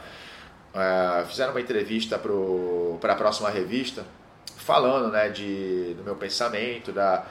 Uh, 0.72 1.26
fizeram 1.26 1.50
uma 1.50 1.60
entrevista 1.60 2.18
para 3.00 3.12
a 3.12 3.16
próxima 3.16 3.50
revista, 3.50 4.04
falando 4.70 5.10
né, 5.10 5.28
de, 5.30 5.94
do 5.94 6.04
meu 6.04 6.14
pensamento, 6.14 6.92
da, 6.92 7.24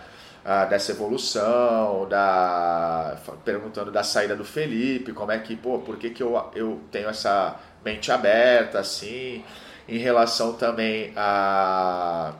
uh, 0.43 0.69
dessa 0.69 0.91
evolução, 0.91 2.05
da, 2.09 3.15
perguntando 3.45 3.89
da 3.89 4.03
saída 4.03 4.35
do 4.35 4.43
Felipe, 4.43 5.13
como 5.13 5.31
é 5.31 5.39
que, 5.39 5.55
pô, 5.55 5.79
por 5.79 5.95
que, 5.95 6.09
que 6.09 6.21
eu, 6.21 6.51
eu 6.53 6.81
tenho 6.91 7.07
essa 7.07 7.55
mente 7.83 8.11
aberta 8.11 8.79
assim 8.79 9.41
em 9.87 9.97
relação 9.97 10.51
também 10.51 11.13
a 11.15 12.33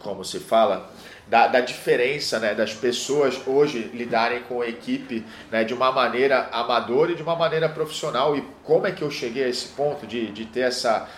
como 0.00 0.24
se 0.24 0.40
fala 0.40 0.90
da, 1.28 1.46
da 1.46 1.60
diferença 1.60 2.40
né, 2.40 2.56
das 2.56 2.74
pessoas 2.74 3.40
hoje 3.46 3.88
lidarem 3.94 4.42
com 4.48 4.62
a 4.62 4.66
equipe 4.66 5.24
né, 5.48 5.62
de 5.62 5.72
uma 5.72 5.92
maneira 5.92 6.48
amadora 6.50 7.12
e 7.12 7.14
de 7.14 7.22
uma 7.22 7.36
maneira 7.36 7.68
profissional. 7.68 8.36
E 8.36 8.42
como 8.64 8.84
é 8.84 8.90
que 8.90 9.02
eu 9.02 9.12
cheguei 9.12 9.44
a 9.44 9.48
esse 9.48 9.68
ponto 9.68 10.08
de, 10.08 10.32
de 10.32 10.44
ter 10.44 10.62
essa 10.62 11.08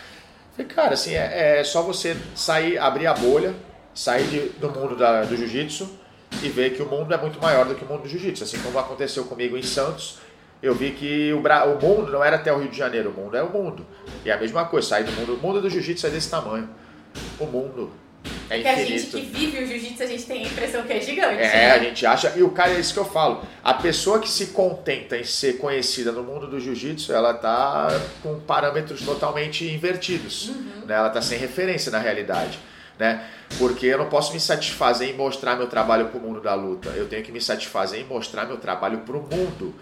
cara 0.63 0.95
assim 0.95 1.15
é, 1.15 1.59
é 1.59 1.65
só 1.65 1.83
você 1.83 2.17
sair 2.35 2.79
abrir 2.79 3.09
a 3.09 3.15
bolha 3.15 3.55
sair 3.93 4.27
de, 4.29 4.41
do 4.61 4.71
mundo 4.71 4.95
da, 4.95 5.25
do 5.25 5.37
jiu-jitsu 5.37 5.89
e 6.43 6.49
ver 6.49 6.75
que 6.77 6.83
o 6.83 6.87
mundo 6.87 7.13
é 7.13 7.17
muito 7.17 7.41
maior 7.41 7.65
do 7.65 7.75
que 7.75 7.85
o 7.85 7.89
mundo 7.89 8.03
do 8.03 8.09
jiu-jitsu 8.09 8.45
assim 8.45 8.59
como 8.59 8.79
aconteceu 8.79 9.25
comigo 9.25 9.57
em 9.57 9.63
Santos 9.63 10.19
eu 10.65 10.75
vi 10.75 10.93
que 10.93 11.31
o, 11.35 11.41
Bra... 11.41 11.67
o 11.67 11.79
mundo 11.79 12.11
não 12.11 12.25
era 12.25 12.37
até 12.37 12.51
o 12.51 12.59
Rio 12.59 12.71
de 12.71 12.79
Janeiro, 12.79 13.11
o 13.11 13.13
mundo 13.13 13.37
é 13.37 13.43
o 13.43 13.51
mundo. 13.51 13.87
E 14.25 14.31
é 14.31 14.33
a 14.33 14.39
mesma 14.39 14.65
coisa, 14.65 14.89
sair 14.89 15.05
do 15.05 15.13
mundo. 15.13 15.35
O 15.35 15.37
mundo 15.37 15.61
do 15.61 15.69
jiu-jitsu 15.69 16.07
é 16.07 16.11
desse 16.11 16.31
tamanho. 16.31 16.71
O 17.39 17.45
mundo 17.45 17.91
é 18.49 18.57
Porque 18.57 18.83
infinito. 18.83 19.17
a 19.17 19.21
gente 19.21 19.33
que 19.33 19.39
vive 19.39 19.65
o 19.65 19.67
jiu-jitsu, 19.67 20.03
a 20.03 20.07
gente 20.07 20.25
tem 20.25 20.45
a 20.45 20.47
impressão 20.47 20.83
que 20.83 20.93
é 20.93 21.01
gigante. 21.01 21.43
É, 21.43 21.49
né? 21.49 21.71
a 21.73 21.79
gente 21.79 22.07
acha. 22.07 22.33
E 22.37 22.43
o 22.43 22.51
cara, 22.51 22.73
é 22.73 22.81
isso 22.81 22.93
que 22.93 23.01
eu 23.01 23.05
falo. 23.05 23.43
A 23.63 23.75
pessoa 23.75 24.19
que 24.19 24.29
se 24.29 24.47
contenta 24.47 25.17
em 25.17 25.25
ser 25.25 25.59
conhecida 25.59 26.13
no 26.13 26.23
mundo 26.23 26.47
do 26.47 26.61
jiu-jitsu, 26.61 27.13
ela 27.13 27.35
tá 27.35 27.89
com 28.23 28.41
parâmetros 28.41 29.03
totalmente 29.03 29.67
invertidos. 29.67 30.49
Uhum. 30.49 30.87
Né? 30.87 30.95
Ela 30.95 31.11
tá 31.11 31.21
sem 31.21 31.39
referência 31.39 31.91
na 31.91 31.99
realidade. 31.99 32.59
Né? 32.99 33.25
Porque 33.59 33.87
eu 33.87 33.99
não 33.99 34.09
posso 34.09 34.33
me 34.33 34.41
satisfazer 34.41 35.09
em 35.09 35.15
mostrar 35.15 35.57
meu 35.57 35.67
trabalho 35.67 36.07
para 36.09 36.19
o 36.19 36.23
mundo 36.23 36.41
da 36.41 36.55
luta. 36.55 36.91
Eu 36.91 37.09
tenho 37.09 37.23
que 37.23 37.33
me 37.33 37.41
satisfazer 37.41 38.01
em 38.01 38.05
mostrar 38.05 38.47
meu 38.47 38.57
trabalho 38.57 38.99
para 38.99 39.17
o 39.17 39.23
mundo 39.23 39.75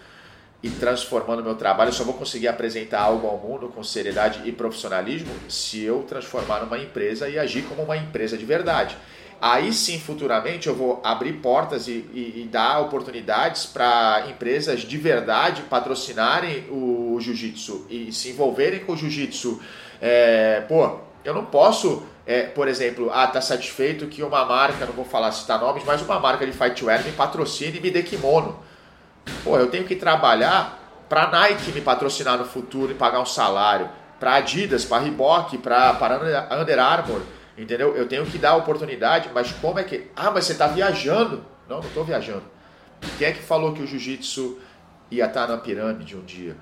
e 0.63 0.69
transformando 0.69 1.43
meu 1.43 1.55
trabalho, 1.55 1.89
eu 1.89 1.93
só 1.93 2.05
vou 2.05 2.13
conseguir 2.13 2.47
apresentar 2.47 3.01
algo 3.01 3.27
ao 3.27 3.37
mundo 3.37 3.67
com 3.67 3.83
seriedade 3.83 4.41
e 4.45 4.51
profissionalismo 4.51 5.29
se 5.49 5.83
eu 5.83 6.03
transformar 6.03 6.61
numa 6.61 6.79
empresa 6.79 7.27
e 7.27 7.37
agir 7.37 7.63
como 7.63 7.83
uma 7.83 7.97
empresa 7.97 8.37
de 8.37 8.45
verdade. 8.45 8.95
Aí 9.41 9.73
sim, 9.73 9.99
futuramente, 9.99 10.67
eu 10.69 10.73
vou 10.73 11.01
abrir 11.03 11.33
portas 11.33 11.89
e, 11.89 12.05
e, 12.13 12.43
e 12.43 12.49
dar 12.49 12.79
oportunidades 12.79 13.65
para 13.65 14.25
empresas 14.29 14.79
de 14.79 14.97
verdade 14.97 15.63
patrocinarem 15.63 16.63
o 16.69 17.17
jiu-jitsu 17.19 17.85
e 17.89 18.13
se 18.13 18.29
envolverem 18.29 18.79
com 18.85 18.93
o 18.93 18.97
jiu-jitsu. 18.97 19.61
É, 20.01 20.61
pô, 20.61 20.97
eu 21.25 21.33
não 21.33 21.43
posso, 21.43 22.03
é, 22.25 22.43
por 22.43 22.69
exemplo, 22.69 23.09
ah, 23.11 23.27
tá 23.27 23.41
satisfeito 23.41 24.07
que 24.07 24.23
uma 24.23 24.45
marca, 24.45 24.85
não 24.85 24.93
vou 24.93 25.03
falar 25.03 25.33
citar 25.33 25.59
nomes, 25.59 25.83
mas 25.85 26.01
uma 26.01 26.21
marca 26.21 26.45
de 26.45 26.53
fightwear 26.53 27.03
me 27.03 27.11
patrocine 27.11 27.79
e 27.79 27.81
me 27.81 27.91
dê 27.91 28.01
kimono. 28.01 28.57
Pô, 29.43 29.57
eu 29.57 29.67
tenho 29.67 29.85
que 29.85 29.95
trabalhar 29.95 30.79
para 31.09 31.29
Nike 31.29 31.71
me 31.71 31.81
patrocinar 31.81 32.37
no 32.37 32.45
futuro 32.45 32.91
e 32.91 32.95
pagar 32.95 33.19
um 33.19 33.25
salário, 33.25 33.89
para 34.19 34.35
Adidas, 34.35 34.85
para 34.85 35.03
Reebok, 35.03 35.57
para 35.57 36.49
Under 36.59 36.79
Armour, 36.79 37.21
entendeu? 37.57 37.95
Eu 37.95 38.07
tenho 38.07 38.25
que 38.25 38.37
dar 38.37 38.55
oportunidade, 38.55 39.29
mas 39.33 39.51
como 39.51 39.79
é 39.79 39.83
que. 39.83 40.07
Ah, 40.15 40.31
mas 40.31 40.45
você 40.45 40.53
está 40.53 40.67
viajando? 40.67 41.43
Não, 41.67 41.79
não 41.79 41.87
estou 41.87 42.03
viajando. 42.03 42.43
Quem 43.17 43.27
é 43.27 43.31
que 43.31 43.41
falou 43.41 43.73
que 43.73 43.83
o 43.83 43.87
jiu-jitsu 43.87 44.59
ia 45.11 45.25
estar 45.25 45.47
tá 45.47 45.53
na 45.53 45.59
pirâmide 45.59 46.15
um 46.15 46.23
dia? 46.23 46.55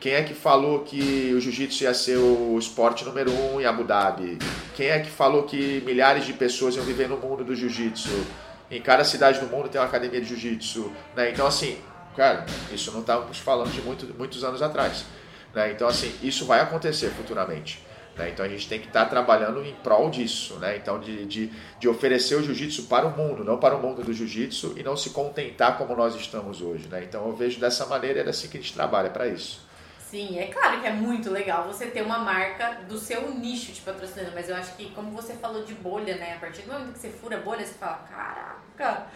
Quem 0.00 0.14
é 0.14 0.22
que 0.22 0.34
falou 0.34 0.80
que 0.80 1.32
o 1.32 1.40
jiu-jitsu 1.40 1.84
ia 1.84 1.94
ser 1.94 2.16
o 2.16 2.58
esporte 2.58 3.04
número 3.04 3.30
um 3.30 3.60
em 3.60 3.66
Abu 3.66 3.84
Dhabi? 3.84 4.38
Quem 4.74 4.88
é 4.88 4.98
que 4.98 5.10
falou 5.10 5.44
que 5.44 5.80
milhares 5.86 6.24
de 6.24 6.32
pessoas 6.32 6.74
iam 6.74 6.84
viver 6.84 7.08
no 7.08 7.18
mundo 7.18 7.44
do 7.44 7.54
jiu-jitsu? 7.54 8.26
Em 8.68 8.80
cada 8.80 9.04
cidade 9.04 9.38
do 9.38 9.46
mundo 9.46 9.68
tem 9.68 9.80
uma 9.80 9.86
academia 9.86 10.20
de 10.20 10.26
jiu-jitsu. 10.26 10.90
Né? 11.14 11.30
Então, 11.30 11.46
assim, 11.46 11.78
Cara, 12.16 12.46
isso 12.72 12.90
não 12.92 13.00
estávamos 13.00 13.38
falando 13.38 13.72
de 13.72 13.80
muito, 13.82 14.06
muitos 14.18 14.44
anos 14.44 14.62
atrás. 14.62 15.04
Né? 15.54 15.72
Então, 15.72 15.88
assim, 15.88 16.14
isso 16.22 16.44
vai 16.44 16.60
acontecer 16.60 17.10
futuramente. 17.10 17.82
Né? 18.16 18.30
Então 18.30 18.44
a 18.44 18.48
gente 18.48 18.68
tem 18.68 18.78
que 18.78 18.86
estar 18.86 19.04
tá 19.04 19.10
trabalhando 19.10 19.64
em 19.64 19.72
prol 19.76 20.10
disso, 20.10 20.54
né? 20.56 20.76
Então 20.76 21.00
de, 21.00 21.24
de, 21.24 21.50
de 21.78 21.88
oferecer 21.88 22.34
o 22.34 22.42
jiu-jitsu 22.42 22.84
para 22.84 23.06
o 23.06 23.16
mundo, 23.16 23.42
não 23.42 23.56
para 23.56 23.74
o 23.74 23.80
mundo 23.80 24.02
do 24.02 24.12
jiu-jitsu 24.12 24.74
e 24.76 24.82
não 24.82 24.96
se 24.96 25.10
contentar 25.10 25.78
como 25.78 25.96
nós 25.96 26.14
estamos 26.14 26.60
hoje, 26.60 26.88
né? 26.88 27.04
Então 27.04 27.26
eu 27.26 27.34
vejo 27.34 27.58
dessa 27.58 27.86
maneira, 27.86 28.20
é 28.20 28.28
assim 28.28 28.48
que 28.48 28.58
a 28.58 28.60
gente 28.60 28.74
trabalha 28.74 29.08
para 29.08 29.26
isso. 29.26 29.62
Sim, 30.12 30.38
é 30.38 30.48
claro 30.48 30.78
que 30.78 30.86
é 30.86 30.92
muito 30.92 31.30
legal 31.30 31.64
você 31.66 31.86
ter 31.86 32.02
uma 32.02 32.18
marca 32.18 32.80
do 32.86 32.98
seu 32.98 33.30
nicho 33.30 33.72
de 33.72 33.80
patrocinando, 33.80 34.32
mas 34.34 34.46
eu 34.46 34.54
acho 34.54 34.74
que 34.74 34.90
como 34.90 35.10
você 35.10 35.32
falou 35.32 35.64
de 35.64 35.72
bolha, 35.72 36.16
né? 36.16 36.34
A 36.34 36.38
partir 36.38 36.60
do 36.60 36.72
momento 36.74 36.92
que 36.92 36.98
você 36.98 37.08
fura 37.08 37.38
a 37.38 37.40
bolha, 37.40 37.64
você 37.64 37.72
fala, 37.72 38.04
caraca, 38.10 39.06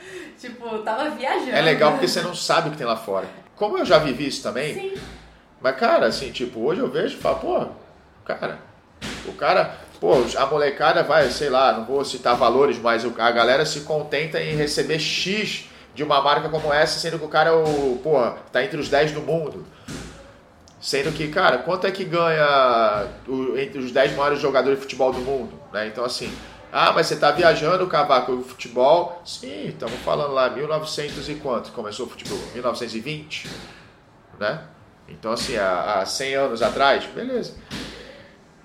tipo, 0.41 0.79
tava 0.79 1.11
viajando. 1.11 1.51
É 1.51 1.61
legal 1.61 1.93
porque 1.93 2.09
você 2.09 2.23
não 2.23 2.35
sabe 2.35 2.69
o 2.69 2.73
que 2.73 2.79
tem 2.79 2.87
lá 2.87 2.97
fora. 2.97 3.27
Como 3.57 3.77
eu 3.77 3.85
já 3.85 3.99
vivi 3.99 4.27
isso 4.27 4.43
também, 4.43 4.73
Sim. 4.73 4.95
mas 5.61 5.77
cara, 5.77 6.07
assim, 6.07 6.33
tipo, 6.33 6.61
hoje 6.61 6.81
eu 6.81 6.91
vejo 6.91 7.19
e 7.19 7.21
falo, 7.21 7.41
pô, 7.41 7.67
cara, 8.25 8.59
o 9.27 9.35
cara, 9.35 9.77
pô, 10.01 10.15
a 10.35 10.47
molecada 10.47 11.03
vai, 11.03 11.31
sei 11.31 11.51
lá, 11.51 11.75
não 11.75 11.85
vou 11.85 12.03
citar 12.07 12.35
valores, 12.37 12.79
mas 12.79 13.05
a 13.05 13.31
galera 13.33 13.67
se 13.67 13.81
contenta 13.81 14.41
em 14.41 14.57
receber 14.57 14.99
X 14.99 15.67
de 15.95 16.03
uma 16.03 16.23
marca 16.23 16.49
como 16.49 16.73
essa, 16.73 16.99
sendo 16.99 17.19
que 17.19 17.27
o 17.27 17.29
cara, 17.29 17.51
é 17.51 17.53
o, 17.53 18.01
porra, 18.03 18.39
tá 18.51 18.65
entre 18.65 18.81
os 18.81 18.89
10 18.89 19.13
do 19.13 19.21
mundo. 19.21 19.76
Sendo 20.81 21.11
que, 21.13 21.29
cara, 21.29 21.59
quanto 21.59 21.87
é 21.87 21.91
que 21.91 22.05
ganha 22.05 23.07
o, 23.27 23.57
entre 23.59 23.79
os 23.79 23.91
10 23.91 24.15
maiores 24.15 24.41
jogadores 24.41 24.79
de 24.79 24.83
futebol 24.83 25.13
do 25.13 25.21
mundo? 25.21 25.59
Né? 25.73 25.87
Então, 25.89 26.05
assim, 26.05 26.31
ah, 26.73 26.93
mas 26.93 27.07
você 27.07 27.15
está 27.15 27.31
viajando, 27.31 27.87
Cavaco, 27.87 28.33
o 28.33 28.43
futebol? 28.43 29.21
Sim, 29.25 29.69
estamos 29.69 29.99
falando 30.01 30.33
lá, 30.33 30.51
1900 30.51 31.29
e 31.29 31.35
quanto 31.37 31.73
começou 31.73 32.07
o 32.07 32.09
futebol? 32.09 32.39
1920, 32.53 33.49
né? 34.39 34.65
Então, 35.09 35.33
assim, 35.33 35.57
há, 35.57 36.01
há 36.01 36.07
100 36.07 36.35
anos 36.35 36.63
atrás, 36.63 37.05
beleza. 37.07 37.55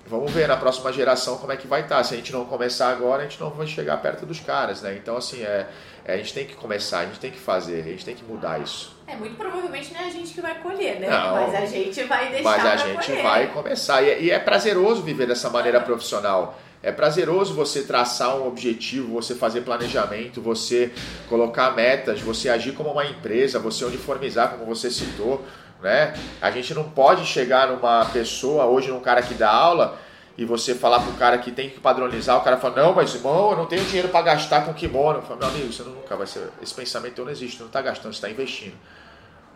Vamos 0.06 0.30
ver 0.32 0.46
na 0.46 0.58
próxima 0.58 0.92
geração 0.92 1.38
como 1.38 1.52
é 1.52 1.56
que 1.56 1.66
vai 1.66 1.80
estar. 1.82 1.96
Tá. 1.96 2.04
Se 2.04 2.12
a 2.12 2.16
gente 2.18 2.32
não 2.32 2.44
começar 2.44 2.90
agora, 2.90 3.22
a 3.22 3.26
gente 3.26 3.40
não 3.40 3.48
vai 3.48 3.66
chegar 3.66 3.96
perto 3.96 4.26
dos 4.26 4.40
caras, 4.40 4.82
né? 4.82 4.94
Então, 4.94 5.16
assim, 5.16 5.42
é, 5.42 5.66
é, 6.04 6.14
a 6.14 6.16
gente 6.18 6.34
tem 6.34 6.46
que 6.46 6.54
começar, 6.54 6.98
a 6.98 7.06
gente 7.06 7.18
tem 7.18 7.30
que 7.30 7.38
fazer, 7.38 7.80
a 7.80 7.84
gente 7.84 8.04
tem 8.04 8.14
que 8.14 8.24
mudar 8.24 8.60
isso. 8.60 8.94
É, 9.12 9.16
muito 9.16 9.36
provavelmente 9.36 9.92
não 9.92 10.00
é 10.00 10.06
a 10.06 10.10
gente 10.10 10.32
que 10.32 10.40
vai 10.40 10.54
colher, 10.60 10.98
né? 10.98 11.08
Não, 11.08 11.32
mas 11.34 11.54
a 11.54 11.66
gente 11.66 12.02
vai 12.04 12.30
deixar 12.30 12.44
Mas 12.44 12.64
a 12.64 12.76
gente 12.76 13.06
colher. 13.06 13.22
vai 13.22 13.46
começar. 13.48 14.02
E, 14.02 14.10
é, 14.10 14.22
e, 14.22 14.30
é 14.30 14.38
prazeroso 14.38 15.02
viver 15.02 15.26
dessa 15.26 15.50
maneira 15.50 15.80
profissional. 15.80 16.58
É 16.82 16.90
prazeroso 16.90 17.54
você 17.54 17.82
traçar 17.82 18.36
um 18.36 18.48
objetivo, 18.48 19.12
você 19.12 19.34
fazer 19.34 19.60
planejamento, 19.60 20.40
você 20.40 20.90
colocar 21.28 21.70
metas, 21.72 22.20
você 22.20 22.48
agir 22.48 22.72
como 22.72 22.90
uma 22.90 23.04
empresa, 23.04 23.58
você 23.58 23.84
uniformizar, 23.84 24.50
como 24.50 24.64
você 24.64 24.90
citou. 24.90 25.44
Né? 25.80 26.14
A 26.40 26.50
gente 26.50 26.74
não 26.74 26.84
pode 26.84 27.24
chegar 27.26 27.68
numa 27.68 28.04
pessoa, 28.06 28.64
hoje 28.64 28.90
num 28.90 29.00
cara 29.00 29.22
que 29.22 29.34
dá 29.34 29.50
aula, 29.50 29.98
e 30.36 30.44
você 30.44 30.74
falar 30.74 31.00
pro 31.00 31.12
cara 31.12 31.38
que 31.38 31.52
tem 31.52 31.68
que 31.68 31.78
padronizar, 31.78 32.38
o 32.38 32.40
cara 32.40 32.56
fala, 32.56 32.82
não, 32.82 32.94
mas 32.94 33.14
irmão, 33.14 33.50
eu 33.50 33.56
não 33.58 33.66
tenho 33.66 33.84
dinheiro 33.84 34.08
para 34.08 34.22
gastar 34.22 34.64
com 34.64 34.72
kimono. 34.72 35.18
Eu 35.18 35.22
falo, 35.22 35.38
meu 35.38 35.48
amigo, 35.48 35.72
você 35.72 35.82
nunca 35.82 36.16
vai 36.16 36.26
ser. 36.26 36.48
Esse 36.62 36.74
pensamento 36.74 37.22
não 37.22 37.30
existe, 37.30 37.56
você 37.56 37.62
não 37.62 37.68
está 37.68 37.82
gastando, 37.82 38.12
você 38.12 38.18
está 38.18 38.30
investindo. 38.30 38.74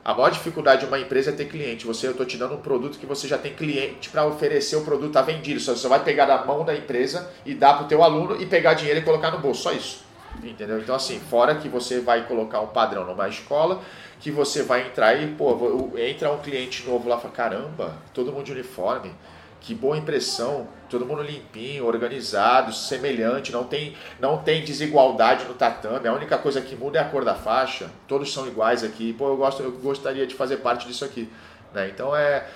A 0.07 0.15
maior 0.15 0.31
dificuldade 0.31 0.83
de 0.83 0.87
uma 0.87 1.01
empresa 1.01 1.31
é 1.31 1.33
ter 1.33 1.47
cliente. 1.47 1.85
Você, 1.85 2.07
eu 2.07 2.13
estou 2.13 2.25
te 2.25 2.37
dando 2.37 2.55
um 2.55 2.61
produto 2.61 2.97
que 2.97 3.05
você 3.05 3.27
já 3.27 3.37
tem 3.37 3.53
cliente 3.53 4.09
para 4.09 4.25
oferecer 4.25 4.77
o 4.77 4.83
produto, 4.83 5.09
está 5.09 5.21
vendido. 5.21 5.59
Só 5.59 5.75
você 5.75 5.89
vai 5.89 6.05
pegar 6.05 6.27
da 6.27 6.45
mão 6.45 6.65
da 6.65 6.77
empresa 6.77 7.29
e 7.45 7.53
dar 7.53 7.75
para 7.75 7.87
o 7.87 7.89
teu 7.89 8.05
aluno 8.05 8.41
e 8.41 8.47
pegar 8.47 8.75
dinheiro 8.75 9.01
e 9.01 9.03
colocar 9.03 9.33
no 9.33 9.41
bolso. 9.41 9.65
Só 9.65 9.73
isso. 9.73 10.05
Entendeu? 10.45 10.79
Então, 10.79 10.95
assim, 10.95 11.19
fora 11.19 11.57
que 11.57 11.69
você 11.69 11.99
vai 11.99 12.25
colocar 12.25 12.61
um 12.61 12.69
padrão 12.69 13.05
numa 13.05 13.29
escola, 13.29 13.83
que 14.21 14.31
você 14.31 14.63
vai 14.63 14.87
entrar 14.87 15.21
e, 15.21 15.27
pô, 15.27 15.91
entra 15.99 16.31
um 16.31 16.39
cliente 16.39 16.87
novo 16.87 17.09
lá 17.09 17.17
e 17.17 17.21
fala, 17.21 17.35
caramba, 17.35 17.97
todo 18.15 18.31
mundo 18.31 18.45
de 18.45 18.53
uniforme 18.53 19.11
que 19.61 19.75
boa 19.75 19.97
impressão, 19.97 20.69
todo 20.89 21.05
mundo 21.05 21.23
limpinho, 21.23 21.87
organizado, 21.87 22.73
semelhante, 22.73 23.53
não 23.53 23.65
tem, 23.65 23.97
não 24.21 24.39
tem 24.39 24.65
desigualdade 24.65 25.45
no 25.45 25.55
tatame. 25.55 26.09
A 26.09 26.13
única 26.13 26.39
coisa 26.39 26.61
que 26.61 26.77
muda 26.77 26.99
é 26.99 27.03
a 27.03 27.05
cor 27.05 27.25
da 27.25 27.35
faixa. 27.35 27.91
Todos 28.07 28.33
são 28.33 28.47
iguais 28.47 28.85
aqui. 28.85 29.13
Pô, 29.13 29.29
eu 29.29 29.37
gosto, 29.37 29.63
eu 29.63 29.73
gostaria 29.73 30.27
de 30.27 30.35
fazer 30.35 30.59
parte 30.59 30.87
disso 30.87 31.05
aqui, 31.05 31.29
né? 31.75 31.89
Então 31.89 32.15
é 32.15 32.47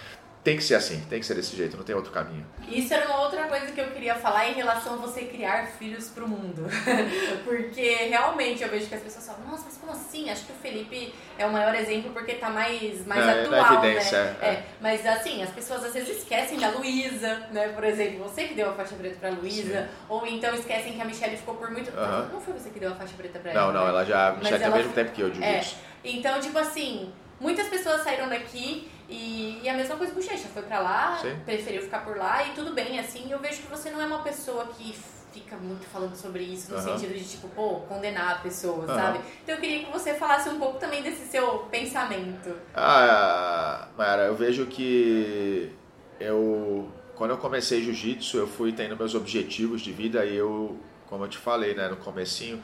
tem 0.42 0.56
que 0.56 0.62
ser 0.62 0.74
assim, 0.74 0.98
tem 1.10 1.20
que 1.20 1.26
ser 1.26 1.34
desse 1.34 1.54
jeito, 1.54 1.76
não 1.76 1.84
tem 1.84 1.94
outro 1.94 2.10
caminho. 2.10 2.46
Isso 2.66 2.94
era 2.94 3.06
uma 3.06 3.20
outra 3.20 3.46
coisa 3.46 3.66
que 3.72 3.80
eu 3.80 3.88
queria 3.88 4.14
falar 4.14 4.48
em 4.48 4.54
relação 4.54 4.94
a 4.94 4.96
você 4.96 5.24
criar 5.24 5.66
filhos 5.66 6.08
para 6.08 6.24
o 6.24 6.28
mundo. 6.28 6.64
porque 7.44 8.06
realmente 8.08 8.62
eu 8.62 8.70
vejo 8.70 8.86
que 8.86 8.94
as 8.94 9.02
pessoas 9.02 9.26
falam, 9.26 9.50
nossa, 9.50 9.64
mas 9.66 9.76
como 9.76 9.92
assim? 9.92 10.30
Acho 10.30 10.46
que 10.46 10.52
o 10.52 10.54
Felipe 10.54 11.14
é 11.36 11.44
o 11.44 11.52
maior 11.52 11.74
exemplo 11.74 12.10
porque 12.12 12.32
está 12.32 12.48
mais, 12.48 13.06
mais 13.06 13.26
é, 13.26 13.42
atual, 13.42 13.84
evidência, 13.84 14.24
né? 14.24 14.36
É. 14.40 14.48
é. 14.48 14.64
Mas 14.80 15.06
assim, 15.06 15.42
as 15.42 15.50
pessoas 15.50 15.84
às 15.84 15.92
vezes 15.92 16.16
esquecem 16.16 16.58
da 16.58 16.70
Luísa, 16.70 17.48
né? 17.52 17.68
Por 17.68 17.84
exemplo, 17.84 18.24
você 18.24 18.44
que 18.44 18.54
deu 18.54 18.70
a 18.70 18.72
faixa 18.72 18.94
preta 18.94 19.16
para 19.20 19.30
Luísa, 19.30 19.90
ou 20.08 20.26
então 20.26 20.54
esquecem 20.54 20.94
que 20.94 21.02
a 21.02 21.04
Michelle 21.04 21.36
ficou 21.36 21.54
por 21.56 21.70
muito. 21.70 21.90
Uhum. 21.90 22.28
Não 22.32 22.40
foi 22.40 22.54
você 22.54 22.70
que 22.70 22.80
deu 22.80 22.92
a 22.92 22.94
faixa 22.94 23.12
preta 23.14 23.38
para 23.38 23.52
ela? 23.52 23.66
Não, 23.66 23.72
não, 23.72 23.82
né? 23.82 23.88
ela 23.90 24.04
já. 24.06 24.28
A 24.28 24.32
Michelle 24.36 24.58
tem 24.58 24.68
o 24.68 24.76
mesmo 24.76 24.92
tempo 24.94 25.12
que 25.12 25.20
eu, 25.20 25.28
de 25.28 25.44
é. 25.44 25.60
Então, 26.02 26.40
tipo 26.40 26.58
assim, 26.58 27.12
muitas 27.38 27.68
pessoas 27.68 28.02
saíram 28.02 28.26
daqui 28.26 28.90
e, 29.10 29.60
e 29.62 29.68
a 29.68 29.74
mesma 29.74 29.96
coisa 29.96 30.12
com 30.12 30.20
o 30.20 30.22
Bochecha, 30.22 30.48
foi 30.48 30.62
pra 30.62 30.80
lá, 30.80 31.18
Sim. 31.20 31.36
preferiu 31.44 31.82
ficar 31.82 32.04
por 32.04 32.16
lá 32.16 32.46
e 32.46 32.52
tudo 32.52 32.72
bem, 32.72 32.98
assim, 32.98 33.30
eu 33.30 33.38
vejo 33.40 33.62
que 33.62 33.68
você 33.68 33.90
não 33.90 34.00
é 34.00 34.06
uma 34.06 34.22
pessoa 34.22 34.66
que 34.66 34.94
fica 35.32 35.56
muito 35.56 35.84
falando 35.86 36.14
sobre 36.14 36.42
isso, 36.42 36.72
no 36.72 36.78
uhum. 36.78 36.84
sentido 36.84 37.14
de, 37.14 37.24
tipo, 37.24 37.48
pô, 37.48 37.80
condenar 37.80 38.32
a 38.32 38.34
pessoa, 38.36 38.80
uhum. 38.80 38.86
sabe? 38.86 39.20
Então 39.42 39.54
eu 39.54 39.60
queria 39.60 39.84
que 39.84 39.92
você 39.92 40.14
falasse 40.14 40.48
um 40.48 40.58
pouco 40.58 40.78
também 40.78 41.02
desse 41.02 41.26
seu 41.26 41.60
pensamento. 41.70 42.54
Ah, 42.74 43.88
Mayara, 43.96 44.24
eu 44.24 44.34
vejo 44.34 44.66
que 44.66 45.72
eu, 46.18 46.88
quando 47.14 47.30
eu 47.30 47.38
comecei 47.38 47.82
jiu-jitsu, 47.82 48.36
eu 48.36 48.46
fui 48.46 48.72
tendo 48.72 48.96
meus 48.96 49.14
objetivos 49.14 49.80
de 49.80 49.92
vida 49.92 50.24
e 50.24 50.36
eu, 50.36 50.78
como 51.08 51.24
eu 51.24 51.28
te 51.28 51.38
falei, 51.38 51.74
né, 51.74 51.88
no 51.88 51.96
comecinho, 51.96 52.62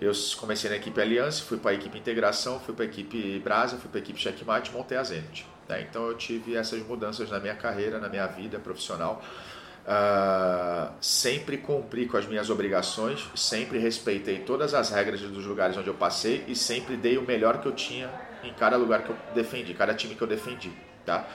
eu 0.00 0.12
comecei 0.38 0.70
na 0.70 0.76
equipe 0.76 1.00
Aliança, 1.00 1.42
fui 1.42 1.58
para 1.58 1.72
a 1.72 1.74
equipe 1.74 1.98
Integração, 1.98 2.60
fui 2.60 2.74
para 2.74 2.84
a 2.84 2.88
equipe 2.88 3.38
Brasa, 3.40 3.76
fui 3.76 3.88
para 3.90 3.98
a 3.98 4.02
equipe 4.02 4.18
Checkmate, 4.18 4.70
montei 4.70 4.96
a 4.96 5.02
Zenit. 5.02 5.46
Né? 5.68 5.86
Então 5.88 6.06
eu 6.06 6.16
tive 6.16 6.56
essas 6.56 6.82
mudanças 6.82 7.30
na 7.30 7.38
minha 7.38 7.54
carreira, 7.54 7.98
na 7.98 8.08
minha 8.08 8.26
vida 8.26 8.58
profissional. 8.58 9.22
Uh, 9.88 10.92
sempre 11.00 11.56
cumpri 11.56 12.06
com 12.06 12.18
as 12.18 12.26
minhas 12.26 12.50
obrigações, 12.50 13.26
sempre 13.34 13.78
respeitei 13.78 14.40
todas 14.40 14.74
as 14.74 14.90
regras 14.90 15.20
dos 15.20 15.46
lugares 15.46 15.78
onde 15.78 15.88
eu 15.88 15.94
passei 15.94 16.44
e 16.46 16.54
sempre 16.54 16.94
dei 16.94 17.16
o 17.16 17.22
melhor 17.22 17.62
que 17.62 17.66
eu 17.66 17.72
tinha 17.72 18.10
em 18.44 18.52
cada 18.52 18.76
lugar 18.76 19.02
que 19.02 19.10
eu 19.10 19.16
defendi, 19.34 19.72
cada 19.72 19.94
time 19.94 20.14
que 20.14 20.20
eu 20.20 20.28
defendi, 20.28 20.70
tá? 21.06 21.26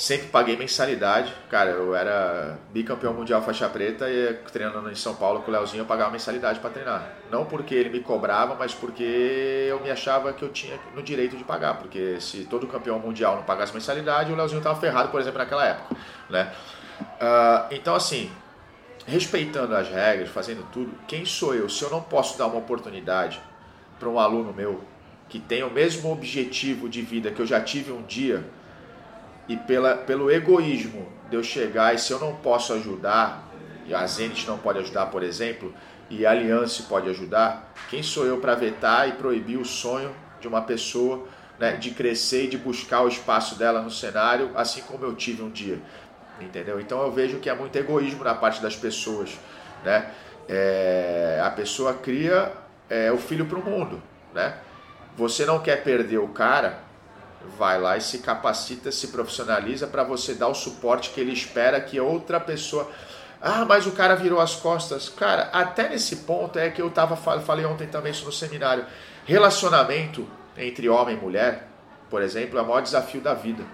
Sempre 0.00 0.28
paguei 0.28 0.56
mensalidade. 0.56 1.30
Cara, 1.50 1.72
eu 1.72 1.94
era 1.94 2.56
bicampeão 2.72 3.12
mundial 3.12 3.42
faixa 3.42 3.68
preta 3.68 4.08
e 4.08 4.32
treinando 4.50 4.90
em 4.90 4.94
São 4.94 5.14
Paulo 5.14 5.42
com 5.42 5.50
o 5.50 5.52
Leozinho 5.52 5.82
eu 5.82 5.84
pagava 5.84 6.10
mensalidade 6.10 6.58
para 6.58 6.70
treinar. 6.70 7.06
Não 7.30 7.44
porque 7.44 7.74
ele 7.74 7.90
me 7.90 8.00
cobrava, 8.00 8.54
mas 8.54 8.72
porque 8.72 9.66
eu 9.68 9.78
me 9.80 9.90
achava 9.90 10.32
que 10.32 10.42
eu 10.42 10.48
tinha 10.48 10.80
no 10.94 11.02
direito 11.02 11.36
de 11.36 11.44
pagar. 11.44 11.74
Porque 11.74 12.18
se 12.18 12.46
todo 12.46 12.66
campeão 12.66 12.98
mundial 12.98 13.36
não 13.36 13.42
pagasse 13.42 13.74
mensalidade, 13.74 14.32
o 14.32 14.34
Leozinho 14.34 14.60
estava 14.60 14.80
ferrado, 14.80 15.10
por 15.10 15.20
exemplo, 15.20 15.38
naquela 15.38 15.66
época. 15.66 15.94
Né? 16.30 16.50
Uh, 17.02 17.74
então, 17.74 17.94
assim, 17.94 18.32
respeitando 19.06 19.74
as 19.74 19.86
regras, 19.86 20.30
fazendo 20.30 20.66
tudo, 20.72 20.94
quem 21.06 21.26
sou 21.26 21.54
eu? 21.54 21.68
Se 21.68 21.82
eu 21.82 21.90
não 21.90 22.00
posso 22.00 22.38
dar 22.38 22.46
uma 22.46 22.56
oportunidade 22.56 23.38
para 23.98 24.08
um 24.08 24.18
aluno 24.18 24.50
meu 24.50 24.82
que 25.28 25.38
tem 25.38 25.62
o 25.62 25.70
mesmo 25.70 26.10
objetivo 26.10 26.88
de 26.88 27.02
vida 27.02 27.30
que 27.30 27.42
eu 27.42 27.46
já 27.46 27.60
tive 27.60 27.92
um 27.92 28.00
dia 28.00 28.42
e 29.50 29.56
pela, 29.56 29.96
pelo 29.96 30.30
egoísmo 30.30 31.08
de 31.28 31.34
eu 31.34 31.42
chegar 31.42 31.92
e 31.92 31.98
se 31.98 32.12
eu 32.12 32.20
não 32.20 32.36
posso 32.36 32.72
ajudar, 32.72 33.50
e 33.84 33.92
a 33.92 34.06
Zenit 34.06 34.46
não 34.46 34.56
pode 34.56 34.78
ajudar, 34.78 35.06
por 35.06 35.24
exemplo, 35.24 35.74
e 36.08 36.24
a 36.24 36.30
Aliança 36.30 36.84
pode 36.88 37.10
ajudar, 37.10 37.74
quem 37.88 38.00
sou 38.00 38.24
eu 38.24 38.38
para 38.38 38.54
vetar 38.54 39.08
e 39.08 39.12
proibir 39.12 39.56
o 39.56 39.64
sonho 39.64 40.14
de 40.40 40.46
uma 40.46 40.62
pessoa 40.62 41.26
né, 41.58 41.72
de 41.72 41.90
crescer 41.90 42.44
e 42.44 42.46
de 42.46 42.56
buscar 42.56 43.00
o 43.00 43.08
espaço 43.08 43.56
dela 43.58 43.82
no 43.82 43.90
cenário, 43.90 44.52
assim 44.54 44.82
como 44.82 45.04
eu 45.04 45.16
tive 45.16 45.42
um 45.42 45.50
dia? 45.50 45.80
Entendeu? 46.40 46.80
Então 46.80 47.02
eu 47.02 47.10
vejo 47.10 47.40
que 47.40 47.50
é 47.50 47.54
muito 47.54 47.74
egoísmo 47.74 48.22
na 48.22 48.36
parte 48.36 48.62
das 48.62 48.76
pessoas. 48.76 49.36
Né? 49.84 50.12
É, 50.48 51.40
a 51.44 51.50
pessoa 51.50 51.94
cria 51.94 52.52
é, 52.88 53.10
o 53.10 53.18
filho 53.18 53.46
para 53.46 53.58
o 53.58 53.64
mundo. 53.64 54.00
Né? 54.32 54.54
Você 55.16 55.44
não 55.44 55.58
quer 55.58 55.82
perder 55.82 56.18
o 56.18 56.28
cara, 56.28 56.84
vai 57.58 57.80
lá 57.80 57.96
e 57.96 58.00
se 58.00 58.18
capacita, 58.18 58.92
se 58.92 59.08
profissionaliza 59.08 59.86
para 59.86 60.02
você 60.02 60.34
dar 60.34 60.48
o 60.48 60.54
suporte 60.54 61.10
que 61.10 61.20
ele 61.20 61.32
espera 61.32 61.80
que 61.80 61.98
outra 61.98 62.38
pessoa. 62.38 62.90
Ah, 63.40 63.64
mas 63.64 63.86
o 63.86 63.92
cara 63.92 64.14
virou 64.14 64.40
as 64.40 64.54
costas. 64.54 65.08
Cara, 65.08 65.48
até 65.52 65.88
nesse 65.88 66.16
ponto 66.16 66.58
é 66.58 66.68
que 66.70 66.82
eu 66.82 66.90
tava 66.90 67.16
falei 67.16 67.64
ontem 67.64 67.86
também 67.86 68.12
isso 68.12 68.24
no 68.24 68.32
seminário. 68.32 68.84
Relacionamento 69.24 70.28
entre 70.56 70.88
homem 70.88 71.16
e 71.16 71.20
mulher, 71.20 71.68
por 72.10 72.20
exemplo, 72.20 72.58
é 72.58 72.62
o 72.62 72.66
maior 72.66 72.82
desafio 72.82 73.20
da 73.20 73.32
vida. 73.32 73.64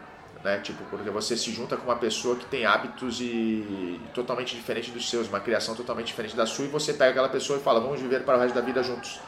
Né? 0.44 0.58
Tipo, 0.58 0.84
porque 0.84 1.10
você 1.10 1.36
se 1.36 1.50
junta 1.50 1.76
com 1.76 1.86
uma 1.86 1.96
pessoa 1.96 2.36
que 2.36 2.44
tem 2.44 2.64
hábitos 2.64 3.20
e 3.20 4.00
totalmente 4.14 4.54
diferentes 4.54 4.92
dos 4.92 5.10
seus, 5.10 5.28
uma 5.28 5.40
criação 5.40 5.74
totalmente 5.74 6.06
diferente 6.06 6.36
da 6.36 6.46
sua, 6.46 6.66
e 6.66 6.68
você 6.68 6.92
pega 6.92 7.10
aquela 7.10 7.28
pessoa 7.28 7.58
e 7.58 7.62
fala, 7.62 7.80
vamos 7.80 8.00
viver 8.00 8.22
para 8.22 8.36
o 8.36 8.40
resto 8.40 8.54
da 8.54 8.60
vida 8.60 8.80
juntos. 8.82 9.18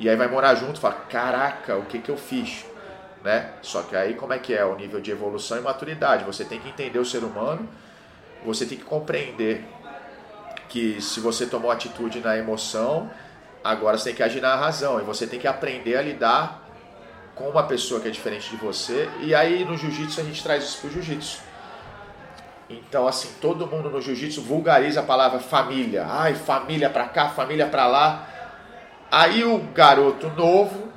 E 0.00 0.08
aí 0.08 0.16
vai 0.16 0.28
morar 0.28 0.54
junto 0.54 0.76
e 0.76 0.80
fala, 0.80 0.94
caraca, 0.94 1.76
o 1.76 1.84
que, 1.84 1.98
que 1.98 2.10
eu 2.10 2.16
fiz? 2.16 2.64
Né? 3.22 3.52
Só 3.62 3.82
que 3.82 3.96
aí 3.96 4.14
como 4.14 4.32
é 4.32 4.38
que 4.38 4.54
é 4.54 4.64
o 4.64 4.74
nível 4.74 5.00
de 5.00 5.10
evolução 5.10 5.58
e 5.58 5.60
maturidade? 5.60 6.24
Você 6.24 6.44
tem 6.44 6.60
que 6.60 6.68
entender 6.68 6.98
o 6.98 7.04
ser 7.04 7.24
humano 7.24 7.68
você 8.44 8.66
tem 8.66 8.76
que 8.76 8.84
compreender 8.84 9.64
que 10.68 11.00
se 11.00 11.20
você 11.20 11.46
tomou 11.46 11.70
atitude 11.70 12.20
na 12.20 12.36
emoção, 12.36 13.10
agora 13.62 13.96
você 13.96 14.06
tem 14.06 14.14
que 14.14 14.22
agir 14.22 14.40
na 14.40 14.56
razão 14.56 14.98
e 14.98 15.02
você 15.02 15.26
tem 15.26 15.38
que 15.38 15.46
aprender 15.46 15.96
a 15.96 16.02
lidar 16.02 16.62
com 17.34 17.48
uma 17.48 17.62
pessoa 17.62 18.00
que 18.00 18.08
é 18.08 18.10
diferente 18.10 18.50
de 18.50 18.56
você. 18.56 19.08
E 19.20 19.34
aí 19.34 19.64
no 19.64 19.76
jiu-jitsu 19.76 20.20
a 20.20 20.24
gente 20.24 20.42
traz 20.42 20.64
isso 20.64 20.80
pro 20.80 20.90
jiu-jitsu. 20.90 21.40
Então, 22.68 23.06
assim, 23.06 23.28
todo 23.40 23.66
mundo 23.66 23.90
no 23.90 24.00
jiu-jitsu 24.00 24.40
vulgariza 24.42 25.00
a 25.00 25.02
palavra 25.02 25.38
família. 25.38 26.06
Ai, 26.08 26.34
família 26.34 26.88
pra 26.88 27.06
cá, 27.06 27.28
família 27.28 27.66
pra 27.66 27.86
lá. 27.86 28.26
Aí 29.10 29.44
o 29.44 29.58
garoto 29.58 30.28
novo 30.30 30.90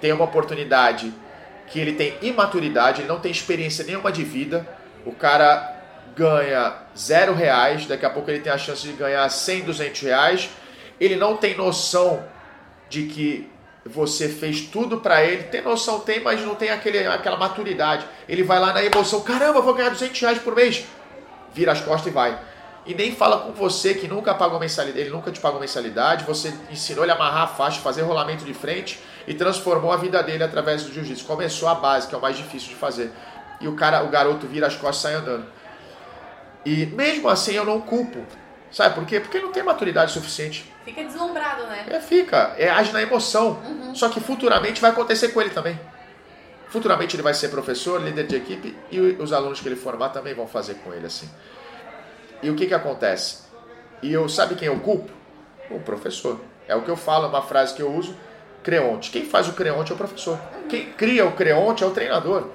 tem 0.00 0.12
uma 0.12 0.24
oportunidade 0.24 1.14
que 1.68 1.80
ele 1.80 1.92
tem 1.92 2.16
imaturidade, 2.22 3.02
ele 3.02 3.08
não 3.08 3.20
tem 3.20 3.30
experiência 3.30 3.84
nenhuma 3.84 4.12
de 4.12 4.22
vida. 4.22 4.66
O 5.04 5.12
cara 5.12 5.74
ganha 6.16 6.74
zero 6.96 7.34
reais, 7.34 7.86
daqui 7.86 8.06
a 8.06 8.10
pouco 8.10 8.30
ele 8.30 8.40
tem 8.40 8.52
a 8.52 8.58
chance 8.58 8.82
de 8.82 8.92
ganhar 8.92 9.28
100, 9.28 9.64
200 9.64 10.00
reais. 10.00 10.50
Ele 10.98 11.16
não 11.16 11.36
tem 11.36 11.56
noção 11.56 12.24
de 12.88 13.04
que 13.04 13.50
você 13.84 14.28
fez 14.28 14.62
tudo 14.62 15.00
para 15.00 15.24
ele. 15.24 15.44
Tem 15.44 15.62
noção, 15.62 16.00
tem, 16.00 16.20
mas 16.20 16.40
não 16.40 16.54
tem 16.54 16.70
aquele, 16.70 17.06
aquela 17.06 17.36
maturidade. 17.36 18.06
Ele 18.28 18.42
vai 18.42 18.58
lá 18.58 18.72
na 18.72 18.82
emoção, 18.82 19.20
caramba, 19.20 19.60
vou 19.60 19.74
ganhar 19.74 19.90
200 19.90 20.20
reais 20.20 20.38
por 20.38 20.54
mês. 20.54 20.84
Vira 21.52 21.72
as 21.72 21.80
costas 21.80 22.10
e 22.10 22.14
vai. 22.14 22.38
E 22.86 22.94
nem 22.94 23.14
fala 23.14 23.38
com 23.40 23.52
você 23.52 23.94
que 23.94 24.06
nunca 24.06 24.32
pagou 24.32 24.60
mensalidade, 24.60 25.00
ele 25.00 25.10
nunca 25.10 25.32
te 25.32 25.40
pagou 25.40 25.58
mensalidade, 25.58 26.24
você 26.24 26.54
ensinou 26.70 27.04
ele 27.04 27.10
a 27.10 27.16
amarrar 27.16 27.42
a 27.42 27.46
faixa, 27.48 27.80
fazer 27.80 28.02
rolamento 28.02 28.44
de 28.44 28.54
frente 28.54 29.00
e 29.26 29.34
transformou 29.34 29.92
a 29.92 29.96
vida 29.96 30.22
dele 30.22 30.44
através 30.44 30.84
do 30.84 30.92
jiu-jitsu. 30.92 31.24
Começou 31.24 31.68
a 31.68 31.74
base, 31.74 32.06
que 32.06 32.14
é 32.14 32.18
o 32.18 32.20
mais 32.20 32.36
difícil 32.36 32.68
de 32.68 32.76
fazer. 32.76 33.12
E 33.60 33.66
o 33.66 33.74
cara, 33.74 34.02
o 34.04 34.08
garoto 34.08 34.46
vira 34.46 34.66
as 34.66 34.74
costas 34.76 34.98
e 34.98 35.02
sai 35.02 35.14
andando. 35.14 35.46
E 36.64 36.86
mesmo 36.86 37.28
assim 37.28 37.54
eu 37.54 37.64
não 37.64 37.80
culpo. 37.80 38.24
Sabe 38.70 38.94
por 38.94 39.06
quê? 39.06 39.20
Porque 39.20 39.36
ele 39.36 39.46
não 39.46 39.52
tem 39.52 39.62
maturidade 39.62 40.12
suficiente. 40.12 40.70
Fica 40.84 41.02
deslumbrado, 41.02 41.64
né? 41.66 41.86
É, 41.88 42.00
fica. 42.00 42.54
É, 42.58 42.68
age 42.68 42.92
na 42.92 43.00
emoção. 43.00 43.60
Uhum. 43.64 43.94
Só 43.94 44.08
que 44.08 44.20
futuramente 44.20 44.80
vai 44.80 44.90
acontecer 44.90 45.28
com 45.28 45.40
ele 45.40 45.50
também. 45.50 45.78
Futuramente 46.68 47.16
ele 47.16 47.22
vai 47.22 47.32
ser 47.32 47.48
professor, 47.48 48.02
líder 48.02 48.26
de 48.26 48.36
equipe 48.36 48.76
e 48.90 49.00
os 49.00 49.32
alunos 49.32 49.60
que 49.60 49.68
ele 49.68 49.76
formar 49.76 50.10
também 50.10 50.34
vão 50.34 50.46
fazer 50.46 50.74
com 50.74 50.92
ele 50.92 51.06
assim. 51.06 51.30
E 52.42 52.50
o 52.50 52.56
que 52.56 52.66
que 52.66 52.74
acontece? 52.74 53.44
E 54.02 54.12
eu 54.12 54.28
sabe 54.28 54.56
quem 54.56 54.68
eu 54.68 54.78
culpo? 54.80 55.10
O 55.70 55.80
professor. 55.80 56.40
É 56.68 56.74
o 56.74 56.82
que 56.82 56.90
eu 56.90 56.96
falo, 56.96 57.26
é 57.26 57.28
uma 57.28 57.42
frase 57.42 57.74
que 57.74 57.80
eu 57.80 57.92
uso, 57.92 58.16
creonte. 58.66 59.12
Quem 59.12 59.24
faz 59.24 59.46
o 59.46 59.52
creonte 59.52 59.92
é 59.92 59.94
o 59.94 59.98
professor. 59.98 60.36
Quem 60.68 60.92
cria 60.94 61.24
o 61.24 61.30
creonte 61.30 61.84
é 61.84 61.86
o 61.86 61.92
treinador. 61.92 62.48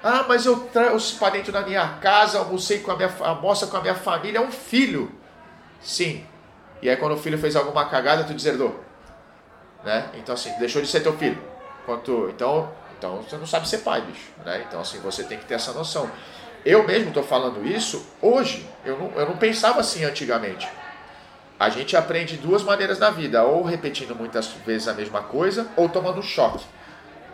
Ah, 0.00 0.24
mas 0.28 0.46
eu 0.46 0.56
trouxe 0.72 1.16
para 1.16 1.30
dentro 1.30 1.52
da 1.52 1.62
minha 1.62 1.98
casa, 2.00 2.38
almocei 2.38 2.78
com 2.78 2.92
a 2.92 2.96
minha, 2.96 3.12
almoça 3.18 3.66
com 3.66 3.76
a 3.76 3.80
minha 3.80 3.94
família, 3.96 4.38
é 4.38 4.40
um 4.40 4.52
filho. 4.52 5.10
Sim. 5.80 6.24
E 6.80 6.88
aí 6.88 6.96
quando 6.96 7.14
o 7.14 7.16
filho 7.16 7.36
fez 7.38 7.56
alguma 7.56 7.86
cagada, 7.86 8.22
tu 8.22 8.32
deserdou. 8.32 8.80
Né? 9.84 10.10
Então 10.14 10.32
assim, 10.32 10.56
deixou 10.60 10.80
de 10.80 10.86
ser 10.86 11.00
teu 11.00 11.16
filho. 11.18 11.42
Quanto, 11.84 12.28
então, 12.32 12.70
então 12.96 13.16
você 13.16 13.36
não 13.36 13.46
sabe 13.46 13.68
ser 13.68 13.78
pai, 13.78 14.00
bicho. 14.00 14.30
Né? 14.44 14.64
Então 14.68 14.80
assim, 14.80 15.00
você 15.00 15.24
tem 15.24 15.38
que 15.38 15.44
ter 15.44 15.54
essa 15.54 15.72
noção. 15.72 16.08
Eu 16.64 16.86
mesmo 16.86 17.08
estou 17.08 17.24
falando 17.24 17.66
isso 17.66 18.06
hoje. 18.20 18.64
Eu 18.84 18.96
não, 18.96 19.10
eu 19.16 19.26
não 19.26 19.36
pensava 19.36 19.80
assim 19.80 20.04
antigamente. 20.04 20.68
A 21.62 21.68
gente 21.68 21.96
aprende 21.96 22.36
duas 22.36 22.64
maneiras 22.64 22.98
na 22.98 23.08
vida, 23.08 23.44
ou 23.44 23.62
repetindo 23.62 24.16
muitas 24.16 24.48
vezes 24.66 24.88
a 24.88 24.94
mesma 24.94 25.22
coisa, 25.22 25.68
ou 25.76 25.88
tomando 25.88 26.18
um 26.18 26.22
choque. 26.22 26.66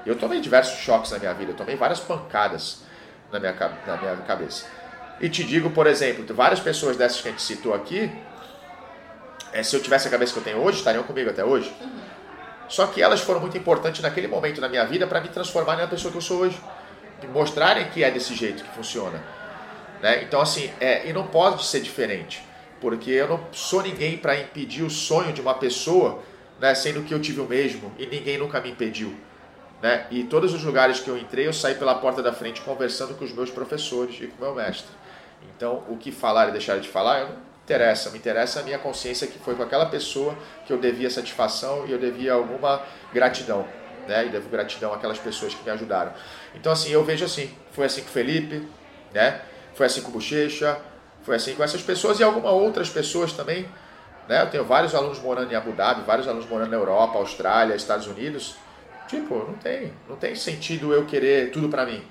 Eu 0.04 0.18
tomei 0.18 0.38
diversos 0.38 0.80
choques 0.80 1.10
na 1.10 1.18
minha 1.18 1.32
vida, 1.32 1.52
eu 1.52 1.56
tomei 1.56 1.76
várias 1.76 1.98
pancadas 1.98 2.82
na 3.32 3.40
minha, 3.40 3.54
na 3.86 3.96
minha 3.96 4.16
cabeça. 4.26 4.66
E 5.18 5.30
te 5.30 5.42
digo, 5.42 5.70
por 5.70 5.86
exemplo, 5.86 6.26
várias 6.34 6.60
pessoas 6.60 6.94
dessas 6.94 7.22
que 7.22 7.28
a 7.28 7.30
gente 7.30 7.40
citou 7.40 7.72
aqui, 7.72 8.12
é, 9.50 9.62
se 9.62 9.74
eu 9.74 9.80
tivesse 9.80 10.08
a 10.08 10.10
cabeça 10.10 10.34
que 10.34 10.40
eu 10.40 10.44
tenho 10.44 10.58
hoje, 10.58 10.76
estariam 10.76 11.04
comigo 11.04 11.30
até 11.30 11.42
hoje. 11.42 11.74
Uhum. 11.80 12.00
Só 12.68 12.86
que 12.86 13.00
elas 13.00 13.22
foram 13.22 13.40
muito 13.40 13.56
importantes 13.56 14.02
naquele 14.02 14.28
momento 14.28 14.60
da 14.60 14.68
minha 14.68 14.84
vida 14.84 15.06
para 15.06 15.22
me 15.22 15.30
transformar 15.30 15.76
na 15.76 15.86
pessoa 15.86 16.12
que 16.12 16.18
eu 16.18 16.22
sou 16.22 16.40
hoje. 16.40 16.60
Me 17.22 17.28
mostrarem 17.28 17.88
que 17.88 18.04
é 18.04 18.10
desse 18.10 18.34
jeito 18.34 18.62
que 18.62 18.70
funciona. 18.74 19.22
Né? 20.02 20.22
Então, 20.22 20.38
assim, 20.38 20.70
é, 20.78 21.08
e 21.08 21.14
não 21.14 21.26
pode 21.26 21.64
ser 21.64 21.80
diferente. 21.80 22.46
Porque 22.80 23.10
eu 23.10 23.28
não 23.28 23.40
sou 23.52 23.82
ninguém 23.82 24.16
para 24.16 24.38
impedir 24.38 24.82
o 24.82 24.90
sonho 24.90 25.32
de 25.32 25.40
uma 25.40 25.54
pessoa, 25.54 26.22
né, 26.60 26.74
sendo 26.74 27.02
que 27.02 27.12
eu 27.12 27.20
tive 27.20 27.40
o 27.40 27.44
mesmo 27.44 27.92
e 27.98 28.06
ninguém 28.06 28.38
nunca 28.38 28.60
me 28.60 28.70
impediu. 28.70 29.14
Né? 29.82 30.06
E 30.10 30.24
todos 30.24 30.52
os 30.54 30.62
lugares 30.62 31.00
que 31.00 31.08
eu 31.08 31.16
entrei, 31.16 31.46
eu 31.46 31.52
saí 31.52 31.74
pela 31.74 31.94
porta 31.94 32.22
da 32.22 32.32
frente 32.32 32.60
conversando 32.62 33.14
com 33.14 33.24
os 33.24 33.32
meus 33.32 33.50
professores 33.50 34.20
e 34.20 34.26
com 34.26 34.44
o 34.44 34.46
meu 34.46 34.54
mestre. 34.54 34.90
Então, 35.56 35.84
o 35.88 35.96
que 35.96 36.10
falar 36.10 36.48
e 36.48 36.52
deixar 36.52 36.80
de 36.80 36.88
falar, 36.88 37.20
eu 37.20 37.28
não 37.28 37.36
interessa. 37.64 38.10
Me 38.10 38.18
interessa 38.18 38.60
a 38.60 38.62
minha 38.62 38.78
consciência 38.78 39.26
que 39.26 39.38
foi 39.38 39.54
com 39.54 39.62
aquela 39.62 39.86
pessoa 39.86 40.36
que 40.66 40.72
eu 40.72 40.78
devia 40.78 41.08
satisfação 41.10 41.86
e 41.86 41.92
eu 41.92 41.98
devia 41.98 42.32
alguma 42.32 42.82
gratidão. 43.12 43.66
Né? 44.08 44.26
E 44.26 44.28
devo 44.30 44.48
gratidão 44.48 44.92
àquelas 44.92 45.18
pessoas 45.18 45.54
que 45.54 45.62
me 45.62 45.70
ajudaram. 45.70 46.12
Então, 46.54 46.72
assim, 46.72 46.90
eu 46.90 47.04
vejo 47.04 47.24
assim. 47.24 47.50
Foi 47.70 47.86
assim 47.86 48.02
com 48.02 48.08
o 48.08 48.12
Felipe, 48.12 48.66
né? 49.12 49.42
foi 49.78 49.86
assim 49.86 50.02
com 50.02 50.08
o 50.08 50.12
Bochecha, 50.12 50.76
foi 51.28 51.36
assim 51.36 51.54
com 51.54 51.62
essas 51.62 51.82
pessoas 51.82 52.18
e 52.18 52.24
algumas 52.24 52.52
outras 52.52 52.88
pessoas 52.90 53.32
também. 53.32 53.68
Né? 54.28 54.42
Eu 54.42 54.50
tenho 54.50 54.64
vários 54.64 54.94
alunos 54.94 55.20
morando 55.20 55.52
em 55.52 55.54
Abu 55.54 55.72
Dhabi, 55.72 56.02
vários 56.02 56.26
alunos 56.26 56.48
morando 56.48 56.70
na 56.70 56.76
Europa, 56.76 57.18
Austrália, 57.18 57.76
Estados 57.76 58.06
Unidos 58.06 58.56
Tipo, 59.08 59.36
não 59.36 59.54
tem, 59.54 59.92
não 60.06 60.16
tem 60.16 60.34
sentido 60.34 60.92
eu 60.92 61.06
querer 61.06 61.50
tudo 61.50 61.68
para 61.68 61.86
mim. 61.86 62.02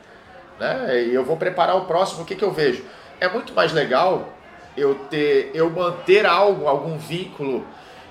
Né? 0.59 1.03
E 1.03 1.13
eu 1.13 1.23
vou 1.23 1.37
preparar 1.37 1.77
o 1.77 1.85
próximo, 1.85 2.23
o 2.23 2.25
que, 2.25 2.35
que 2.35 2.43
eu 2.43 2.51
vejo? 2.51 2.83
É 3.21 3.29
muito 3.29 3.53
mais 3.53 3.71
legal 3.71 4.29
eu 4.75 4.95
ter, 5.09 5.51
eu 5.53 5.69
manter 5.69 6.25
algo, 6.25 6.67
algum 6.67 6.97
vínculo, 6.97 7.65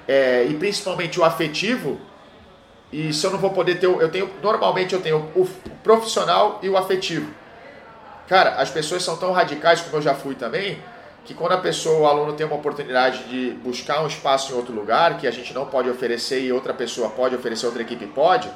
é, 0.06 0.44
e 0.44 0.54
principalmente 0.54 1.18
o 1.18 1.24
afetivo. 1.24 2.00
E 2.92 3.12
se 3.12 3.26
eu 3.26 3.32
não 3.32 3.40
vou 3.40 3.50
poder 3.50 3.80
ter, 3.80 3.86
eu 3.86 4.08
tenho 4.08 4.30
normalmente 4.40 4.94
eu 4.94 5.02
tenho 5.02 5.18
o 5.34 5.48
profissional 5.82 6.60
e 6.62 6.68
o 6.68 6.76
afetivo. 6.76 7.28
Cara, 8.28 8.50
as 8.50 8.70
pessoas 8.70 9.02
são 9.02 9.16
tão 9.16 9.32
radicais 9.32 9.80
como 9.80 9.96
eu 9.96 10.02
já 10.02 10.14
fui 10.14 10.36
também, 10.36 10.80
que 11.26 11.34
quando 11.34 11.52
a 11.52 11.58
pessoa, 11.58 11.98
o 11.98 12.06
aluno 12.06 12.32
tem 12.34 12.46
uma 12.46 12.54
oportunidade 12.54 13.24
de 13.24 13.50
buscar 13.62 14.02
um 14.02 14.06
espaço 14.06 14.52
em 14.52 14.56
outro 14.56 14.72
lugar 14.72 15.18
que 15.18 15.26
a 15.26 15.30
gente 15.30 15.52
não 15.52 15.66
pode 15.66 15.90
oferecer 15.90 16.40
e 16.40 16.52
outra 16.52 16.72
pessoa 16.72 17.10
pode 17.10 17.34
oferecer, 17.34 17.66
outra 17.66 17.82
equipe 17.82 18.06
pode, 18.06 18.48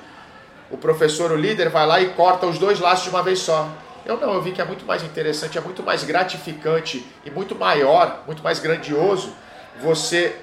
o 0.70 0.76
professor, 0.76 1.32
o 1.32 1.36
líder, 1.36 1.68
vai 1.68 1.84
lá 1.84 2.00
e 2.00 2.10
corta 2.10 2.46
os 2.46 2.58
dois 2.58 2.78
laços 2.78 3.04
de 3.04 3.10
uma 3.10 3.22
vez 3.22 3.40
só. 3.40 3.68
Eu 4.06 4.16
não, 4.16 4.32
eu 4.32 4.40
vi 4.40 4.52
que 4.52 4.62
é 4.62 4.64
muito 4.64 4.86
mais 4.86 5.02
interessante, 5.02 5.58
é 5.58 5.60
muito 5.60 5.82
mais 5.82 6.04
gratificante 6.04 7.04
e 7.24 7.30
muito 7.30 7.56
maior, 7.56 8.22
muito 8.24 8.42
mais 8.42 8.60
grandioso 8.60 9.34
você 9.80 10.36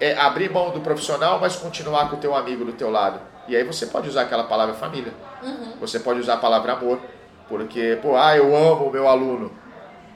é, 0.00 0.16
abrir 0.18 0.50
mão 0.50 0.70
do 0.70 0.80
profissional, 0.80 1.38
mas 1.38 1.56
continuar 1.56 2.08
com 2.08 2.16
o 2.16 2.18
teu 2.18 2.34
amigo 2.34 2.64
do 2.64 2.72
teu 2.72 2.90
lado. 2.90 3.20
E 3.46 3.54
aí 3.54 3.62
você 3.62 3.86
pode 3.86 4.08
usar 4.08 4.22
aquela 4.22 4.44
palavra 4.44 4.74
família. 4.74 5.12
Uhum. 5.42 5.74
Você 5.80 6.00
pode 6.00 6.20
usar 6.20 6.34
a 6.34 6.38
palavra 6.38 6.72
amor. 6.72 6.98
Porque, 7.48 7.98
pô, 8.00 8.16
ah, 8.16 8.34
eu 8.34 8.56
amo 8.56 8.86
o 8.86 8.90
meu 8.90 9.06
aluno. 9.06 9.52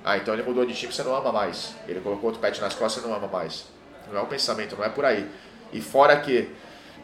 Ah, 0.08 0.16
então 0.16 0.32
ele 0.32 0.42
mudou 0.42 0.64
de 0.64 0.72
time, 0.72 0.90
você 0.90 1.02
não 1.02 1.14
ama 1.14 1.30
mais. 1.30 1.74
Ele 1.86 2.00
colocou 2.00 2.30
outro 2.30 2.40
pet 2.40 2.58
nas 2.62 2.74
costas, 2.74 3.02
você 3.02 3.08
não 3.08 3.14
ama 3.14 3.28
mais. 3.28 3.66
Não 4.10 4.18
é 4.18 4.22
o 4.22 4.26
pensamento, 4.26 4.74
não 4.74 4.82
é 4.82 4.88
por 4.88 5.04
aí. 5.04 5.28
E 5.70 5.82
fora 5.82 6.16
que 6.18 6.50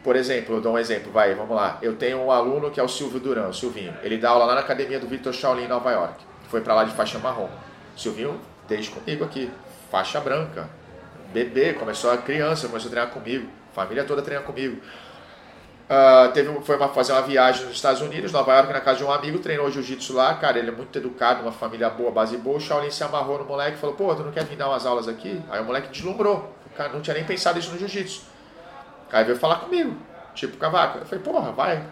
por 0.03 0.15
exemplo, 0.15 0.55
eu 0.55 0.61
dou 0.61 0.73
um 0.73 0.77
exemplo, 0.77 1.11
vai, 1.11 1.33
vamos 1.33 1.55
lá. 1.55 1.79
Eu 1.81 1.95
tenho 1.95 2.19
um 2.19 2.31
aluno 2.31 2.69
que 2.69 2.79
é 2.79 2.83
o 2.83 2.87
Silvio 2.87 3.19
Duran, 3.19 3.47
o 3.47 3.53
Silvinho. 3.53 3.91
Ele 4.03 4.17
dá 4.17 4.29
aula 4.29 4.45
lá 4.45 4.55
na 4.55 4.61
academia 4.61 4.99
do 4.99 5.07
Victor 5.07 5.33
Shaolin 5.33 5.65
em 5.65 5.67
Nova 5.67 5.91
York. 5.91 6.23
Foi 6.47 6.61
para 6.61 6.75
lá 6.75 6.83
de 6.83 6.93
faixa 6.93 7.17
marrom. 7.17 7.49
Silvinho, 7.97 8.39
desde 8.67 8.91
comigo 8.91 9.23
aqui, 9.23 9.51
faixa 9.91 10.19
branca. 10.19 10.67
Bebê, 11.33 11.73
começou 11.73 12.11
a 12.11 12.17
criança, 12.17 12.67
começou 12.67 12.89
a 12.89 12.91
treinar 12.91 13.13
comigo. 13.13 13.47
Família 13.73 14.03
toda 14.03 14.21
treina 14.21 14.43
comigo. 14.43 14.79
Uh, 15.85 16.31
teve, 16.33 16.51
foi 16.61 16.77
uma, 16.77 16.89
fazer 16.89 17.11
uma 17.11 17.21
viagem 17.21 17.65
nos 17.65 17.75
Estados 17.75 18.01
Unidos, 18.01 18.31
Nova 18.31 18.55
York, 18.55 18.73
na 18.73 18.81
casa 18.81 18.97
de 18.97 19.03
um 19.03 19.11
amigo, 19.11 19.37
treinou 19.37 19.69
jiu-jitsu 19.69 20.13
lá, 20.13 20.33
cara, 20.33 20.57
ele 20.57 20.69
é 20.69 20.71
muito 20.71 20.97
educado, 20.97 21.43
uma 21.43 21.51
família 21.51 21.87
boa, 21.91 22.09
base 22.09 22.37
boa, 22.37 22.57
o 22.57 22.59
Shaolin 22.59 22.89
se 22.89 23.03
amarrou 23.03 23.37
no 23.37 23.45
moleque 23.45 23.77
e 23.77 23.79
falou, 23.79 23.95
pô, 23.95 24.15
tu 24.15 24.23
não 24.23 24.31
quer 24.31 24.45
vir 24.45 24.55
dar 24.55 24.67
umas 24.67 24.83
aulas 24.83 25.07
aqui? 25.07 25.39
Aí 25.47 25.61
o 25.61 25.63
moleque 25.63 25.89
deslumbrou, 25.89 26.51
o 26.65 26.75
cara 26.75 26.91
não 26.91 27.01
tinha 27.01 27.13
nem 27.13 27.23
pensado 27.23 27.59
isso 27.59 27.71
no 27.71 27.77
jiu-jitsu. 27.77 28.23
Aí 29.11 29.23
veio 29.23 29.37
falar 29.37 29.57
comigo, 29.57 29.95
tipo 30.33 30.57
Cavaco. 30.57 30.97
Eu 30.97 31.05
falei, 31.05 31.23
porra, 31.23 31.51
vai, 31.51 31.83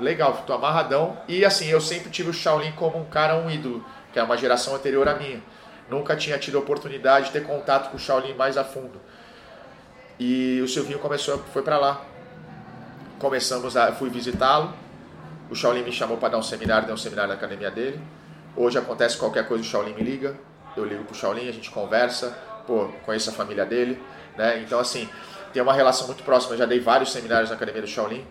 legal, 0.00 0.42
tô 0.44 0.52
amarradão. 0.52 1.16
E 1.28 1.44
assim, 1.44 1.66
eu 1.68 1.80
sempre 1.80 2.10
tive 2.10 2.30
o 2.30 2.32
Shaolin 2.32 2.72
como 2.72 2.98
um 2.98 3.04
cara, 3.04 3.36
um 3.36 3.48
ídolo, 3.48 3.84
que 4.12 4.18
é 4.18 4.22
uma 4.22 4.36
geração 4.36 4.74
anterior 4.74 5.08
à 5.08 5.14
minha. 5.14 5.40
Nunca 5.88 6.16
tinha 6.16 6.36
tido 6.38 6.58
oportunidade 6.58 7.26
de 7.26 7.32
ter 7.32 7.46
contato 7.46 7.90
com 7.90 7.96
o 7.96 8.00
Shaolin 8.00 8.34
mais 8.34 8.58
a 8.58 8.64
fundo. 8.64 9.00
E 10.18 10.60
o 10.60 10.68
Silvinho 10.68 10.98
começou, 10.98 11.38
foi 11.52 11.62
para 11.62 11.78
lá. 11.78 12.02
Começamos 13.18 13.76
a, 13.76 13.92
fui 13.92 14.08
visitá-lo. 14.08 14.72
O 15.50 15.54
Shaolin 15.54 15.82
me 15.82 15.92
chamou 15.92 16.16
para 16.18 16.30
dar 16.30 16.38
um 16.38 16.42
seminário, 16.42 16.86
deu 16.86 16.94
um 16.94 16.98
seminário 16.98 17.28
na 17.28 17.34
academia 17.34 17.70
dele. 17.70 18.00
Hoje 18.56 18.78
acontece 18.78 19.16
qualquer 19.16 19.46
coisa, 19.48 19.62
o 19.62 19.66
Shaolin 19.66 19.94
me 19.94 20.02
liga. 20.02 20.36
Eu 20.76 20.84
ligo 20.84 21.04
pro 21.04 21.14
Shaolin, 21.14 21.48
a 21.48 21.52
gente 21.52 21.70
conversa. 21.70 22.36
Pô, 22.66 22.88
conheço 23.04 23.30
a 23.30 23.32
família 23.32 23.64
dele, 23.64 24.00
né? 24.36 24.60
Então 24.60 24.78
assim, 24.78 25.08
tem 25.52 25.62
uma 25.62 25.72
relação 25.72 26.06
muito 26.06 26.22
próxima. 26.22 26.54
Eu 26.54 26.58
já 26.58 26.66
dei 26.66 26.78
vários 26.78 27.10
seminários 27.10 27.50
na 27.50 27.56
Academia 27.56 27.82
do 27.82 27.88
Shaolin. 27.88 28.24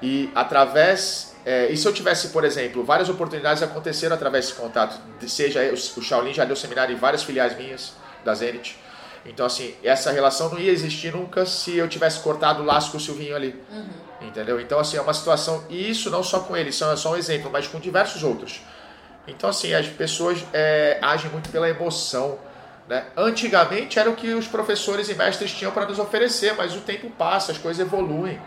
E 0.00 0.30
através 0.34 1.32
é, 1.44 1.70
e 1.72 1.76
se 1.76 1.86
eu 1.86 1.92
tivesse, 1.92 2.28
por 2.28 2.44
exemplo, 2.44 2.84
várias 2.84 3.08
oportunidades 3.08 3.62
aconteceram 3.62 4.14
através 4.14 4.46
desse 4.46 4.58
contato, 4.58 5.00
seja 5.26 5.60
o 5.72 6.02
Shaolin 6.02 6.32
já 6.32 6.44
deu 6.44 6.54
seminário 6.54 6.94
em 6.94 6.98
várias 6.98 7.24
filiais 7.24 7.56
minhas 7.56 7.94
da 8.24 8.34
Zenit. 8.34 8.78
Então, 9.24 9.46
assim, 9.46 9.74
essa 9.82 10.10
relação 10.10 10.50
não 10.50 10.58
ia 10.58 10.70
existir 10.70 11.12
nunca 11.12 11.46
se 11.46 11.76
eu 11.76 11.88
tivesse 11.88 12.20
cortado 12.20 12.62
o 12.62 12.64
laço 12.64 12.90
com 12.90 12.96
o 12.96 13.00
Silvinho 13.00 13.36
ali. 13.36 13.60
Uhum. 13.70 14.11
Entendeu? 14.26 14.60
Então, 14.60 14.78
assim, 14.78 14.96
é 14.96 15.00
uma 15.00 15.14
situação. 15.14 15.64
E 15.68 15.90
isso 15.90 16.10
não 16.10 16.22
só 16.22 16.40
com 16.40 16.56
ele, 16.56 16.70
isso 16.70 16.84
é 16.84 16.96
só 16.96 17.12
um 17.12 17.16
exemplo, 17.16 17.50
mas 17.50 17.66
com 17.66 17.78
diversos 17.78 18.22
outros. 18.22 18.60
Então, 19.26 19.48
assim, 19.50 19.72
as 19.74 19.86
pessoas 19.86 20.44
é, 20.52 20.98
agem 21.00 21.30
muito 21.30 21.50
pela 21.50 21.68
emoção. 21.68 22.38
Né? 22.88 23.04
Antigamente 23.16 23.98
era 23.98 24.10
o 24.10 24.16
que 24.16 24.32
os 24.34 24.46
professores 24.48 25.08
e 25.08 25.14
mestres 25.14 25.52
tinham 25.52 25.72
para 25.72 25.86
nos 25.86 25.98
oferecer, 25.98 26.54
mas 26.56 26.74
o 26.74 26.80
tempo 26.80 27.10
passa, 27.10 27.52
as 27.52 27.58
coisas 27.58 27.84
evoluem. 27.84 28.40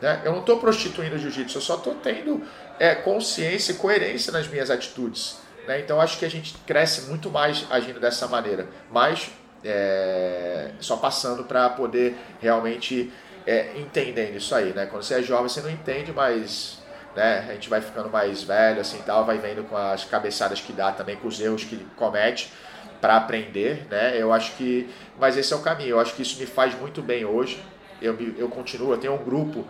Né? 0.00 0.22
Eu 0.24 0.32
não 0.32 0.40
estou 0.40 0.58
prostituindo 0.58 1.16
o 1.16 1.18
jiu-jitsu, 1.18 1.58
eu 1.58 1.62
só 1.62 1.76
estou 1.76 1.94
tendo 1.94 2.42
é, 2.78 2.94
consciência 2.94 3.72
e 3.72 3.76
coerência 3.76 4.32
nas 4.32 4.48
minhas 4.48 4.70
atitudes. 4.70 5.38
Né? 5.66 5.80
Então 5.80 6.00
acho 6.00 6.18
que 6.18 6.24
a 6.24 6.30
gente 6.30 6.54
cresce 6.66 7.02
muito 7.02 7.30
mais 7.30 7.66
agindo 7.70 8.00
dessa 8.00 8.26
maneira, 8.26 8.66
mas 8.90 9.30
é, 9.64 10.70
só 10.80 10.96
passando 10.96 11.44
para 11.44 11.68
poder 11.70 12.16
realmente 12.40 13.12
é, 13.46 13.72
entendendo 13.76 14.36
isso 14.36 14.54
aí. 14.54 14.72
Né? 14.72 14.86
Quando 14.86 15.02
você 15.02 15.14
é 15.14 15.22
jovem 15.22 15.48
você 15.48 15.60
não 15.60 15.70
entende, 15.70 16.12
mas 16.12 16.78
né, 17.14 17.46
a 17.48 17.52
gente 17.52 17.68
vai 17.68 17.80
ficando 17.80 18.08
mais 18.08 18.42
velho 18.42 18.80
assim 18.80 19.02
tal, 19.04 19.24
vai 19.24 19.38
vendo 19.38 19.64
com 19.64 19.76
as 19.76 20.04
cabeçadas 20.04 20.60
que 20.60 20.72
dá 20.72 20.92
também, 20.92 21.16
com 21.16 21.28
os 21.28 21.40
erros 21.40 21.64
que 21.64 21.76
comete 21.96 22.52
para 23.00 23.16
aprender, 23.16 23.86
né? 23.90 24.14
Eu 24.16 24.32
acho 24.32 24.56
que, 24.56 24.88
mas 25.18 25.36
esse 25.36 25.52
é 25.52 25.56
o 25.56 25.60
caminho. 25.60 25.90
Eu 25.90 26.00
acho 26.00 26.14
que 26.14 26.22
isso 26.22 26.38
me 26.38 26.46
faz 26.46 26.78
muito 26.78 27.00
bem 27.00 27.24
hoje. 27.24 27.62
Eu, 28.00 28.16
eu 28.36 28.48
continuo, 28.48 28.92
eu 28.92 28.98
tenho 28.98 29.14
um 29.14 29.24
grupo 29.24 29.66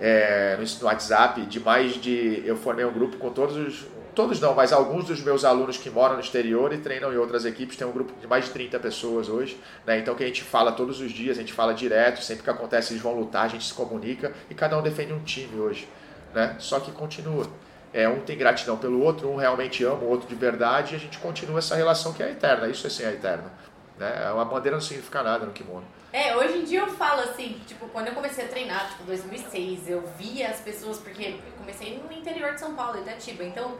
é, 0.00 0.58
no 0.58 0.86
WhatsApp 0.86 1.42
de 1.42 1.60
mais 1.60 1.94
de. 1.94 2.42
Eu 2.44 2.56
formei 2.56 2.84
um 2.84 2.92
grupo 2.92 3.16
com 3.18 3.30
todos 3.30 3.56
os. 3.56 3.86
Todos 4.14 4.40
não, 4.40 4.54
mas 4.54 4.72
alguns 4.72 5.06
dos 5.06 5.22
meus 5.22 5.42
alunos 5.42 5.78
que 5.78 5.88
moram 5.88 6.14
no 6.14 6.20
exterior 6.20 6.72
e 6.72 6.78
treinam 6.78 7.12
em 7.12 7.16
outras 7.16 7.46
equipes. 7.46 7.76
Tem 7.76 7.86
um 7.86 7.92
grupo 7.92 8.12
de 8.20 8.26
mais 8.26 8.44
de 8.44 8.50
30 8.50 8.78
pessoas 8.78 9.28
hoje. 9.28 9.58
Né? 9.86 9.98
Então 9.98 10.14
que 10.14 10.22
a 10.22 10.26
gente 10.26 10.42
fala 10.42 10.70
todos 10.72 11.00
os 11.00 11.10
dias, 11.10 11.38
a 11.38 11.40
gente 11.40 11.52
fala 11.52 11.72
direto, 11.72 12.22
sempre 12.22 12.44
que 12.44 12.50
acontece 12.50 12.92
eles 12.92 13.02
vão 13.02 13.18
lutar, 13.18 13.46
a 13.46 13.48
gente 13.48 13.64
se 13.64 13.72
comunica 13.72 14.32
e 14.50 14.54
cada 14.54 14.78
um 14.78 14.82
defende 14.82 15.14
um 15.14 15.20
time 15.20 15.58
hoje. 15.58 15.88
Né? 16.34 16.56
Só 16.58 16.78
que 16.78 16.92
continua. 16.92 17.46
É, 17.94 18.08
um 18.08 18.20
tem 18.20 18.36
gratidão 18.36 18.76
pelo 18.76 19.02
outro, 19.02 19.28
um 19.30 19.36
realmente 19.36 19.84
ama 19.84 20.02
o 20.02 20.08
outro 20.08 20.28
de 20.28 20.34
verdade 20.34 20.94
e 20.94 20.96
a 20.96 20.98
gente 20.98 21.18
continua 21.18 21.58
essa 21.58 21.74
relação 21.74 22.12
que 22.12 22.22
é 22.22 22.30
eterna. 22.30 22.68
Isso 22.68 22.86
é 22.86 22.90
sim 22.90 23.04
é 23.04 23.12
eterno. 23.12 23.50
Né? 23.98 24.12
A 24.26 24.44
bandeira 24.44 24.76
não 24.76 24.82
significa 24.82 25.22
nada 25.22 25.46
no 25.46 25.52
kimono. 25.52 25.84
É, 26.12 26.36
hoje 26.36 26.58
em 26.58 26.64
dia 26.64 26.80
eu 26.80 26.88
falo 26.88 27.22
assim, 27.22 27.58
tipo, 27.66 27.88
quando 27.88 28.08
eu 28.08 28.14
comecei 28.14 28.44
a 28.44 28.48
treinar, 28.48 28.90
tipo, 28.90 29.04
2006, 29.04 29.88
eu 29.88 30.02
via 30.18 30.50
as 30.50 30.60
pessoas, 30.60 30.98
porque 30.98 31.36
eu 31.46 31.52
comecei 31.56 31.98
no 31.98 32.12
interior 32.12 32.52
de 32.52 32.60
São 32.60 32.74
Paulo, 32.74 33.00
Itatiba, 33.00 33.42
então 33.44 33.78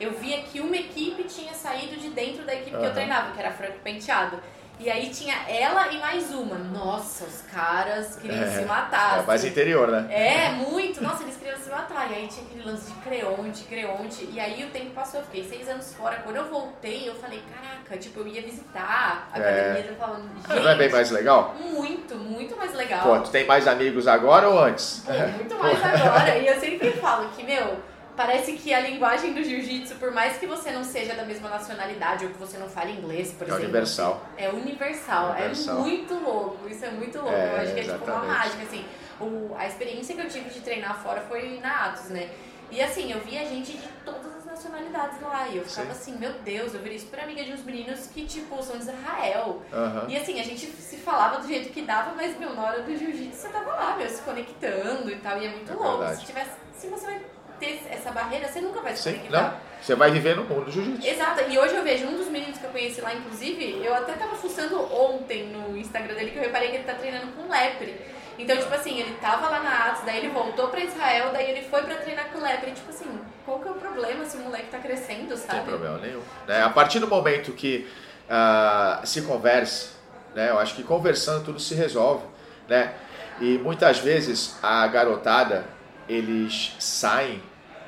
eu 0.00 0.12
via 0.12 0.42
que 0.42 0.60
uma 0.60 0.76
equipe 0.76 1.24
tinha 1.24 1.52
saído 1.54 1.96
de 1.96 2.10
dentro 2.10 2.44
da 2.44 2.54
equipe 2.54 2.74
uhum. 2.74 2.82
que 2.82 2.86
eu 2.86 2.92
treinava, 2.92 3.32
que 3.32 3.40
era 3.40 3.50
Franco 3.50 3.78
Penteado. 3.82 4.38
E 4.78 4.90
aí 4.90 5.08
tinha 5.10 5.36
ela 5.48 5.92
e 5.92 5.98
mais 5.98 6.32
uma. 6.32 6.56
Nossa, 6.58 7.24
os 7.24 7.42
caras 7.42 8.16
queriam 8.16 8.42
é, 8.42 8.50
se 8.50 8.64
matar. 8.64 9.20
É 9.20 9.22
mais 9.22 9.40
assim. 9.40 9.50
interior, 9.50 9.88
né? 9.88 10.06
É, 10.10 10.50
muito. 10.50 11.00
Nossa, 11.00 11.22
eles 11.22 11.36
queriam 11.36 11.56
se 11.56 11.70
matar. 11.70 12.10
E 12.10 12.14
aí 12.14 12.26
tinha 12.26 12.44
aquele 12.44 12.64
lance 12.64 12.92
de 12.92 12.98
creonte, 12.98 13.64
creonte. 13.64 14.28
E 14.32 14.40
aí 14.40 14.64
o 14.64 14.70
tempo 14.70 14.90
passou, 14.90 15.20
eu 15.20 15.26
fiquei 15.26 15.44
seis 15.44 15.68
anos 15.68 15.94
fora. 15.94 16.16
Quando 16.24 16.36
eu 16.36 16.46
voltei, 16.46 17.08
eu 17.08 17.14
falei, 17.14 17.40
caraca, 17.54 17.96
tipo, 17.96 18.20
eu 18.20 18.26
ia 18.26 18.42
visitar 18.42 19.28
a 19.32 19.38
é. 19.38 19.40
academia. 19.40 19.90
Eu 19.90 19.96
falando, 19.96 20.28
gente. 20.34 20.60
Não 20.60 20.68
é 20.68 20.74
bem 20.74 20.90
mais 20.90 21.10
legal? 21.12 21.54
Muito, 21.60 22.16
muito 22.16 22.56
mais 22.56 22.74
legal. 22.74 23.02
Pô, 23.02 23.20
tu 23.20 23.30
tem 23.30 23.46
mais 23.46 23.68
amigos 23.68 24.08
agora 24.08 24.48
ou 24.48 24.58
antes? 24.58 25.08
É, 25.08 25.28
muito 25.28 25.54
mais 25.56 25.84
agora. 25.84 26.36
E 26.36 26.48
eu 26.48 26.58
sempre 26.58 26.90
falo 26.94 27.28
que, 27.28 27.44
meu 27.44 27.93
parece 28.16 28.52
que 28.52 28.72
a 28.72 28.80
linguagem 28.80 29.32
do 29.32 29.42
jiu-jitsu, 29.42 29.96
por 29.96 30.12
mais 30.12 30.38
que 30.38 30.46
você 30.46 30.70
não 30.70 30.84
seja 30.84 31.14
da 31.14 31.24
mesma 31.24 31.48
nacionalidade 31.48 32.24
ou 32.24 32.30
que 32.30 32.38
você 32.38 32.58
não 32.58 32.68
fale 32.68 32.92
inglês, 32.92 33.32
por 33.32 33.44
é 33.44 33.48
exemplo. 33.48 33.64
Universal. 33.64 34.26
É 34.36 34.48
universal. 34.48 35.30
universal. 35.30 35.76
É 35.76 35.80
muito 35.80 36.14
louco. 36.14 36.68
Isso 36.68 36.84
é 36.84 36.90
muito 36.90 37.18
louco. 37.18 37.34
É, 37.34 37.54
Eu 37.54 37.62
acho 37.62 37.74
que 37.74 37.80
é 37.80 37.82
tipo 37.84 38.04
uma 38.04 38.24
mágica, 38.24 38.62
assim. 38.62 38.84
O, 39.20 39.54
a 39.56 39.66
experiência 39.66 40.14
que 40.14 40.20
eu 40.20 40.28
tive 40.28 40.50
de 40.50 40.60
treinar 40.60 41.00
fora 41.00 41.20
foi 41.22 41.60
na 41.60 41.86
Atos, 41.86 42.08
né? 42.10 42.30
E 42.70 42.80
assim, 42.80 43.12
eu 43.12 43.20
via 43.20 43.44
gente 43.46 43.72
de 43.72 43.88
todas 44.04 44.36
as 44.36 44.44
nacionalidades 44.44 45.20
lá. 45.20 45.46
E 45.48 45.58
eu 45.58 45.64
ficava 45.64 45.94
Sim. 45.94 46.12
assim, 46.12 46.18
meu 46.18 46.32
Deus, 46.44 46.74
eu 46.74 46.80
virei 46.80 46.98
super 46.98 47.20
amiga 47.20 47.44
de 47.44 47.52
uns 47.52 47.62
meninos 47.62 48.06
que, 48.06 48.26
tipo, 48.26 48.60
são 48.62 48.76
de 48.76 48.82
Israel. 48.82 49.62
Uhum. 49.72 50.08
E 50.08 50.16
assim, 50.16 50.40
a 50.40 50.42
gente 50.42 50.66
se 50.66 50.96
falava 50.96 51.40
do 51.40 51.46
jeito 51.46 51.72
que 51.72 51.82
dava, 51.82 52.12
mas, 52.16 52.36
meu, 52.38 52.52
na 52.54 52.62
hora 52.62 52.82
do 52.82 52.96
jiu-jitsu 52.96 53.36
você 53.36 53.48
tava 53.48 53.70
lá, 53.70 53.96
meu, 53.96 54.08
se 54.08 54.22
conectando 54.22 55.10
e 55.10 55.16
tal. 55.16 55.40
E 55.40 55.46
é 55.46 55.50
muito 55.50 55.72
é 55.72 55.74
louco. 55.76 56.16
Se, 56.16 56.26
tivesse, 56.26 56.50
se 56.74 56.88
você 56.88 57.06
vai 57.06 57.20
ter 57.58 57.80
essa 57.90 58.10
barreira, 58.10 58.48
você 58.48 58.60
nunca 58.60 58.80
vai 58.80 58.96
se 58.96 59.02
Sim. 59.02 59.20
Não. 59.30 59.54
Você 59.80 59.94
vai 59.94 60.10
viver 60.10 60.34
no 60.34 60.44
mundo 60.44 60.64
do 60.64 60.72
jiu-jitsu. 60.72 61.06
Exato. 61.06 61.42
E 61.48 61.58
hoje 61.58 61.74
eu 61.74 61.82
vejo 61.82 62.06
um 62.06 62.16
dos 62.16 62.28
meninos 62.28 62.58
que 62.58 62.64
eu 62.64 62.70
conheci 62.70 63.00
lá, 63.00 63.12
inclusive, 63.14 63.84
eu 63.84 63.94
até 63.94 64.14
tava 64.14 64.34
fuçando 64.34 64.80
ontem 64.94 65.48
no 65.48 65.76
Instagram 65.76 66.14
dele 66.14 66.30
que 66.30 66.38
eu 66.38 66.42
reparei 66.42 66.70
que 66.70 66.76
ele 66.76 66.84
tá 66.84 66.94
treinando 66.94 67.28
com 67.32 67.50
lepre. 67.50 67.94
Então, 68.38 68.56
tipo 68.56 68.74
assim, 68.74 68.98
ele 68.98 69.14
tava 69.20 69.48
lá 69.48 69.60
na 69.60 69.90
Atos, 69.90 70.04
daí 70.04 70.18
ele 70.18 70.28
voltou 70.28 70.68
pra 70.68 70.80
Israel, 70.80 71.30
daí 71.32 71.50
ele 71.50 71.62
foi 71.68 71.82
pra 71.82 71.96
treinar 71.96 72.30
com 72.32 72.40
lepre. 72.40 72.72
Tipo 72.72 72.90
assim, 72.90 73.20
qual 73.44 73.60
que 73.60 73.68
é 73.68 73.70
o 73.70 73.74
problema 73.74 74.24
se 74.24 74.36
o 74.36 74.40
moleque 74.40 74.66
tá 74.70 74.78
crescendo, 74.78 75.36
sabe? 75.36 75.58
Não 75.58 75.64
tem 75.64 75.64
problema 75.64 75.98
nenhum. 75.98 76.20
Né? 76.46 76.62
A 76.62 76.70
partir 76.70 76.98
do 76.98 77.06
momento 77.06 77.52
que 77.52 77.86
uh, 78.28 79.06
se 79.06 79.22
conversa, 79.22 79.90
né? 80.34 80.50
Eu 80.50 80.58
acho 80.58 80.74
que 80.74 80.82
conversando 80.82 81.44
tudo 81.44 81.60
se 81.60 81.74
resolve, 81.74 82.24
né? 82.68 82.94
E 83.40 83.58
muitas 83.58 83.98
vezes 83.98 84.56
a 84.62 84.86
garotada, 84.86 85.64
eles 86.08 86.74
saem 86.78 87.40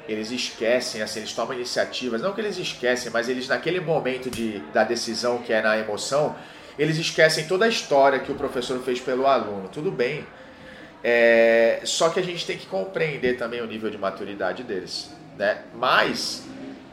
eles 0.09 0.31
esquecem, 0.31 1.03
assim, 1.03 1.21
eles 1.21 1.33
tomam 1.33 1.55
iniciativas, 1.55 2.23
não 2.23 2.33
que 2.33 2.41
eles 2.41 2.57
esquecem, 2.57 3.11
mas 3.11 3.29
eles 3.29 3.49
naquele 3.49 3.81
momento 3.81 4.31
de, 4.31 4.61
da 4.73 4.85
decisão 4.85 5.39
que 5.39 5.53
é 5.53 5.61
na 5.61 5.77
emoção, 5.77 6.37
eles 6.79 6.97
esquecem 6.97 7.47
toda 7.47 7.65
a 7.65 7.69
história 7.69 8.21
que 8.21 8.31
o 8.31 8.35
professor 8.35 8.81
fez 8.83 9.01
pelo 9.01 9.27
aluno. 9.27 9.69
Tudo 9.69 9.91
bem. 9.91 10.27
É, 11.03 11.81
só 11.85 12.09
que 12.11 12.21
a 12.21 12.23
gente 12.23 12.47
tem 12.47 12.57
que 12.57 12.67
compreender 12.67 13.37
também 13.37 13.61
o 13.61 13.67
nível 13.67 13.91
de 13.91 13.99
maturidade 13.99 14.63
deles. 14.63 15.11
Né? 15.37 15.59
Mas, 15.75 16.45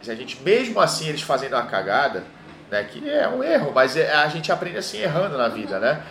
se 0.02 0.10
a 0.10 0.16
gente, 0.16 0.42
mesmo 0.42 0.80
assim, 0.80 1.10
eles 1.10 1.22
fazendo 1.22 1.54
uma 1.54 1.66
cagada, 1.66 2.24
né, 2.72 2.84
que 2.84 3.08
é 3.08 3.28
um 3.28 3.44
erro, 3.44 3.72
mas 3.74 3.96
é, 3.96 4.12
a 4.12 4.28
gente 4.28 4.52
aprende 4.52 4.78
assim 4.78 5.00
errando 5.00 5.38
na 5.38 5.48
vida, 5.48 5.80
né? 5.80 6.02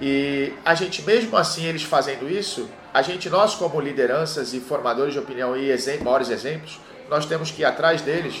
E 0.00 0.52
a 0.64 0.74
gente, 0.74 1.02
mesmo 1.02 1.36
assim, 1.36 1.64
eles 1.64 1.82
fazendo 1.82 2.28
isso, 2.28 2.68
a 2.94 3.02
gente, 3.02 3.28
nós 3.28 3.56
como 3.56 3.80
lideranças 3.80 4.54
e 4.54 4.60
formadores 4.60 5.12
de 5.12 5.18
opinião 5.18 5.56
e 5.56 5.76
maiores 6.00 6.30
exemplos, 6.30 6.78
nós 7.10 7.26
temos 7.26 7.50
que 7.50 7.62
ir 7.62 7.64
atrás 7.64 8.00
deles 8.00 8.40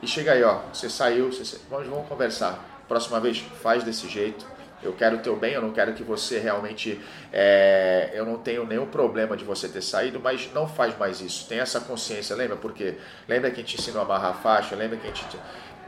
e 0.00 0.06
chega 0.06 0.32
aí, 0.32 0.44
ó, 0.44 0.60
você 0.72 0.88
saiu, 0.88 1.32
você, 1.32 1.58
vamos, 1.68 1.88
vamos 1.88 2.06
conversar. 2.06 2.64
Próxima 2.86 3.18
vez, 3.18 3.44
faz 3.60 3.82
desse 3.82 4.08
jeito. 4.08 4.46
Eu 4.80 4.92
quero 4.92 5.16
o 5.16 5.18
teu 5.18 5.34
bem, 5.34 5.54
eu 5.54 5.62
não 5.62 5.72
quero 5.72 5.94
que 5.94 6.04
você 6.04 6.38
realmente. 6.38 7.00
É, 7.32 8.12
eu 8.14 8.24
não 8.24 8.38
tenho 8.38 8.64
nenhum 8.64 8.86
problema 8.86 9.36
de 9.36 9.44
você 9.44 9.68
ter 9.68 9.82
saído, 9.82 10.20
mas 10.20 10.48
não 10.54 10.68
faz 10.68 10.96
mais 10.96 11.20
isso. 11.20 11.48
Tem 11.48 11.58
essa 11.58 11.80
consciência, 11.80 12.36
lembra? 12.36 12.56
Porque 12.56 12.94
lembra 13.26 13.50
que 13.50 13.56
a 13.56 13.64
gente 13.64 13.80
ensinou 13.80 14.02
a 14.02 14.04
amarrar 14.04 14.30
a 14.30 14.34
faixa, 14.34 14.76
lembra 14.76 14.96
que 14.96 15.08
a 15.08 15.10
gente 15.10 15.36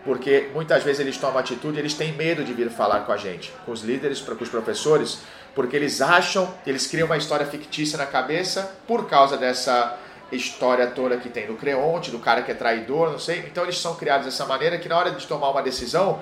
porque 0.05 0.49
muitas 0.55 0.83
vezes 0.83 1.01
eles 1.01 1.19
tomam 1.19 1.39
atitude, 1.39 1.79
eles 1.79 1.93
têm 1.93 2.13
medo 2.13 2.43
de 2.43 2.55
vir 2.55 2.71
falar 2.71 3.01
com 3.01 3.13
a 3.13 3.17
gente, 3.17 3.53
com 3.67 3.73
os 3.73 3.83
líderes, 3.83 4.21
com 4.21 4.43
os 4.43 4.49
professores, 4.49 5.19
porque 5.59 5.75
eles 5.75 6.01
acham, 6.01 6.55
eles 6.65 6.87
criam 6.87 7.07
uma 7.07 7.17
história 7.17 7.45
fictícia 7.45 7.99
na 7.99 8.07
cabeça 8.07 8.77
por 8.87 9.09
causa 9.09 9.37
dessa 9.37 9.99
história 10.31 10.87
toda 10.87 11.17
que 11.17 11.29
tem 11.29 11.49
do 11.49 11.55
Creonte, 11.55 12.13
do 12.13 12.21
cara 12.21 12.43
que 12.43 12.53
é 12.53 12.55
traidor, 12.55 13.11
não 13.11 13.19
sei. 13.19 13.41
Então 13.41 13.65
eles 13.65 13.77
são 13.77 13.97
criados 13.97 14.27
dessa 14.27 14.47
maneira 14.47 14.79
que 14.79 14.89
na 14.89 14.97
hora 14.97 15.11
de 15.11 15.27
tomar 15.27 15.51
uma 15.51 15.61
decisão, 15.61 16.21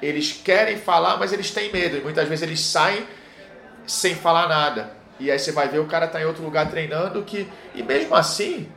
eles 0.00 0.32
querem 0.32 0.78
falar, 0.78 1.18
mas 1.18 1.34
eles 1.34 1.50
têm 1.50 1.70
medo. 1.70 1.98
E 1.98 2.00
muitas 2.00 2.26
vezes 2.26 2.42
eles 2.42 2.60
saem 2.60 3.06
sem 3.86 4.14
falar 4.14 4.48
nada. 4.48 4.94
E 5.20 5.30
aí 5.30 5.38
você 5.38 5.52
vai 5.52 5.68
ver 5.68 5.78
o 5.78 5.86
cara 5.86 6.08
tá 6.08 6.22
em 6.22 6.24
outro 6.24 6.42
lugar 6.42 6.70
treinando 6.70 7.22
que 7.24 7.46
e 7.74 7.82
mesmo 7.82 8.14
assim 8.14 8.70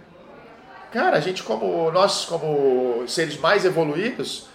Cara, 0.91 1.15
a 1.15 1.21
gente 1.21 1.41
como 1.41 1.89
nós 1.89 2.25
como 2.25 3.07
seres 3.07 3.37
mais 3.37 3.63
evoluídos, 3.63 4.47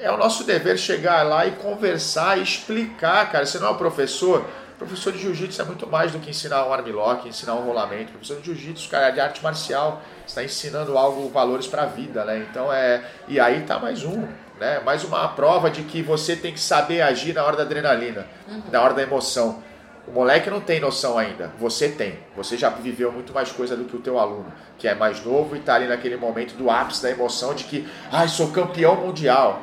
é 0.00 0.10
o 0.10 0.16
nosso 0.16 0.42
dever 0.42 0.76
chegar 0.76 1.22
lá 1.22 1.46
e 1.46 1.52
conversar 1.52 2.38
explicar, 2.38 3.30
cara. 3.30 3.46
Você 3.46 3.60
não 3.60 3.68
é 3.68 3.70
o 3.70 3.74
professor, 3.76 4.44
professor 4.80 5.12
de 5.12 5.18
jiu-jitsu 5.18 5.60
é 5.60 5.64
muito 5.66 5.86
mais 5.86 6.10
do 6.10 6.18
que 6.18 6.30
ensinar 6.30 6.66
um 6.66 6.72
armlock, 6.72 7.28
ensinar 7.28 7.54
um 7.54 7.66
rolamento. 7.66 8.12
Professor 8.12 8.40
de 8.40 8.46
jiu-jitsu, 8.46 8.88
cara, 8.88 9.08
é 9.08 9.12
de 9.12 9.20
arte 9.20 9.42
marcial, 9.42 10.00
está 10.26 10.42
ensinando 10.42 10.96
algo, 10.96 11.28
valores 11.28 11.66
para 11.66 11.82
a 11.82 11.86
vida, 11.86 12.24
né? 12.24 12.46
Então 12.50 12.72
é, 12.72 13.04
e 13.28 13.38
aí 13.38 13.60
tá 13.60 13.78
mais 13.78 14.04
um, 14.04 14.26
né? 14.58 14.80
Mais 14.80 15.04
uma 15.04 15.28
prova 15.28 15.70
de 15.70 15.82
que 15.82 16.00
você 16.00 16.34
tem 16.34 16.54
que 16.54 16.60
saber 16.60 17.02
agir 17.02 17.34
na 17.34 17.44
hora 17.44 17.58
da 17.58 17.62
adrenalina, 17.62 18.26
uhum. 18.48 18.62
na 18.72 18.80
hora 18.80 18.94
da 18.94 19.02
emoção. 19.02 19.62
O 20.08 20.12
moleque 20.12 20.48
não 20.48 20.62
tem 20.62 20.80
noção 20.80 21.18
ainda, 21.18 21.52
você 21.58 21.90
tem. 21.90 22.18
Você 22.34 22.56
já 22.56 22.70
viveu 22.70 23.12
muito 23.12 23.34
mais 23.34 23.52
coisa 23.52 23.76
do 23.76 23.84
que 23.84 23.94
o 23.94 24.00
teu 24.00 24.18
aluno, 24.18 24.50
que 24.78 24.88
é 24.88 24.94
mais 24.94 25.22
novo 25.22 25.56
e 25.56 25.58
está 25.58 25.74
ali 25.74 25.86
naquele 25.86 26.16
momento 26.16 26.54
do 26.54 26.70
ápice 26.70 27.02
da 27.02 27.10
emoção 27.10 27.54
de 27.54 27.64
que, 27.64 27.86
ai, 28.10 28.24
ah, 28.24 28.28
sou 28.28 28.50
campeão 28.50 28.96
mundial. 28.96 29.60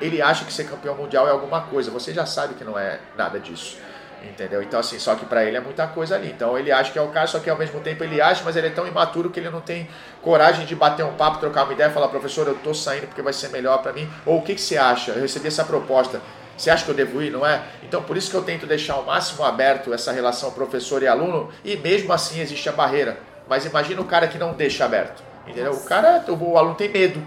Ele 0.00 0.22
acha 0.22 0.44
que 0.44 0.52
ser 0.52 0.70
campeão 0.70 0.94
mundial 0.94 1.26
é 1.26 1.32
alguma 1.32 1.62
coisa, 1.62 1.90
você 1.90 2.14
já 2.14 2.24
sabe 2.24 2.54
que 2.54 2.62
não 2.62 2.78
é 2.78 3.00
nada 3.18 3.40
disso. 3.40 3.76
Entendeu? 4.22 4.62
Então, 4.62 4.78
assim, 4.78 4.98
só 4.98 5.14
que 5.14 5.24
para 5.24 5.44
ele 5.44 5.56
é 5.56 5.60
muita 5.60 5.86
coisa 5.86 6.14
ali. 6.14 6.30
Então, 6.30 6.58
ele 6.58 6.70
acha 6.70 6.92
que 6.92 6.98
é 6.98 7.02
o 7.02 7.08
cara, 7.08 7.26
só 7.26 7.38
que 7.38 7.48
ao 7.48 7.56
mesmo 7.56 7.80
tempo 7.80 8.04
ele 8.04 8.20
acha, 8.20 8.42
mas 8.44 8.54
ele 8.54 8.66
é 8.66 8.70
tão 8.70 8.86
imaturo 8.86 9.30
que 9.30 9.40
ele 9.40 9.48
não 9.50 9.60
tem 9.60 9.88
coragem 10.20 10.66
de 10.66 10.76
bater 10.76 11.04
um 11.04 11.14
papo, 11.14 11.38
trocar 11.38 11.64
uma 11.64 11.72
ideia 11.72 11.90
falar, 11.90 12.08
professor, 12.08 12.46
eu 12.46 12.54
tô 12.56 12.74
saindo 12.74 13.06
porque 13.06 13.22
vai 13.22 13.32
ser 13.32 13.48
melhor 13.48 13.78
para 13.82 13.92
mim. 13.92 14.08
Ou 14.26 14.38
o 14.38 14.42
que, 14.42 14.54
que 14.54 14.60
você 14.60 14.76
acha? 14.76 15.12
Eu 15.12 15.22
recebi 15.22 15.48
essa 15.48 15.64
proposta. 15.64 16.20
Você 16.56 16.70
acha 16.70 16.84
que 16.84 16.90
eu 16.90 16.94
devo 16.94 17.22
ir, 17.22 17.30
não 17.30 17.46
é? 17.46 17.62
Então, 17.82 18.02
por 18.02 18.16
isso 18.16 18.30
que 18.30 18.36
eu 18.36 18.42
tento 18.42 18.66
deixar 18.66 18.94
ao 18.94 19.04
máximo 19.04 19.42
aberto 19.44 19.94
essa 19.94 20.12
relação 20.12 20.50
professor 20.52 21.02
e 21.02 21.06
aluno, 21.06 21.50
e 21.64 21.74
mesmo 21.76 22.12
assim 22.12 22.40
existe 22.40 22.68
a 22.68 22.72
barreira. 22.72 23.18
Mas 23.48 23.64
imagina 23.64 24.00
o 24.02 24.04
cara 24.04 24.28
que 24.28 24.36
não 24.36 24.52
deixa 24.52 24.84
aberto. 24.84 25.22
Entendeu? 25.46 25.72
O 25.72 25.84
cara, 25.84 26.22
o 26.28 26.58
aluno 26.58 26.74
tem 26.74 26.90
medo. 26.90 27.22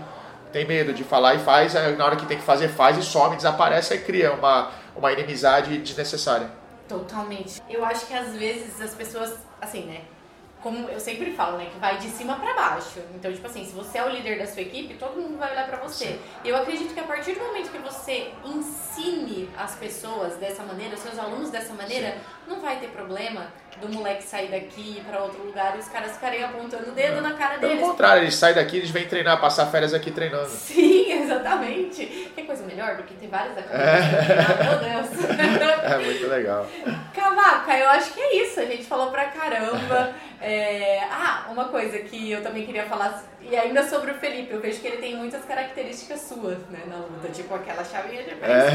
Tem 0.51 0.65
medo 0.65 0.93
de 0.93 1.03
falar 1.03 1.33
e 1.33 1.39
faz, 1.39 1.73
na 1.73 2.05
hora 2.05 2.15
que 2.15 2.27
tem 2.27 2.37
que 2.37 2.43
fazer, 2.43 2.67
faz 2.67 2.95
e 2.95 3.01
some, 3.01 3.35
desaparece 3.35 3.95
e 3.95 3.97
cria 3.97 4.31
uma, 4.33 4.69
uma 4.95 5.11
inimizade 5.11 5.79
desnecessária. 5.79 6.47
Totalmente. 6.87 7.61
Eu 7.69 7.83
acho 7.85 8.05
que 8.05 8.13
às 8.13 8.35
vezes 8.35 8.81
as 8.81 8.93
pessoas, 8.93 9.37
assim, 9.61 9.83
né? 9.83 10.01
Como 10.61 10.87
eu 10.87 10.99
sempre 10.99 11.31
falo, 11.33 11.57
né? 11.57 11.65
Que 11.65 11.77
vai 11.77 11.97
de 11.97 12.07
cima 12.09 12.35
para 12.35 12.53
baixo. 12.53 12.99
Então, 13.15 13.31
tipo 13.33 13.45
assim, 13.45 13.65
se 13.65 13.73
você 13.73 13.97
é 13.97 14.05
o 14.05 14.09
líder 14.09 14.39
da 14.39 14.47
sua 14.47 14.61
equipe, 14.61 14.93
todo 14.93 15.19
mundo 15.19 15.37
vai 15.37 15.51
olhar 15.51 15.67
para 15.67 15.77
você. 15.77 16.05
Sim. 16.05 16.19
Eu 16.45 16.55
acredito 16.55 16.93
que 16.93 16.99
a 16.99 17.03
partir 17.03 17.33
do 17.33 17.41
momento 17.41 17.69
que 17.69 17.77
você 17.79 18.31
ensine 18.45 19.49
as 19.57 19.75
pessoas 19.75 20.37
dessa 20.37 20.63
maneira, 20.63 20.95
os 20.95 21.01
seus 21.01 21.19
alunos 21.19 21.49
dessa 21.49 21.73
maneira, 21.73 22.11
Sim. 22.11 22.19
não 22.47 22.61
vai 22.61 22.79
ter 22.79 22.87
problema 22.91 23.47
do 23.81 23.89
moleque 23.89 24.23
sair 24.23 24.49
daqui 24.49 25.01
para 25.07 25.21
outro 25.21 25.43
lugar 25.43 25.75
e 25.75 25.79
os 25.79 25.87
caras 25.87 26.13
ficarem 26.13 26.43
apontando 26.43 26.89
o 26.89 26.93
dedo 26.93 27.21
na 27.21 27.33
cara 27.33 27.57
deles. 27.57 27.77
Pelo 27.77 27.89
contrário, 27.89 28.23
eles 28.23 28.35
saem 28.35 28.55
daqui, 28.55 28.77
eles 28.77 28.89
vêm 28.89 29.05
treinar, 29.05 29.39
passar 29.39 29.65
férias 29.67 29.93
aqui 29.93 30.11
treinando. 30.11 30.49
Sim, 30.49 31.11
exatamente. 31.23 32.05
Que 32.35 32.43
coisa 32.43 32.65
melhor 32.65 32.95
do 32.97 33.03
que 33.03 33.13
ter 33.15 33.27
vários 33.27 33.55
da 33.55 33.61
é. 33.61 34.63
Meu 34.63 34.79
Deus. 34.79 35.23
É 35.83 35.97
muito 35.97 36.27
legal. 36.27 36.65
Cavaca, 37.13 37.77
eu 37.77 37.89
acho 37.89 38.13
que 38.13 38.19
é 38.19 38.43
isso. 38.43 38.59
A 38.59 38.65
gente 38.65 38.85
falou 38.85 39.11
pra 39.11 39.25
caramba. 39.25 40.13
É... 40.45 40.99
Ah, 41.09 41.47
uma 41.49 41.69
coisa 41.69 41.97
que 41.99 42.29
eu 42.29 42.43
também 42.43 42.65
queria 42.65 42.83
falar, 42.83 43.23
e 43.41 43.55
ainda 43.55 43.87
sobre 43.87 44.11
o 44.11 44.15
Felipe, 44.15 44.51
eu 44.51 44.59
vejo 44.59 44.81
que 44.81 44.87
ele 44.87 44.97
tem 44.97 45.15
muitas 45.15 45.45
características 45.45 46.19
suas, 46.19 46.57
né, 46.69 46.81
na 46.85 46.97
luta, 46.97 47.29
tipo 47.29 47.55
aquela 47.55 47.81
chavinha 47.85 48.23
de 48.23 48.35
pé 48.35 48.47
é. 48.51 48.67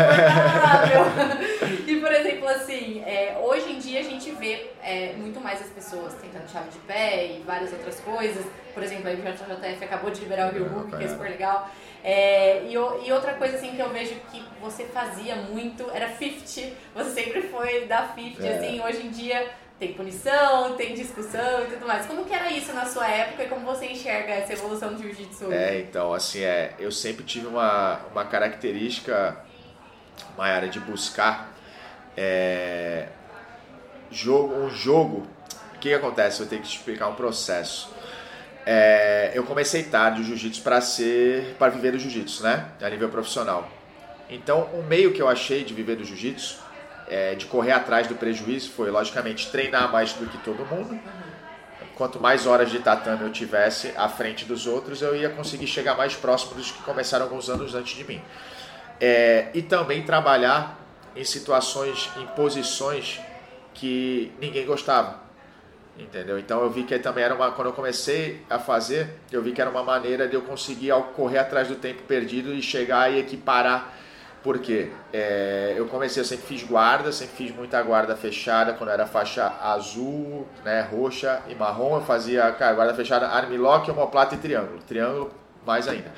E, 1.86 1.96
por 1.96 2.10
exemplo, 2.10 2.48
assim, 2.48 3.02
é, 3.04 3.38
hoje 3.42 3.70
em 3.72 3.78
dia 3.78 4.00
a 4.00 4.02
gente 4.02 4.30
vê 4.30 4.70
é, 4.88 5.12
muito 5.18 5.38
mais 5.38 5.60
as 5.60 5.68
pessoas 5.68 6.14
tentando 6.14 6.48
chave 6.50 6.70
de 6.70 6.78
pé 6.78 7.26
e 7.26 7.42
várias 7.42 7.70
outras 7.74 8.00
coisas. 8.00 8.42
Por 8.72 8.82
exemplo, 8.82 9.08
a 9.08 9.12
JJF 9.12 9.84
acabou 9.84 10.10
de 10.10 10.20
liberar 10.20 10.50
o 10.50 10.54
Rio 10.54 10.64
Book, 10.64 10.96
que 10.96 11.04
é 11.04 11.08
super 11.08 11.28
legal. 11.28 11.70
É, 12.02 12.62
e, 12.62 12.72
e, 12.72 13.12
outra 13.12 13.34
coisa 13.34 13.56
assim 13.56 13.76
que 13.76 13.80
eu 13.82 13.90
vejo 13.90 14.14
que 14.30 14.42
você 14.62 14.84
fazia 14.84 15.36
muito 15.36 15.90
era 15.90 16.08
50. 16.08 16.74
Você 16.94 17.10
sempre 17.10 17.42
foi 17.42 17.84
da 17.84 18.08
50, 18.14 18.46
é. 18.46 18.56
assim, 18.56 18.80
hoje 18.80 19.06
em 19.06 19.10
dia 19.10 19.50
tem 19.78 19.92
punição, 19.92 20.74
tem 20.74 20.94
discussão 20.94 21.64
e 21.64 21.66
tudo 21.66 21.86
mais. 21.86 22.06
Como 22.06 22.24
que 22.24 22.32
era 22.32 22.50
isso 22.50 22.72
na 22.72 22.86
sua 22.86 23.06
época 23.08 23.44
e 23.44 23.48
como 23.48 23.66
você 23.66 23.86
enxerga 23.86 24.32
essa 24.32 24.54
evolução 24.54 24.94
do 24.94 25.02
jiu-jitsu? 25.02 25.52
É, 25.52 25.80
então, 25.80 26.14
assim, 26.14 26.40
é, 26.40 26.72
eu 26.78 26.90
sempre 26.90 27.24
tive 27.24 27.46
uma, 27.46 28.00
uma 28.10 28.24
característica, 28.24 29.36
Mayara, 30.36 30.68
de 30.68 30.80
buscar 30.80 31.52
é, 32.16 33.08
jogo, 34.10 34.54
um 34.54 34.70
jogo. 34.70 35.26
O 35.74 35.78
que, 35.78 35.90
que 35.90 35.94
acontece? 35.94 36.40
Eu 36.40 36.46
tenho 36.46 36.62
que 36.62 36.68
te 36.68 36.76
explicar 36.76 37.08
um 37.08 37.14
processo. 37.14 37.90
É, 38.66 39.30
eu 39.34 39.44
comecei 39.44 39.82
tarde 39.84 40.20
o 40.20 40.24
jiu-jitsu 40.24 40.62
para 40.62 40.80
ser 40.80 41.56
para 41.58 41.70
viver 41.70 41.92
do 41.92 41.98
jiu-jitsu, 41.98 42.42
né? 42.42 42.66
A 42.82 42.88
nível 42.88 43.08
profissional. 43.08 43.68
Então, 44.28 44.64
o 44.74 44.82
meio 44.82 45.12
que 45.12 45.22
eu 45.22 45.28
achei 45.28 45.64
de 45.64 45.72
viver 45.72 45.96
do 45.96 46.04
jiu-jitsu, 46.04 46.58
é, 47.08 47.34
de 47.34 47.46
correr 47.46 47.72
atrás 47.72 48.06
do 48.06 48.14
prejuízo, 48.14 48.70
foi 48.70 48.90
logicamente 48.90 49.50
treinar 49.50 49.90
mais 49.90 50.12
do 50.12 50.26
que 50.26 50.36
todo 50.38 50.66
mundo. 50.66 50.98
Quanto 51.94 52.20
mais 52.20 52.46
horas 52.46 52.70
de 52.70 52.78
tatame 52.78 53.22
eu 53.22 53.32
tivesse 53.32 53.92
à 53.96 54.08
frente 54.08 54.44
dos 54.44 54.66
outros, 54.66 55.02
eu 55.02 55.16
ia 55.16 55.30
conseguir 55.30 55.66
chegar 55.66 55.96
mais 55.96 56.14
próximo 56.14 56.54
dos 56.54 56.70
que 56.70 56.82
começaram 56.82 57.24
alguns 57.24 57.48
anos 57.48 57.74
antes 57.74 57.96
de 57.96 58.04
mim. 58.04 58.22
É, 59.00 59.48
e 59.54 59.62
também 59.62 60.02
trabalhar 60.02 60.78
em 61.16 61.24
situações, 61.24 62.10
em 62.16 62.26
posições 62.26 63.20
que 63.78 64.32
ninguém 64.40 64.66
gostava. 64.66 65.28
Entendeu? 65.98 66.38
Então 66.38 66.62
eu 66.62 66.70
vi 66.70 66.84
que 66.84 66.96
também 66.98 67.24
era 67.24 67.34
uma. 67.34 67.50
Quando 67.50 67.68
eu 67.68 67.72
comecei 67.72 68.40
a 68.48 68.58
fazer, 68.58 69.08
eu 69.32 69.42
vi 69.42 69.50
que 69.52 69.60
era 69.60 69.68
uma 69.68 69.82
maneira 69.82 70.28
de 70.28 70.34
eu 70.34 70.42
conseguir 70.42 70.92
correr 71.16 71.38
atrás 71.38 71.66
do 71.66 71.74
tempo 71.74 72.02
perdido 72.02 72.54
e 72.54 72.62
chegar 72.62 73.12
e 73.12 73.18
equiparar. 73.18 73.94
Porque 74.40 74.90
é, 75.12 75.74
eu 75.76 75.86
comecei, 75.86 76.22
eu 76.22 76.24
sempre 76.24 76.46
fiz 76.46 76.62
guarda, 76.62 77.10
sempre 77.10 77.36
fiz 77.36 77.54
muita 77.54 77.82
guarda 77.82 78.14
fechada, 78.14 78.72
quando 78.72 78.90
era 78.90 79.04
faixa 79.04 79.52
azul, 79.60 80.46
né, 80.64 80.80
roxa 80.80 81.42
e 81.48 81.56
marrom, 81.56 81.96
eu 81.96 82.02
fazia 82.02 82.50
cara, 82.52 82.72
guarda 82.72 82.94
fechada, 82.94 83.26
armlock, 83.26 83.90
homoplata 83.90 84.36
e 84.36 84.38
triângulo. 84.38 84.78
Triângulo 84.86 85.32
mais 85.66 85.88
ainda. 85.88 86.12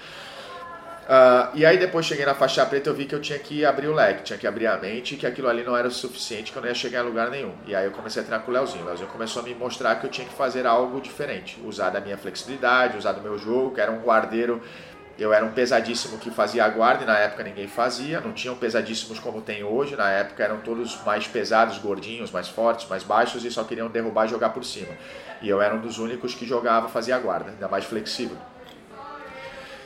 Uh, 1.10 1.50
e 1.54 1.66
aí 1.66 1.76
depois 1.76 2.06
cheguei 2.06 2.24
na 2.24 2.36
faixa 2.36 2.64
preta, 2.64 2.88
eu 2.88 2.94
vi 2.94 3.04
que 3.04 3.12
eu 3.12 3.20
tinha 3.20 3.36
que 3.36 3.64
abrir 3.64 3.88
o 3.88 3.92
leque, 3.92 4.22
tinha 4.22 4.38
que 4.38 4.46
abrir 4.46 4.68
a 4.68 4.76
mente, 4.76 5.16
que 5.16 5.26
aquilo 5.26 5.48
ali 5.48 5.64
não 5.64 5.76
era 5.76 5.88
o 5.88 5.90
suficiente, 5.90 6.52
que 6.52 6.56
eu 6.56 6.62
não 6.62 6.68
ia 6.68 6.74
chegar 6.74 7.02
em 7.02 7.06
lugar 7.08 7.30
nenhum. 7.30 7.52
E 7.66 7.74
aí 7.74 7.84
eu 7.84 7.90
comecei 7.90 8.22
a 8.22 8.24
treinar 8.24 8.44
com 8.44 8.52
o 8.52 8.54
Leozinho. 8.54 8.84
O 8.84 8.86
Leozinho 8.86 9.08
começou 9.08 9.42
a 9.42 9.44
me 9.44 9.52
mostrar 9.52 9.96
que 9.96 10.06
eu 10.06 10.10
tinha 10.10 10.24
que 10.24 10.32
fazer 10.32 10.68
algo 10.68 11.00
diferente, 11.00 11.60
usar 11.64 11.90
da 11.90 12.00
minha 12.00 12.16
flexibilidade, 12.16 12.96
usar 12.96 13.10
do 13.10 13.20
meu 13.20 13.36
jogo, 13.36 13.74
que 13.74 13.80
era 13.80 13.90
um 13.90 13.98
guardeiro. 14.02 14.62
Eu 15.18 15.32
era 15.32 15.44
um 15.44 15.50
pesadíssimo 15.50 16.16
que 16.16 16.30
fazia 16.30 16.64
a 16.64 16.68
guarda 16.68 17.02
e 17.02 17.06
na 17.08 17.18
época 17.18 17.42
ninguém 17.42 17.66
fazia, 17.66 18.20
não 18.20 18.32
tinham 18.32 18.54
pesadíssimos 18.54 19.18
como 19.18 19.42
tem 19.42 19.64
hoje, 19.64 19.96
na 19.96 20.08
época 20.10 20.44
eram 20.44 20.60
todos 20.60 20.96
mais 21.04 21.26
pesados, 21.26 21.76
gordinhos, 21.78 22.30
mais 22.30 22.48
fortes, 22.48 22.88
mais 22.88 23.02
baixos 23.02 23.44
e 23.44 23.50
só 23.50 23.64
queriam 23.64 23.88
derrubar 23.88 24.26
e 24.26 24.28
jogar 24.28 24.50
por 24.50 24.64
cima. 24.64 24.94
E 25.42 25.48
eu 25.48 25.60
era 25.60 25.74
um 25.74 25.80
dos 25.80 25.98
únicos 25.98 26.36
que 26.36 26.46
jogava, 26.46 26.88
fazia 26.88 27.16
a 27.16 27.18
guarda, 27.18 27.50
ainda 27.50 27.66
mais 27.66 27.84
flexível. 27.84 28.36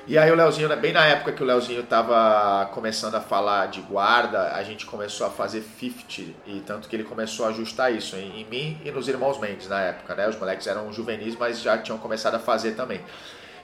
E 0.06 0.18
aí 0.18 0.30
o 0.30 0.34
Leozinho, 0.34 0.68
né, 0.68 0.76
bem 0.76 0.92
na 0.92 1.06
época 1.06 1.32
que 1.32 1.42
o 1.42 1.46
Leozinho 1.46 1.80
estava 1.80 2.66
começando 2.66 3.14
a 3.14 3.22
falar 3.22 3.68
de 3.68 3.80
guarda, 3.80 4.52
a 4.54 4.62
gente 4.62 4.84
começou 4.84 5.26
a 5.26 5.30
fazer 5.30 5.62
50, 5.62 6.22
e 6.46 6.60
tanto 6.60 6.90
que 6.90 6.96
ele 6.96 7.04
começou 7.04 7.46
a 7.46 7.48
ajustar 7.48 7.90
isso 7.90 8.14
em, 8.14 8.42
em 8.42 8.44
mim 8.44 8.78
e 8.84 8.90
nos 8.90 9.08
irmãos 9.08 9.40
Mendes 9.40 9.66
na 9.66 9.80
época, 9.80 10.14
né? 10.14 10.28
Os 10.28 10.36
moleques 10.36 10.66
eram 10.66 10.92
juvenis, 10.92 11.34
mas 11.36 11.62
já 11.62 11.78
tinham 11.78 11.96
começado 11.96 12.34
a 12.34 12.38
fazer 12.38 12.72
também. 12.72 13.00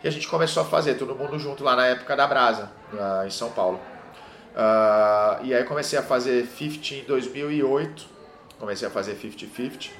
E 0.02 0.08
a 0.08 0.10
gente 0.10 0.26
começou 0.28 0.62
a 0.62 0.66
fazer, 0.66 0.94
todo 0.94 1.14
mundo 1.14 1.38
junto 1.38 1.62
lá 1.62 1.76
na 1.76 1.86
época 1.88 2.16
da 2.16 2.26
Brasa, 2.26 2.70
em 3.26 3.30
São 3.30 3.50
Paulo. 3.50 3.78
Uh, 4.50 5.44
e 5.44 5.54
aí 5.54 5.62
comecei 5.64 5.98
a 5.98 6.02
fazer 6.02 6.46
50 6.46 6.94
em 6.94 7.04
2008, 7.04 8.06
comecei 8.58 8.88
a 8.88 8.90
fazer 8.90 9.14
50-50. 9.14 9.90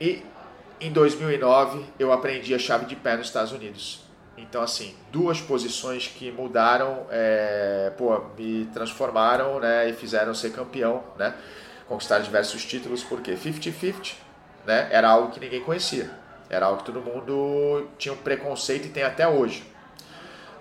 E 0.00 0.22
em 0.80 0.90
2009 0.90 1.84
eu 1.98 2.12
aprendi 2.12 2.54
a 2.54 2.58
chave 2.58 2.86
de 2.86 2.96
pé 2.96 3.14
nos 3.18 3.26
Estados 3.26 3.52
Unidos. 3.52 4.03
Então, 4.36 4.62
assim, 4.62 4.94
duas 5.12 5.40
posições 5.40 6.08
que 6.08 6.30
mudaram, 6.32 7.06
é, 7.10 7.92
pô, 7.96 8.20
me 8.36 8.66
transformaram 8.66 9.60
né, 9.60 9.88
e 9.88 9.92
fizeram 9.92 10.34
ser 10.34 10.50
campeão, 10.50 11.04
né? 11.16 11.34
Conquistar 11.86 12.18
diversos 12.18 12.64
títulos, 12.64 13.04
porque 13.04 13.34
50-50 13.34 14.14
né, 14.66 14.88
era 14.90 15.08
algo 15.08 15.30
que 15.30 15.38
ninguém 15.38 15.60
conhecia. 15.60 16.10
Era 16.50 16.66
algo 16.66 16.78
que 16.78 16.84
todo 16.84 17.00
mundo 17.00 17.88
tinha 17.98 18.12
um 18.12 18.16
preconceito 18.16 18.86
e 18.86 18.90
tem 18.90 19.02
até 19.02 19.26
hoje. 19.28 19.62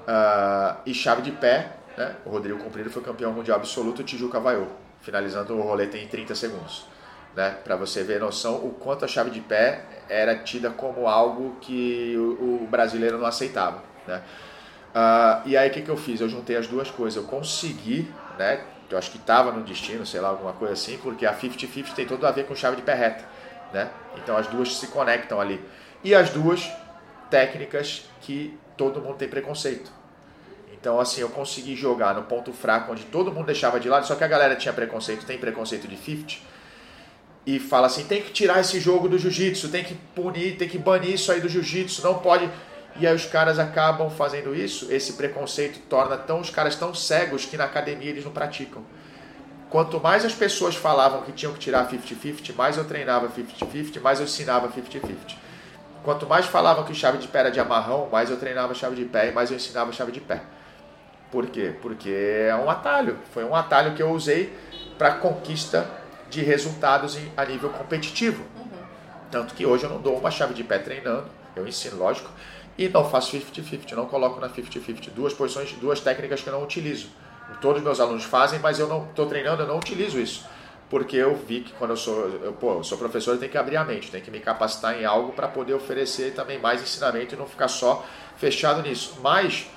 Uh, 0.01 0.77
e 0.85 0.93
chave 0.93 1.21
de 1.21 1.31
pé, 1.31 1.71
né, 1.97 2.15
o 2.25 2.29
Rodrigo 2.29 2.59
Comprido 2.59 2.89
foi 2.89 3.01
campeão 3.01 3.31
mundial 3.31 3.57
absoluto, 3.57 4.01
o 4.01 4.03
Tijuca 4.03 4.39
vaiou, 4.39 4.67
finalizando 5.01 5.55
o 5.55 5.61
rolete 5.61 5.97
em 5.97 6.07
30 6.07 6.35
segundos. 6.35 6.85
Né, 7.35 7.57
para 7.63 7.75
você 7.75 8.03
ver 8.03 8.19
noção 8.19 8.57
o 8.57 8.69
quanto 8.71 9.05
a 9.05 9.07
chave 9.07 9.31
de 9.31 9.41
pé 9.41 9.81
era 10.07 10.37
tida 10.37 10.69
como 10.69 11.07
algo 11.07 11.57
que 11.61 12.13
o, 12.15 12.63
o 12.63 12.67
brasileiro 12.69 13.17
não 13.17 13.25
aceitava. 13.25 13.83
Né? 14.07 14.21
Uh, 14.93 15.47
e 15.47 15.57
aí 15.57 15.69
o 15.69 15.73
que, 15.73 15.81
que 15.81 15.89
eu 15.89 15.97
fiz? 15.97 16.21
Eu 16.21 16.29
juntei 16.29 16.55
as 16.55 16.67
duas 16.67 16.91
coisas. 16.91 17.17
Eu 17.17 17.27
consegui, 17.27 18.11
né? 18.37 18.61
Eu 18.89 18.97
acho 18.97 19.09
que 19.09 19.17
estava 19.17 19.51
no 19.51 19.63
destino, 19.63 20.05
sei 20.05 20.21
lá, 20.21 20.29
alguma 20.29 20.53
coisa 20.53 20.73
assim, 20.73 20.99
porque 20.99 21.25
a 21.25 21.35
50-50 21.35 21.93
tem 21.95 22.05
tudo 22.05 22.27
a 22.27 22.31
ver 22.31 22.45
com 22.45 22.55
chave 22.55 22.75
de 22.75 22.83
pé 22.83 22.93
reta. 22.93 23.25
Né? 23.73 23.89
Então 24.17 24.37
as 24.37 24.45
duas 24.45 24.77
se 24.77 24.87
conectam 24.87 25.41
ali. 25.41 25.59
E 26.03 26.13
as 26.13 26.29
duas 26.29 26.71
técnicas 27.31 28.07
que 28.21 28.55
todo 28.77 29.01
mundo 29.01 29.15
tem 29.15 29.27
preconceito. 29.27 29.91
Então, 30.71 30.99
assim, 30.99 31.21
eu 31.21 31.29
consegui 31.29 31.75
jogar 31.75 32.13
no 32.13 32.23
ponto 32.23 32.51
fraco 32.51 32.91
onde 32.91 33.05
todo 33.05 33.31
mundo 33.31 33.45
deixava 33.45 33.79
de 33.79 33.87
lado, 33.87 34.05
só 34.05 34.15
que 34.15 34.23
a 34.23 34.27
galera 34.27 34.55
tinha 34.55 34.73
preconceito, 34.73 35.25
tem 35.25 35.37
preconceito 35.37 35.87
de 35.87 35.95
50 35.95 36.52
e 37.45 37.59
fala 37.59 37.87
assim: 37.87 38.03
tem 38.03 38.21
que 38.21 38.31
tirar 38.31 38.59
esse 38.61 38.79
jogo 38.79 39.07
do 39.07 39.17
jiu-jitsu, 39.17 39.69
tem 39.69 39.83
que 39.83 39.95
punir, 40.15 40.57
tem 40.57 40.67
que 40.67 40.77
banir 40.77 41.13
isso 41.13 41.31
aí 41.31 41.41
do 41.41 41.49
jiu-jitsu, 41.49 42.01
não 42.03 42.19
pode. 42.19 42.49
E 42.95 43.07
aí 43.07 43.15
os 43.15 43.25
caras 43.25 43.57
acabam 43.57 44.09
fazendo 44.09 44.55
isso, 44.55 44.91
esse 44.91 45.13
preconceito 45.13 45.79
torna 45.89 46.15
tão 46.15 46.39
os 46.39 46.49
caras 46.49 46.75
tão 46.75 46.93
cegos 46.93 47.43
que 47.45 47.57
na 47.57 47.65
academia 47.65 48.09
eles 48.09 48.23
não 48.23 48.31
praticam. 48.31 48.83
Quanto 49.69 49.99
mais 49.99 50.23
as 50.23 50.33
pessoas 50.33 50.75
falavam 50.75 51.23
que 51.23 51.31
tinham 51.31 51.51
que 51.51 51.59
tirar 51.59 51.89
50-50, 51.89 52.53
mais 52.55 52.77
eu 52.77 52.85
treinava 52.85 53.27
50-50, 53.27 53.99
mais 53.99 54.19
eu 54.19 54.25
ensinava 54.25 54.67
50-50. 54.67 55.35
Quanto 56.03 56.27
mais 56.27 56.45
falavam 56.45 56.83
que 56.83 56.93
chave 56.93 57.17
de 57.17 57.27
pé 57.27 57.39
era 57.39 57.49
de 57.49 57.59
amarrão, 57.59 58.07
mais 58.11 58.29
eu 58.29 58.37
treinava 58.37 58.75
chave 58.75 58.95
de 58.95 59.05
pé 59.05 59.29
e 59.29 59.31
mais 59.31 59.49
eu 59.49 59.57
ensinava 59.57 59.91
chave 59.91 60.11
de 60.11 60.21
pé. 60.21 60.43
Por 61.31 61.47
quê? 61.47 61.73
Porque 61.81 62.09
é 62.09 62.55
um 62.55 62.69
atalho. 62.69 63.17
Foi 63.33 63.43
um 63.43 63.55
atalho 63.55 63.95
que 63.95 64.03
eu 64.03 64.11
usei 64.11 64.53
para 64.99 65.15
conquista 65.15 65.89
de 66.33 66.41
resultados 66.41 67.15
em, 67.15 67.31
a 67.37 67.45
nível 67.45 67.69
competitivo. 67.69 68.43
Uhum. 68.57 68.69
Tanto 69.31 69.53
que 69.53 69.65
hoje 69.65 69.83
eu 69.83 69.89
não 69.89 70.01
dou 70.01 70.17
uma 70.17 70.31
chave 70.31 70.53
de 70.53 70.63
pé 70.63 70.79
treinando, 70.79 71.25
eu 71.55 71.67
ensino, 71.67 71.97
lógico, 71.97 72.29
e 72.77 72.89
não 72.89 73.07
faço 73.07 73.37
50-50, 73.37 73.91
não 73.91 74.07
coloco 74.07 74.39
na 74.39 74.49
50-50. 74.49 75.11
Duas 75.11 75.33
posições, 75.33 75.71
duas 75.73 75.99
técnicas 75.99 76.41
que 76.41 76.47
eu 76.47 76.53
não 76.53 76.63
utilizo. 76.63 77.07
Todos 77.61 77.77
os 77.77 77.83
meus 77.83 77.99
alunos 77.99 78.23
fazem, 78.23 78.59
mas 78.59 78.79
eu 78.79 78.87
não 78.87 79.05
estou 79.05 79.27
treinando, 79.27 79.61
eu 79.61 79.67
não 79.67 79.77
utilizo 79.77 80.19
isso. 80.19 80.45
Porque 80.89 81.15
eu 81.15 81.35
vi 81.35 81.61
que 81.61 81.73
quando 81.73 81.91
eu 81.91 81.97
sou, 81.97 82.29
eu, 82.43 82.53
pô, 82.53 82.73
eu 82.73 82.83
sou 82.83 82.97
professor, 82.97 83.31
eu 83.31 83.37
tenho 83.37 83.51
que 83.51 83.57
abrir 83.57 83.77
a 83.77 83.83
mente, 83.83 84.09
tenho 84.09 84.23
que 84.23 84.31
me 84.31 84.39
capacitar 84.39 84.99
em 84.99 85.05
algo 85.05 85.33
para 85.33 85.47
poder 85.47 85.73
oferecer 85.73 86.33
também 86.33 86.59
mais 86.59 86.81
ensinamento 86.81 87.35
e 87.35 87.37
não 87.37 87.45
ficar 87.45 87.67
só 87.67 88.05
fechado 88.37 88.81
nisso. 88.81 89.19
Mas, 89.21 89.67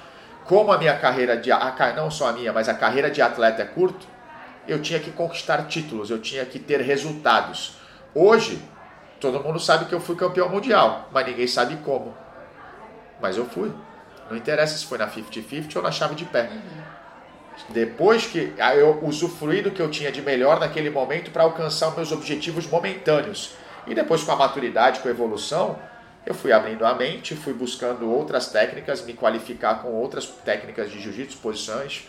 como 0.45 0.73
a 0.73 0.79
minha 0.79 0.97
carreira 0.99 1.37
de, 1.37 1.53
a, 1.53 1.95
não 1.95 2.11
só 2.11 2.29
a 2.29 2.33
minha, 2.33 2.53
mas 2.53 2.69
a 2.69 2.75
carreira 2.75 3.11
de 3.11 3.21
atleta 3.21 3.63
é 3.63 3.65
curto, 3.65 4.07
eu 4.69 4.81
tinha 4.81 5.01
que 5.01 5.11
conquistar 5.11 5.67
títulos, 5.67 6.11
eu 6.11 6.21
tinha 6.21 6.45
que 6.45 6.59
ter 6.59 6.81
resultados. 6.81 7.77
Hoje, 8.15 8.63
todo 9.21 9.43
mundo 9.43 9.59
sabe 9.59 9.87
que 9.87 9.95
eu 9.95 10.01
fui 10.01 10.17
campeão 10.17 10.49
mundial, 10.49 11.09
mas 11.13 11.27
ninguém 11.27 11.47
sabe 11.47 11.77
como. 11.77 12.15
Mas 13.21 13.37
eu 13.37 13.47
fui. 13.47 13.73
Não 14.31 14.37
interessa 14.37 14.77
se 14.77 14.87
foi 14.87 14.99
na 14.99 15.09
50-50 15.09 15.77
ou 15.77 15.83
na 15.83 15.93
chave 15.93 16.15
de 16.15 16.25
pé. 16.25 16.51
Uhum. 16.53 16.97
Depois 17.71 18.27
que 18.27 18.53
eu 18.77 19.03
usufruí 19.03 19.63
do 19.63 19.71
que 19.71 19.81
eu 19.81 19.91
tinha 19.91 20.13
de 20.13 20.21
melhor 20.21 20.61
naquele 20.61 20.91
momento 20.91 21.31
para 21.31 21.43
alcançar 21.43 21.95
meus 21.95 22.13
objetivos 22.13 22.67
momentâneos. 22.67 23.55
E 23.87 23.95
depois, 23.95 24.23
com 24.23 24.33
a 24.33 24.37
maturidade, 24.37 25.01
com 25.01 25.09
a 25.09 25.11
evolução, 25.11 25.79
eu 26.27 26.35
fui 26.35 26.53
abrindo 26.53 26.85
a 26.85 26.95
mente, 26.95 27.37
fui 27.37 27.55
buscando 27.55 28.11
outras 28.11 28.49
técnicas, 28.49 29.05
me 29.05 29.15
qualificar 29.15 29.81
com 29.81 29.93
outras 29.93 30.27
técnicas 30.27 30.91
de 30.91 31.01
jiu-jitsu, 31.01 31.39
posições 31.39 32.07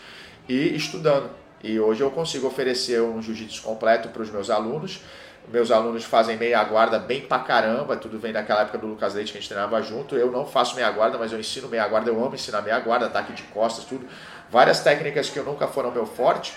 e 0.50 0.76
estudando. 0.76 1.30
E 1.64 1.80
hoje 1.80 2.02
eu 2.02 2.12
consigo 2.12 2.48
oferecer 2.48 3.02
um 3.02 3.22
jiu-jitsu 3.22 3.62
completo 3.64 4.10
para 4.10 4.22
os 4.22 4.30
meus 4.30 4.50
alunos 4.50 5.02
meus 5.48 5.72
alunos 5.72 6.04
fazem 6.04 6.36
meia 6.36 6.62
guarda 6.66 7.00
bem 7.00 7.22
pra 7.22 7.40
caramba, 7.40 7.96
tudo 7.96 8.20
vem 8.20 8.34
daquela 8.34 8.62
época 8.62 8.78
do 8.78 8.86
Lucas 8.86 9.14
Leite 9.14 9.32
que 9.32 9.38
a 9.38 9.42
gente 9.42 9.50
treinava 9.50 9.82
junto. 9.82 10.16
Eu 10.16 10.30
não 10.30 10.46
faço 10.46 10.76
meia 10.76 10.92
guarda, 10.92 11.18
mas 11.18 11.32
eu 11.32 11.40
ensino 11.40 11.70
meia 11.70 11.88
guarda, 11.88 12.10
eu 12.10 12.22
amo 12.22 12.36
ensinar 12.36 12.62
meia 12.62 12.78
guarda, 12.80 13.06
ataque 13.06 13.32
de 13.32 13.44
costas, 13.44 13.86
tudo. 13.86 14.06
Várias 14.50 14.82
técnicas 14.82 15.30
que 15.30 15.40
eu 15.40 15.46
nunca 15.46 15.66
foram 15.66 15.90
meu 15.90 16.06
forte, 16.06 16.54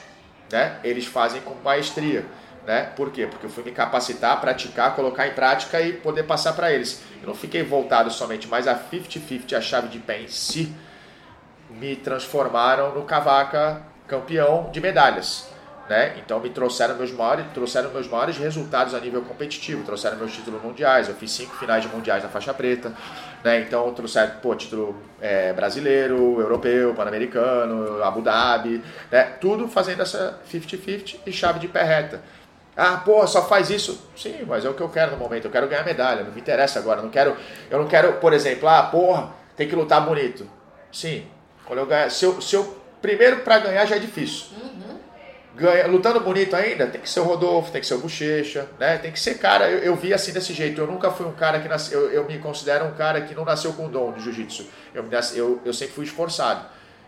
né? 0.50 0.80
Eles 0.82 1.06
fazem 1.06 1.40
com 1.40 1.54
maestria, 1.62 2.26
né? 2.66 2.90
Por 2.96 3.12
quê? 3.12 3.28
Porque 3.28 3.46
eu 3.46 3.50
fui 3.50 3.62
me 3.62 3.70
capacitar, 3.70 4.40
praticar, 4.40 4.96
colocar 4.96 5.28
em 5.28 5.34
prática 5.34 5.80
e 5.80 5.92
poder 5.92 6.24
passar 6.24 6.54
para 6.54 6.72
eles. 6.72 7.00
Eu 7.22 7.28
não 7.28 7.34
fiquei 7.34 7.62
voltado 7.62 8.10
somente, 8.10 8.48
mas 8.48 8.66
a 8.66 8.76
50-50, 8.76 9.56
a 9.56 9.60
chave 9.60 9.86
de 9.86 10.00
pé 10.00 10.20
em 10.20 10.26
si, 10.26 10.74
me 11.70 11.94
transformaram 11.94 12.92
no 12.92 13.04
cavaca 13.04 13.84
campeão 14.10 14.68
de 14.72 14.80
medalhas. 14.80 15.48
Né? 15.88 16.14
Então 16.18 16.38
me 16.38 16.50
trouxeram 16.50 16.94
meus 16.96 17.10
maiores, 17.10 17.46
trouxeram 17.52 17.90
meus 17.90 18.06
maiores 18.06 18.36
resultados 18.36 18.94
a 18.94 19.00
nível 19.00 19.22
competitivo, 19.22 19.82
trouxeram 19.82 20.16
meus 20.18 20.32
títulos 20.32 20.62
mundiais, 20.62 21.08
eu 21.08 21.16
fiz 21.16 21.32
cinco 21.32 21.56
finais 21.56 21.82
de 21.82 21.88
mundiais 21.88 22.22
na 22.22 22.28
faixa 22.28 22.54
preta, 22.54 22.92
né? 23.42 23.60
Então 23.62 23.92
trouxeram 23.92 24.34
pô, 24.40 24.54
título 24.54 24.94
é, 25.20 25.52
brasileiro, 25.52 26.40
europeu, 26.40 26.94
pan-americano, 26.94 28.00
Abu 28.04 28.22
Dhabi, 28.22 28.80
né? 29.10 29.24
Tudo 29.40 29.66
fazendo 29.66 30.02
essa 30.02 30.38
50-50 30.52 31.16
e 31.26 31.32
chave 31.32 31.58
de 31.58 31.66
pé 31.66 31.82
reta. 31.82 32.20
Ah, 32.76 32.98
pô, 33.04 33.26
só 33.26 33.48
faz 33.48 33.68
isso? 33.68 34.08
Sim, 34.16 34.44
mas 34.46 34.64
é 34.64 34.70
o 34.70 34.74
que 34.74 34.80
eu 34.80 34.88
quero 34.88 35.10
no 35.10 35.16
momento. 35.16 35.46
Eu 35.46 35.50
quero 35.50 35.66
ganhar 35.66 35.84
medalha, 35.84 36.22
não 36.22 36.30
me 36.30 36.40
interessa 36.40 36.78
agora. 36.78 37.00
Eu 37.00 37.04
não 37.04 37.10
quero, 37.10 37.36
eu 37.68 37.78
não 37.80 37.88
quero, 37.88 38.12
por 38.14 38.32
exemplo, 38.32 38.68
ah, 38.68 38.84
porra, 38.84 39.30
tem 39.56 39.66
que 39.68 39.74
lutar 39.74 40.00
bonito. 40.06 40.46
Sim, 40.92 41.26
quando 41.66 41.80
eu 41.80 41.86
ganhar, 41.86 42.10
se 42.10 42.24
eu, 42.24 42.40
se 42.40 42.54
eu 42.54 42.79
primeiro 43.00 43.40
para 43.40 43.58
ganhar 43.58 43.86
já 43.86 43.96
é 43.96 43.98
difícil. 43.98 44.46
Uhum 44.60 44.80
ganha, 45.60 45.86
lutando 45.86 46.20
bonito 46.20 46.56
ainda, 46.56 46.86
tem 46.86 47.00
que 47.00 47.08
ser 47.08 47.20
o 47.20 47.24
Rodolfo, 47.24 47.70
tem 47.70 47.80
que 47.80 47.86
ser 47.86 47.94
o 47.94 47.98
Bochecha, 47.98 48.66
né? 48.78 48.96
Tem 48.96 49.12
que 49.12 49.20
ser 49.20 49.34
cara, 49.38 49.70
eu, 49.70 49.78
eu 49.80 49.96
vi 49.96 50.14
assim 50.14 50.32
desse 50.32 50.54
jeito. 50.54 50.80
Eu 50.80 50.86
nunca 50.86 51.10
fui 51.10 51.26
um 51.26 51.32
cara 51.32 51.60
que 51.60 51.68
nasceu, 51.68 52.00
eu, 52.00 52.10
eu 52.10 52.24
me 52.24 52.38
considero 52.38 52.86
um 52.86 52.94
cara 52.94 53.20
que 53.20 53.34
não 53.34 53.44
nasceu 53.44 53.72
com 53.74 53.88
dom 53.88 54.12
de 54.12 54.22
jiu-jitsu. 54.22 54.66
Eu, 54.94 55.04
eu, 55.34 55.60
eu 55.64 55.72
sempre 55.72 55.94
fui 55.94 56.04
esforçado. 56.04 56.64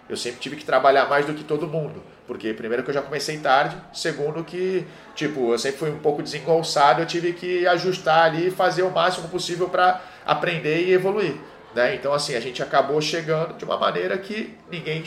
Eu 0.08 0.16
sempre 0.16 0.40
tive 0.40 0.56
que 0.56 0.64
trabalhar 0.64 1.08
mais 1.08 1.24
do 1.24 1.32
que 1.32 1.42
todo 1.42 1.66
mundo. 1.66 2.02
Porque, 2.26 2.52
primeiro, 2.52 2.82
que 2.82 2.90
eu 2.90 2.94
já 2.94 3.00
comecei 3.00 3.38
tarde. 3.38 3.76
Segundo, 3.94 4.44
que, 4.44 4.86
tipo, 5.14 5.52
eu 5.52 5.58
sempre 5.58 5.78
fui 5.78 5.90
um 5.90 6.00
pouco 6.00 6.22
desengolçado. 6.22 7.00
Eu 7.00 7.06
tive 7.06 7.32
que 7.32 7.66
ajustar 7.66 8.26
ali 8.26 8.48
e 8.48 8.50
fazer 8.50 8.82
o 8.82 8.90
máximo 8.90 9.28
possível 9.28 9.68
para 9.68 10.02
aprender 10.26 10.84
e 10.84 10.92
evoluir. 10.92 11.36
Né? 11.74 11.94
Então, 11.94 12.12
assim, 12.12 12.34
a 12.34 12.40
gente 12.40 12.62
acabou 12.62 13.00
chegando 13.00 13.54
de 13.54 13.64
uma 13.64 13.78
maneira 13.78 14.18
que 14.18 14.54
ninguém 14.70 15.02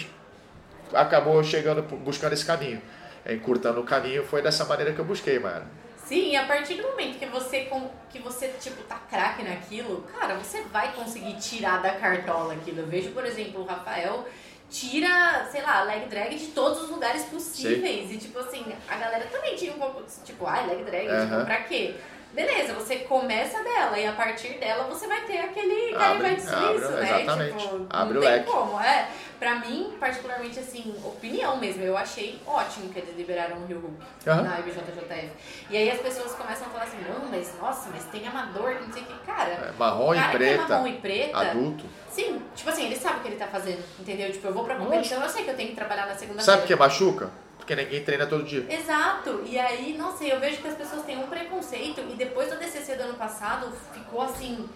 acabou 0.93 1.43
chegando, 1.43 1.81
buscando 1.81 2.33
esse 2.33 2.45
caminho 2.45 2.81
encurtando 3.27 3.81
o 3.81 3.83
caminho, 3.83 4.23
foi 4.23 4.41
dessa 4.41 4.65
maneira 4.65 4.93
que 4.93 4.99
eu 4.99 5.05
busquei, 5.05 5.39
mano. 5.39 5.65
Sim, 6.05 6.36
a 6.36 6.45
partir 6.45 6.75
do 6.75 6.83
momento 6.83 7.17
que 7.17 7.25
você, 7.25 7.67
que 8.11 8.19
você 8.19 8.49
tipo, 8.59 8.83
tá 8.83 9.01
craque 9.09 9.43
naquilo, 9.43 10.03
cara, 10.03 10.36
você 10.36 10.61
vai 10.71 10.93
conseguir 10.93 11.33
tirar 11.38 11.81
da 11.81 11.95
cartola 11.95 12.53
aquilo. 12.53 12.81
Eu 12.81 12.88
vejo, 12.88 13.09
por 13.09 13.25
exemplo, 13.25 13.61
o 13.61 13.65
Rafael 13.65 14.27
tira, 14.69 15.47
sei 15.51 15.63
lá, 15.63 15.81
leg 15.83 16.05
drag 16.07 16.36
de 16.36 16.47
todos 16.47 16.83
os 16.83 16.89
lugares 16.91 17.23
possíveis. 17.23 18.07
Sim. 18.07 18.13
E 18.13 18.17
tipo 18.19 18.38
assim, 18.38 18.63
a 18.88 18.95
galera 18.97 19.25
também 19.31 19.55
tinha 19.55 19.73
um 19.73 19.79
pouco, 19.79 20.03
tipo, 20.23 20.45
ai, 20.45 20.67
leg 20.67 20.83
drag, 20.83 21.07
uhum. 21.07 21.21
tipo, 21.21 21.45
pra 21.45 21.63
quê? 21.63 21.95
Beleza, 22.36 22.73
você 22.73 22.97
começa 22.97 23.63
dela 23.63 23.97
e 23.97 24.05
a 24.05 24.11
partir 24.11 24.59
dela 24.59 24.83
você 24.83 25.07
vai 25.07 25.21
ter 25.21 25.39
aquele 25.39 25.93
canivete 25.93 26.41
suíço, 26.41 26.91
né? 26.91 27.21
Exatamente. 27.23 27.57
Tipo, 27.57 27.86
abre 27.89 28.13
não 28.13 28.21
tem 28.21 28.29
leque. 28.29 28.51
como. 28.51 28.79
É, 28.79 29.07
pra 29.39 29.55
mim, 29.55 29.95
particularmente, 29.99 30.59
assim, 30.59 30.93
opinião 31.03 31.57
mesmo, 31.57 31.83
eu 31.83 31.97
achei 31.97 32.39
ótimo 32.45 32.89
que 32.89 32.99
eles 32.99 33.15
liberaram 33.15 33.57
o 33.57 33.65
Rio 33.65 33.79
Hulk 33.79 33.95
uhum. 34.27 34.43
na 34.43 34.59
IBJJF. 34.59 35.31
E 35.69 35.77
aí 35.77 35.89
as 35.89 35.99
pessoas 35.99 36.33
começam 36.33 36.67
a 36.67 36.69
falar 36.69 36.83
assim, 36.83 36.97
não, 37.07 37.27
mas 37.29 37.53
nossa, 37.59 37.89
mas 37.89 38.03
tem 38.05 38.27
amador, 38.27 38.75
não 38.81 38.91
sei 38.91 39.01
o 39.01 39.05
que. 39.05 39.25
Cara, 39.25 39.51
é, 39.51 39.71
marrom 39.79 40.13
e 40.13 40.21
preta. 40.29 40.63
É 40.63 40.67
marrom 40.67 40.88
e 40.88 40.93
preta. 40.97 41.38
Adulto. 41.38 41.86
Sim, 42.09 42.41
tipo 42.53 42.69
assim, 42.69 42.86
ele 42.86 42.95
sabe 42.95 43.19
o 43.19 43.21
que 43.21 43.27
ele 43.29 43.36
tá 43.38 43.47
fazendo, 43.47 43.83
entendeu? 43.99 44.31
Tipo, 44.31 44.47
eu 44.47 44.53
vou 44.53 44.63
pra 44.63 44.75
competição, 44.75 45.21
eu 45.23 45.29
sei 45.29 45.43
que 45.43 45.49
eu 45.49 45.55
tenho 45.55 45.69
que 45.69 45.75
trabalhar 45.75 46.05
na 46.05 46.15
segunda-feira. 46.15 46.43
Sabe 46.43 46.63
o 46.63 46.67
que 46.67 46.75
machuca? 46.75 47.29
Porque 47.66 47.76
ninguém 47.76 48.03
treina 48.03 48.28
todo 48.28 48.43
dia. 48.43 48.63
Exato. 48.70 49.41
E 49.43 49.57
aí, 49.57 49.95
não 49.97 50.16
sei, 50.16 50.32
eu 50.32 50.39
vejo 50.39 50.61
que 50.61 50.68
as 50.68 50.76
pessoas 50.76 51.03
têm 51.03 51.18
um 51.18 51.26
preconceito 51.26 51.99
e 52.11 52.13
depois 52.13 52.47
do 52.47 52.59
DCC 52.59 52.95
do 52.95 53.03
ano 53.05 53.16
passado 53.16 53.74
ficou 53.91 54.22
assim, 54.22 54.70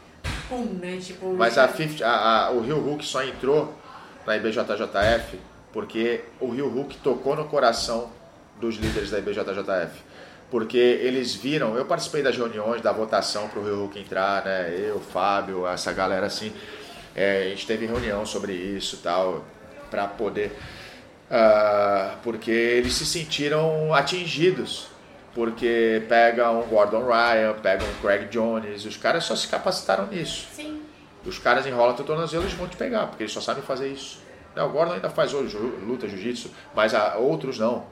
pum, 0.50 0.66
né? 0.82 0.98
Tipo. 0.98 1.36
Mas 1.36 1.56
a, 1.60 1.68
50, 1.68 2.04
a, 2.04 2.48
a, 2.48 2.52
o 2.52 2.62
Rio 2.62 2.80
Hulk 2.80 3.06
só 3.06 3.24
entrou 3.24 3.76
na 4.26 4.38
IBJJF 4.38 5.40
porque 5.72 6.24
o 6.40 6.50
Rio 6.50 6.68
Hulk 6.68 6.98
tocou 6.98 7.36
no 7.36 7.46
coração 7.46 8.10
dos 8.60 8.78
líderes 8.78 9.12
da 9.12 9.20
IBJJF. 9.20 10.02
Porque 10.50 10.80
eles 10.80 11.36
viram, 11.36 11.78
eu 11.78 11.86
participei 11.86 12.24
das 12.24 12.36
reuniões, 12.36 12.82
da 12.82 12.92
votação 12.92 13.48
para 13.50 13.60
o 13.60 13.64
Rio 13.64 13.76
Hulk 13.82 14.00
entrar, 14.00 14.44
né? 14.44 14.74
Eu, 14.76 15.00
Fábio, 15.00 15.68
essa 15.68 15.94
galera 15.94 16.26
assim. 16.26 16.52
É, 17.16 17.44
a 17.44 17.50
gente 17.50 17.68
teve 17.68 17.86
reunião 17.86 18.26
sobre 18.26 18.54
isso 18.54 18.96
e 18.96 19.00
tal, 19.00 19.46
para 19.92 20.08
poder 20.08 20.58
uh, 21.30 22.18
porque 22.24 22.52
eles 22.52 22.94
se 22.94 23.06
sentiram 23.06 23.94
atingidos. 23.94 24.88
Porque 25.34 26.04
pega 26.10 26.50
um 26.50 26.64
Gordon 26.64 27.06
Ryan, 27.06 27.54
pega 27.62 27.84
um 27.84 28.02
Craig 28.02 28.28
Jones, 28.30 28.84
os 28.86 28.98
caras 28.98 29.24
só 29.24 29.36
se 29.36 29.48
capacitaram 29.48 30.08
nisso. 30.08 30.48
Sim. 30.54 30.82
Os 31.26 31.38
caras 31.38 31.66
enrolam 31.66 31.96
teu 31.96 32.04
tornozelo, 32.04 32.44
eles 32.44 32.54
vão 32.54 32.68
te 32.68 32.76
pegar, 32.76 33.08
porque 33.08 33.24
eles 33.24 33.34
só 33.34 33.40
sabem 33.40 33.62
fazer 33.62 33.90
isso. 33.90 34.20
O 34.56 34.70
Gordon 34.70 34.94
ainda 34.94 35.10
faz 35.10 35.34
hoje, 35.34 35.56
luta 35.58 36.08
jiu-jitsu, 36.08 36.50
mas 36.76 36.94
outros 37.18 37.60
não. 37.60 37.86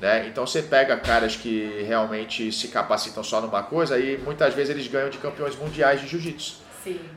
Né? 0.00 0.28
Então 0.28 0.46
você 0.46 0.62
pega 0.62 0.96
caras 0.96 1.34
que 1.34 1.82
realmente 1.86 2.52
se 2.52 2.68
capacitam 2.68 3.24
só 3.24 3.40
numa 3.40 3.62
coisa 3.62 3.98
e 3.98 4.18
muitas 4.18 4.54
vezes 4.54 4.70
eles 4.70 4.86
ganham 4.86 5.10
de 5.10 5.18
campeões 5.18 5.56
mundiais 5.56 6.00
de 6.00 6.06
jiu-jitsu. 6.06 6.56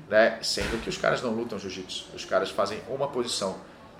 Né? 0.10 0.40
Sendo 0.42 0.82
que 0.82 0.90
os 0.90 0.98
caras 0.98 1.22
não 1.22 1.32
lutam 1.32 1.60
jiu-jitsu, 1.60 2.06
os 2.16 2.26
caras 2.26 2.50
fazem 2.50 2.80
uma 2.90 3.08
posição. 3.08 3.58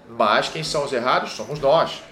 Mas 0.08 0.50
quem 0.50 0.64
são 0.64 0.84
os 0.84 0.94
errados 0.94 1.32
somos 1.32 1.60
nós, 1.60 2.04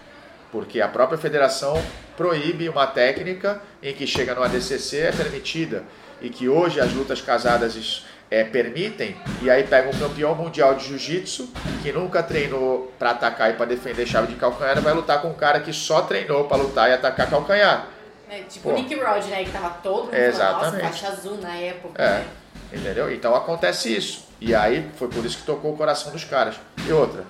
porque 0.52 0.82
a 0.82 0.88
própria 0.88 1.18
federação 1.18 1.82
proíbe 2.16 2.68
uma 2.70 2.88
técnica 2.88 3.62
em 3.82 3.94
que 3.94 4.08
chega 4.08 4.34
no 4.36 4.44
ADCC 4.44 4.98
é 4.98 5.12
permitida 5.12 5.84
e 6.22 6.30
que 6.30 6.50
hoje 6.50 6.80
as 6.80 6.92
lutas 6.94 7.22
casadas 7.22 8.06
é, 8.30 8.44
permitem, 8.44 9.16
e 9.42 9.50
aí 9.50 9.64
pega 9.64 9.90
um 9.90 9.98
campeão 9.98 10.36
mundial 10.36 10.76
de 10.76 10.86
jiu-jitsu 10.86 11.52
que 11.82 11.92
nunca 11.92 12.22
treinou 12.22 12.94
para 13.00 13.12
atacar 13.12 13.50
e 13.50 13.54
para 13.54 13.66
defender 13.66 14.06
chave 14.06 14.28
de 14.28 14.36
calcanhar 14.36 14.78
e 14.78 14.82
vai 14.82 14.94
lutar 14.94 15.22
com 15.22 15.30
um 15.30 15.34
cara 15.34 15.60
que 15.60 15.74
só 15.74 16.02
treinou 16.02 16.46
para 16.46 16.58
lutar 16.58 16.90
e 16.90 16.94
atacar 16.94 17.30
calcanhar. 17.30 17.88
É, 18.30 18.42
tipo 18.42 18.70
o 18.70 18.74
Nick 18.74 18.94
Rod, 18.94 19.26
né? 19.26 19.44
Que 19.44 19.50
tava 19.50 19.72
todo 19.82 20.06
mundo 20.06 20.14
Exatamente. 20.14 20.84
faixa 20.84 21.08
azul 21.08 21.38
na 21.38 21.56
época. 21.56 22.02
É. 22.02 22.20
Né? 22.20 22.26
Entendeu? 22.72 23.12
Então 23.12 23.34
acontece 23.34 23.96
isso. 23.96 24.28
E 24.40 24.54
aí 24.54 24.88
foi 24.98 25.08
por 25.08 25.26
isso 25.26 25.40
que 25.40 25.44
tocou 25.44 25.74
o 25.74 25.78
coração 25.78 26.12
dos 26.12 26.24
caras. 26.24 26.56
E 26.88 26.92
outra, 26.92 27.26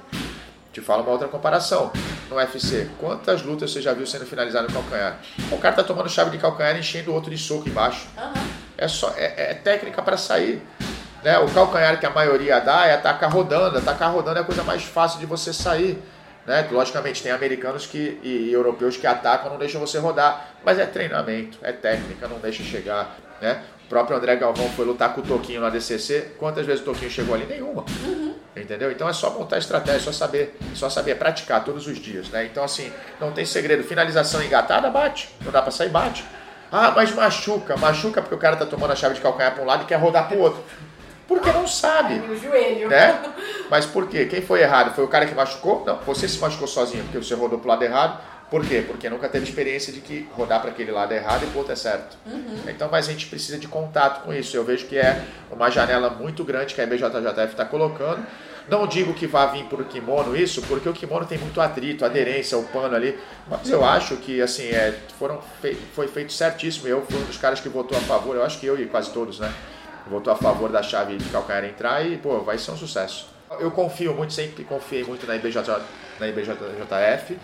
te 0.79 0.85
falo 0.85 1.03
uma 1.03 1.11
outra 1.11 1.27
comparação. 1.27 1.91
No 2.29 2.37
UFC, 2.37 2.89
quantas 2.97 3.41
lutas 3.41 3.71
você 3.71 3.81
já 3.81 3.93
viu 3.93 4.07
sendo 4.07 4.25
finalizadas 4.25 4.71
no 4.71 4.81
calcanhar? 4.81 5.19
O 5.51 5.57
cara 5.57 5.75
tá 5.75 5.83
tomando 5.83 6.09
chave 6.09 6.31
de 6.31 6.37
calcanhar 6.37 6.75
e 6.75 6.79
enchendo 6.79 7.11
o 7.11 7.13
outro 7.13 7.29
de 7.29 7.37
soco 7.37 7.67
embaixo. 7.67 8.07
Uhum. 8.17 8.49
É, 8.77 8.87
só, 8.87 9.13
é, 9.17 9.51
é 9.51 9.53
técnica 9.53 10.01
para 10.01 10.17
sair. 10.17 10.61
Né? 11.23 11.37
O 11.39 11.49
calcanhar 11.51 11.99
que 11.99 12.05
a 12.05 12.09
maioria 12.09 12.59
dá 12.59 12.85
é 12.85 12.93
atacar 12.93 13.31
rodando. 13.31 13.77
Atacar 13.77 14.11
rodando 14.11 14.39
é 14.39 14.41
a 14.41 14.45
coisa 14.45 14.63
mais 14.63 14.83
fácil 14.83 15.19
de 15.19 15.25
você 15.25 15.51
sair. 15.51 16.01
Né? 16.45 16.67
Logicamente, 16.71 17.21
tem 17.21 17.31
americanos 17.31 17.85
que, 17.85 18.19
e, 18.23 18.49
e 18.49 18.53
europeus 18.53 18.97
que 18.97 19.05
atacam, 19.05 19.51
não 19.51 19.57
deixam 19.57 19.79
você 19.79 19.99
rodar, 19.99 20.53
mas 20.63 20.79
é 20.79 20.85
treinamento, 20.85 21.59
é 21.61 21.71
técnica, 21.71 22.27
não 22.27 22.39
deixa 22.39 22.63
chegar. 22.63 23.17
Né? 23.41 23.61
O 23.89 23.95
próprio 23.97 24.15
André 24.15 24.35
Galvão 24.35 24.69
foi 24.69 24.85
lutar 24.85 25.15
com 25.15 25.21
o 25.21 25.23
Toquinho 25.23 25.61
na 25.61 25.69
DCC. 25.71 26.33
Quantas 26.37 26.63
vezes 26.63 26.83
o 26.83 26.85
Toquinho 26.85 27.09
chegou 27.09 27.33
ali? 27.33 27.47
Nenhuma. 27.47 27.83
Uhum. 28.05 28.35
Entendeu? 28.55 28.91
Então 28.91 29.09
é 29.09 29.13
só 29.13 29.31
montar 29.31 29.57
estratégia, 29.57 29.97
é 29.97 29.99
só 29.99 30.11
saber, 30.11 30.55
é 30.71 30.75
só 30.75 30.91
saber 30.91 31.15
praticar 31.15 31.63
todos 31.63 31.87
os 31.87 31.97
dias, 31.97 32.29
né? 32.29 32.45
Então 32.45 32.63
assim, 32.63 32.93
não 33.19 33.31
tem 33.31 33.45
segredo. 33.45 33.83
Finalização 33.83 34.43
engatada, 34.43 34.91
bate. 34.91 35.33
Não 35.43 35.51
dá 35.51 35.59
para 35.59 35.71
sair, 35.71 35.89
bate. 35.89 36.23
Ah, 36.71 36.93
mas 36.95 37.11
machuca. 37.15 37.75
Machuca 37.77 38.21
porque 38.21 38.35
o 38.35 38.37
cara 38.37 38.55
tá 38.55 38.67
tomando 38.67 38.91
a 38.91 38.95
chave 38.95 39.15
de 39.15 39.21
calcanhar 39.21 39.55
para 39.55 39.63
um 39.63 39.65
lado 39.65 39.81
e 39.81 39.85
quer 39.87 39.95
rodar 39.95 40.27
para 40.27 40.37
o 40.37 40.39
outro. 40.39 40.63
Porque 41.27 41.51
não 41.51 41.67
sabe. 41.67 42.21
Ai, 42.29 42.35
joelho. 42.35 42.89
Né? 42.89 43.19
Mas 43.71 43.87
por 43.87 44.07
quê? 44.07 44.27
Quem 44.27 44.43
foi 44.43 44.61
errado? 44.61 44.93
Foi 44.93 45.03
o 45.03 45.07
cara 45.07 45.25
que 45.25 45.33
machucou? 45.33 45.83
Não, 45.83 45.97
você 45.97 46.27
se 46.27 46.37
machucou 46.37 46.67
sozinho 46.67 47.03
porque 47.05 47.17
você 47.17 47.33
rodou 47.33 47.57
pro 47.57 47.69
lado 47.69 47.81
errado. 47.81 48.21
Por 48.49 48.65
quê? 48.65 48.83
Porque 48.85 49.09
nunca 49.09 49.29
teve 49.29 49.45
experiência 49.45 49.93
de 49.93 50.01
que 50.01 50.27
rodar 50.33 50.59
para 50.59 50.71
aquele 50.71 50.91
lado 50.91 51.13
é 51.13 51.17
errado 51.17 51.43
e 51.43 51.47
pro 51.47 51.59
outro 51.59 51.73
é 51.73 51.75
certo. 51.75 52.17
Uhum. 52.25 52.63
Então, 52.67 52.89
mas 52.91 53.07
a 53.07 53.11
gente 53.11 53.27
precisa 53.27 53.59
de 53.59 53.67
contato 53.67 54.23
com 54.23 54.33
isso. 54.33 54.57
Eu 54.57 54.63
vejo 54.63 54.87
que 54.87 54.97
é 54.97 55.23
uma 55.51 55.69
janela 55.69 56.09
muito 56.09 56.43
grande 56.43 56.73
que 56.73 56.81
a 56.81 56.83
IBJJF 56.83 57.51
está 57.51 57.63
colocando. 57.63 58.25
Não 58.67 58.85
digo 58.85 59.13
que 59.13 59.25
vá 59.25 59.47
vir 59.47 59.65
por 59.65 59.83
kimono 59.85 60.35
isso, 60.35 60.61
porque 60.63 60.87
o 60.87 60.93
kimono 60.93 61.25
tem 61.25 61.37
muito 61.37 61.59
atrito, 61.59 62.05
aderência, 62.05 62.57
o 62.57 62.63
pano 62.65 62.95
ali. 62.95 63.17
Mas 63.47 63.69
eu 63.69 63.83
acho 63.83 64.17
que 64.17 64.41
assim 64.41 64.67
é, 64.67 64.97
foram 65.17 65.39
fei 65.61 65.75
foi 65.95 66.07
feito 66.07 66.33
certíssimo. 66.33 66.87
Eu 66.87 67.03
fui 67.03 67.19
um 67.19 67.25
dos 67.25 67.37
caras 67.37 67.59
que 67.59 67.69
votou 67.69 67.97
a 67.97 68.01
favor. 68.01 68.35
Eu 68.35 68.43
acho 68.43 68.59
que 68.59 68.65
eu 68.65 68.79
e 68.79 68.85
quase 68.85 69.11
todos, 69.11 69.39
né? 69.39 69.51
Votou 70.07 70.31
a 70.33 70.35
favor 70.35 70.71
da 70.71 70.81
chave 70.81 71.17
de 71.17 71.29
calcanhar 71.29 71.65
entrar 71.65 72.05
e 72.05 72.17
pô, 72.17 72.39
vai 72.39 72.57
ser 72.57 72.71
um 72.71 72.77
sucesso. 72.77 73.27
Eu 73.59 73.71
confio 73.71 74.13
muito, 74.13 74.33
sempre 74.33 74.63
confiei 74.63 75.03
muito 75.03 75.25
na 75.25 75.35
IBJ, 75.35 75.61
na 76.19 76.27
IBJJF, 76.27 77.37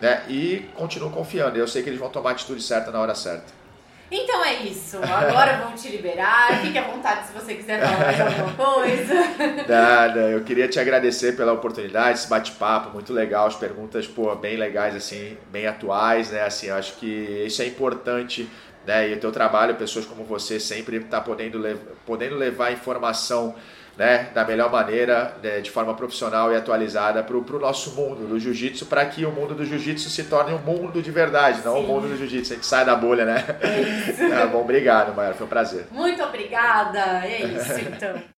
né? 0.00 0.22
E 0.28 0.68
continuo 0.74 1.10
confiando. 1.10 1.58
Eu 1.58 1.68
sei 1.68 1.82
que 1.82 1.88
eles 1.88 2.00
vão 2.00 2.08
tomar 2.08 2.30
a 2.30 2.32
atitude 2.32 2.62
certa 2.62 2.90
na 2.90 3.00
hora 3.00 3.14
certa. 3.14 3.60
Então 4.10 4.44
é 4.44 4.54
isso. 4.64 4.96
Agora 4.96 5.58
vamos 5.58 5.80
te 5.80 5.88
liberar. 5.88 6.60
Fique 6.62 6.76
à 6.76 6.82
vontade 6.82 7.28
se 7.28 7.32
você 7.32 7.54
quiser 7.54 7.80
falar 7.80 7.98
mais 7.98 8.20
alguma 8.20 8.52
coisa. 8.74 9.14
Nada, 9.68 10.20
eu 10.30 10.42
queria 10.42 10.66
te 10.66 10.80
agradecer 10.80 11.36
pela 11.36 11.52
oportunidade, 11.52 12.18
esse 12.18 12.28
bate-papo 12.28 12.90
muito 12.90 13.12
legal, 13.12 13.46
as 13.46 13.54
perguntas 13.54 14.08
pô, 14.08 14.34
bem 14.34 14.56
legais, 14.56 14.96
assim, 14.96 15.38
bem 15.52 15.68
atuais, 15.68 16.30
né? 16.30 16.42
Assim, 16.42 16.70
acho 16.70 16.94
que 16.94 17.06
isso 17.46 17.62
é 17.62 17.66
importante. 17.66 18.50
Né? 18.84 19.10
E 19.10 19.12
o 19.12 19.20
teu 19.20 19.30
trabalho, 19.30 19.76
pessoas 19.76 20.06
como 20.06 20.24
você, 20.24 20.58
sempre 20.58 20.96
está 20.96 21.20
podendo, 21.20 21.62
podendo 22.04 22.34
levar 22.34 22.72
informação 22.72 23.54
né, 24.00 24.28
da 24.32 24.46
melhor 24.46 24.72
maneira, 24.72 25.34
né, 25.42 25.60
de 25.60 25.70
forma 25.70 25.92
profissional 25.92 26.50
e 26.50 26.56
atualizada 26.56 27.22
para 27.22 27.36
o 27.36 27.58
nosso 27.58 27.90
mundo 27.90 28.26
do 28.26 28.40
jiu-jitsu, 28.40 28.86
para 28.86 29.04
que 29.04 29.26
o 29.26 29.30
mundo 29.30 29.54
do 29.54 29.62
jiu-jitsu 29.62 30.08
se 30.08 30.24
torne 30.24 30.54
um 30.54 30.58
mundo 30.58 31.02
de 31.02 31.10
verdade, 31.10 31.60
não 31.62 31.74
o 31.74 31.80
um 31.80 31.86
mundo 31.86 32.08
do 32.08 32.16
jiu-jitsu. 32.16 32.54
A 32.54 32.56
gente 32.56 32.66
sai 32.66 32.82
da 32.82 32.96
bolha, 32.96 33.26
né? 33.26 33.44
É 33.60 33.80
isso. 33.80 34.30
Tá 34.40 34.46
bom, 34.46 34.62
obrigado, 34.62 35.14
Maia, 35.14 35.34
foi 35.34 35.44
um 35.44 35.50
prazer. 35.50 35.86
Muito 35.90 36.22
obrigada, 36.22 37.26
é 37.26 37.44
isso 37.44 37.78
então. 37.78 38.22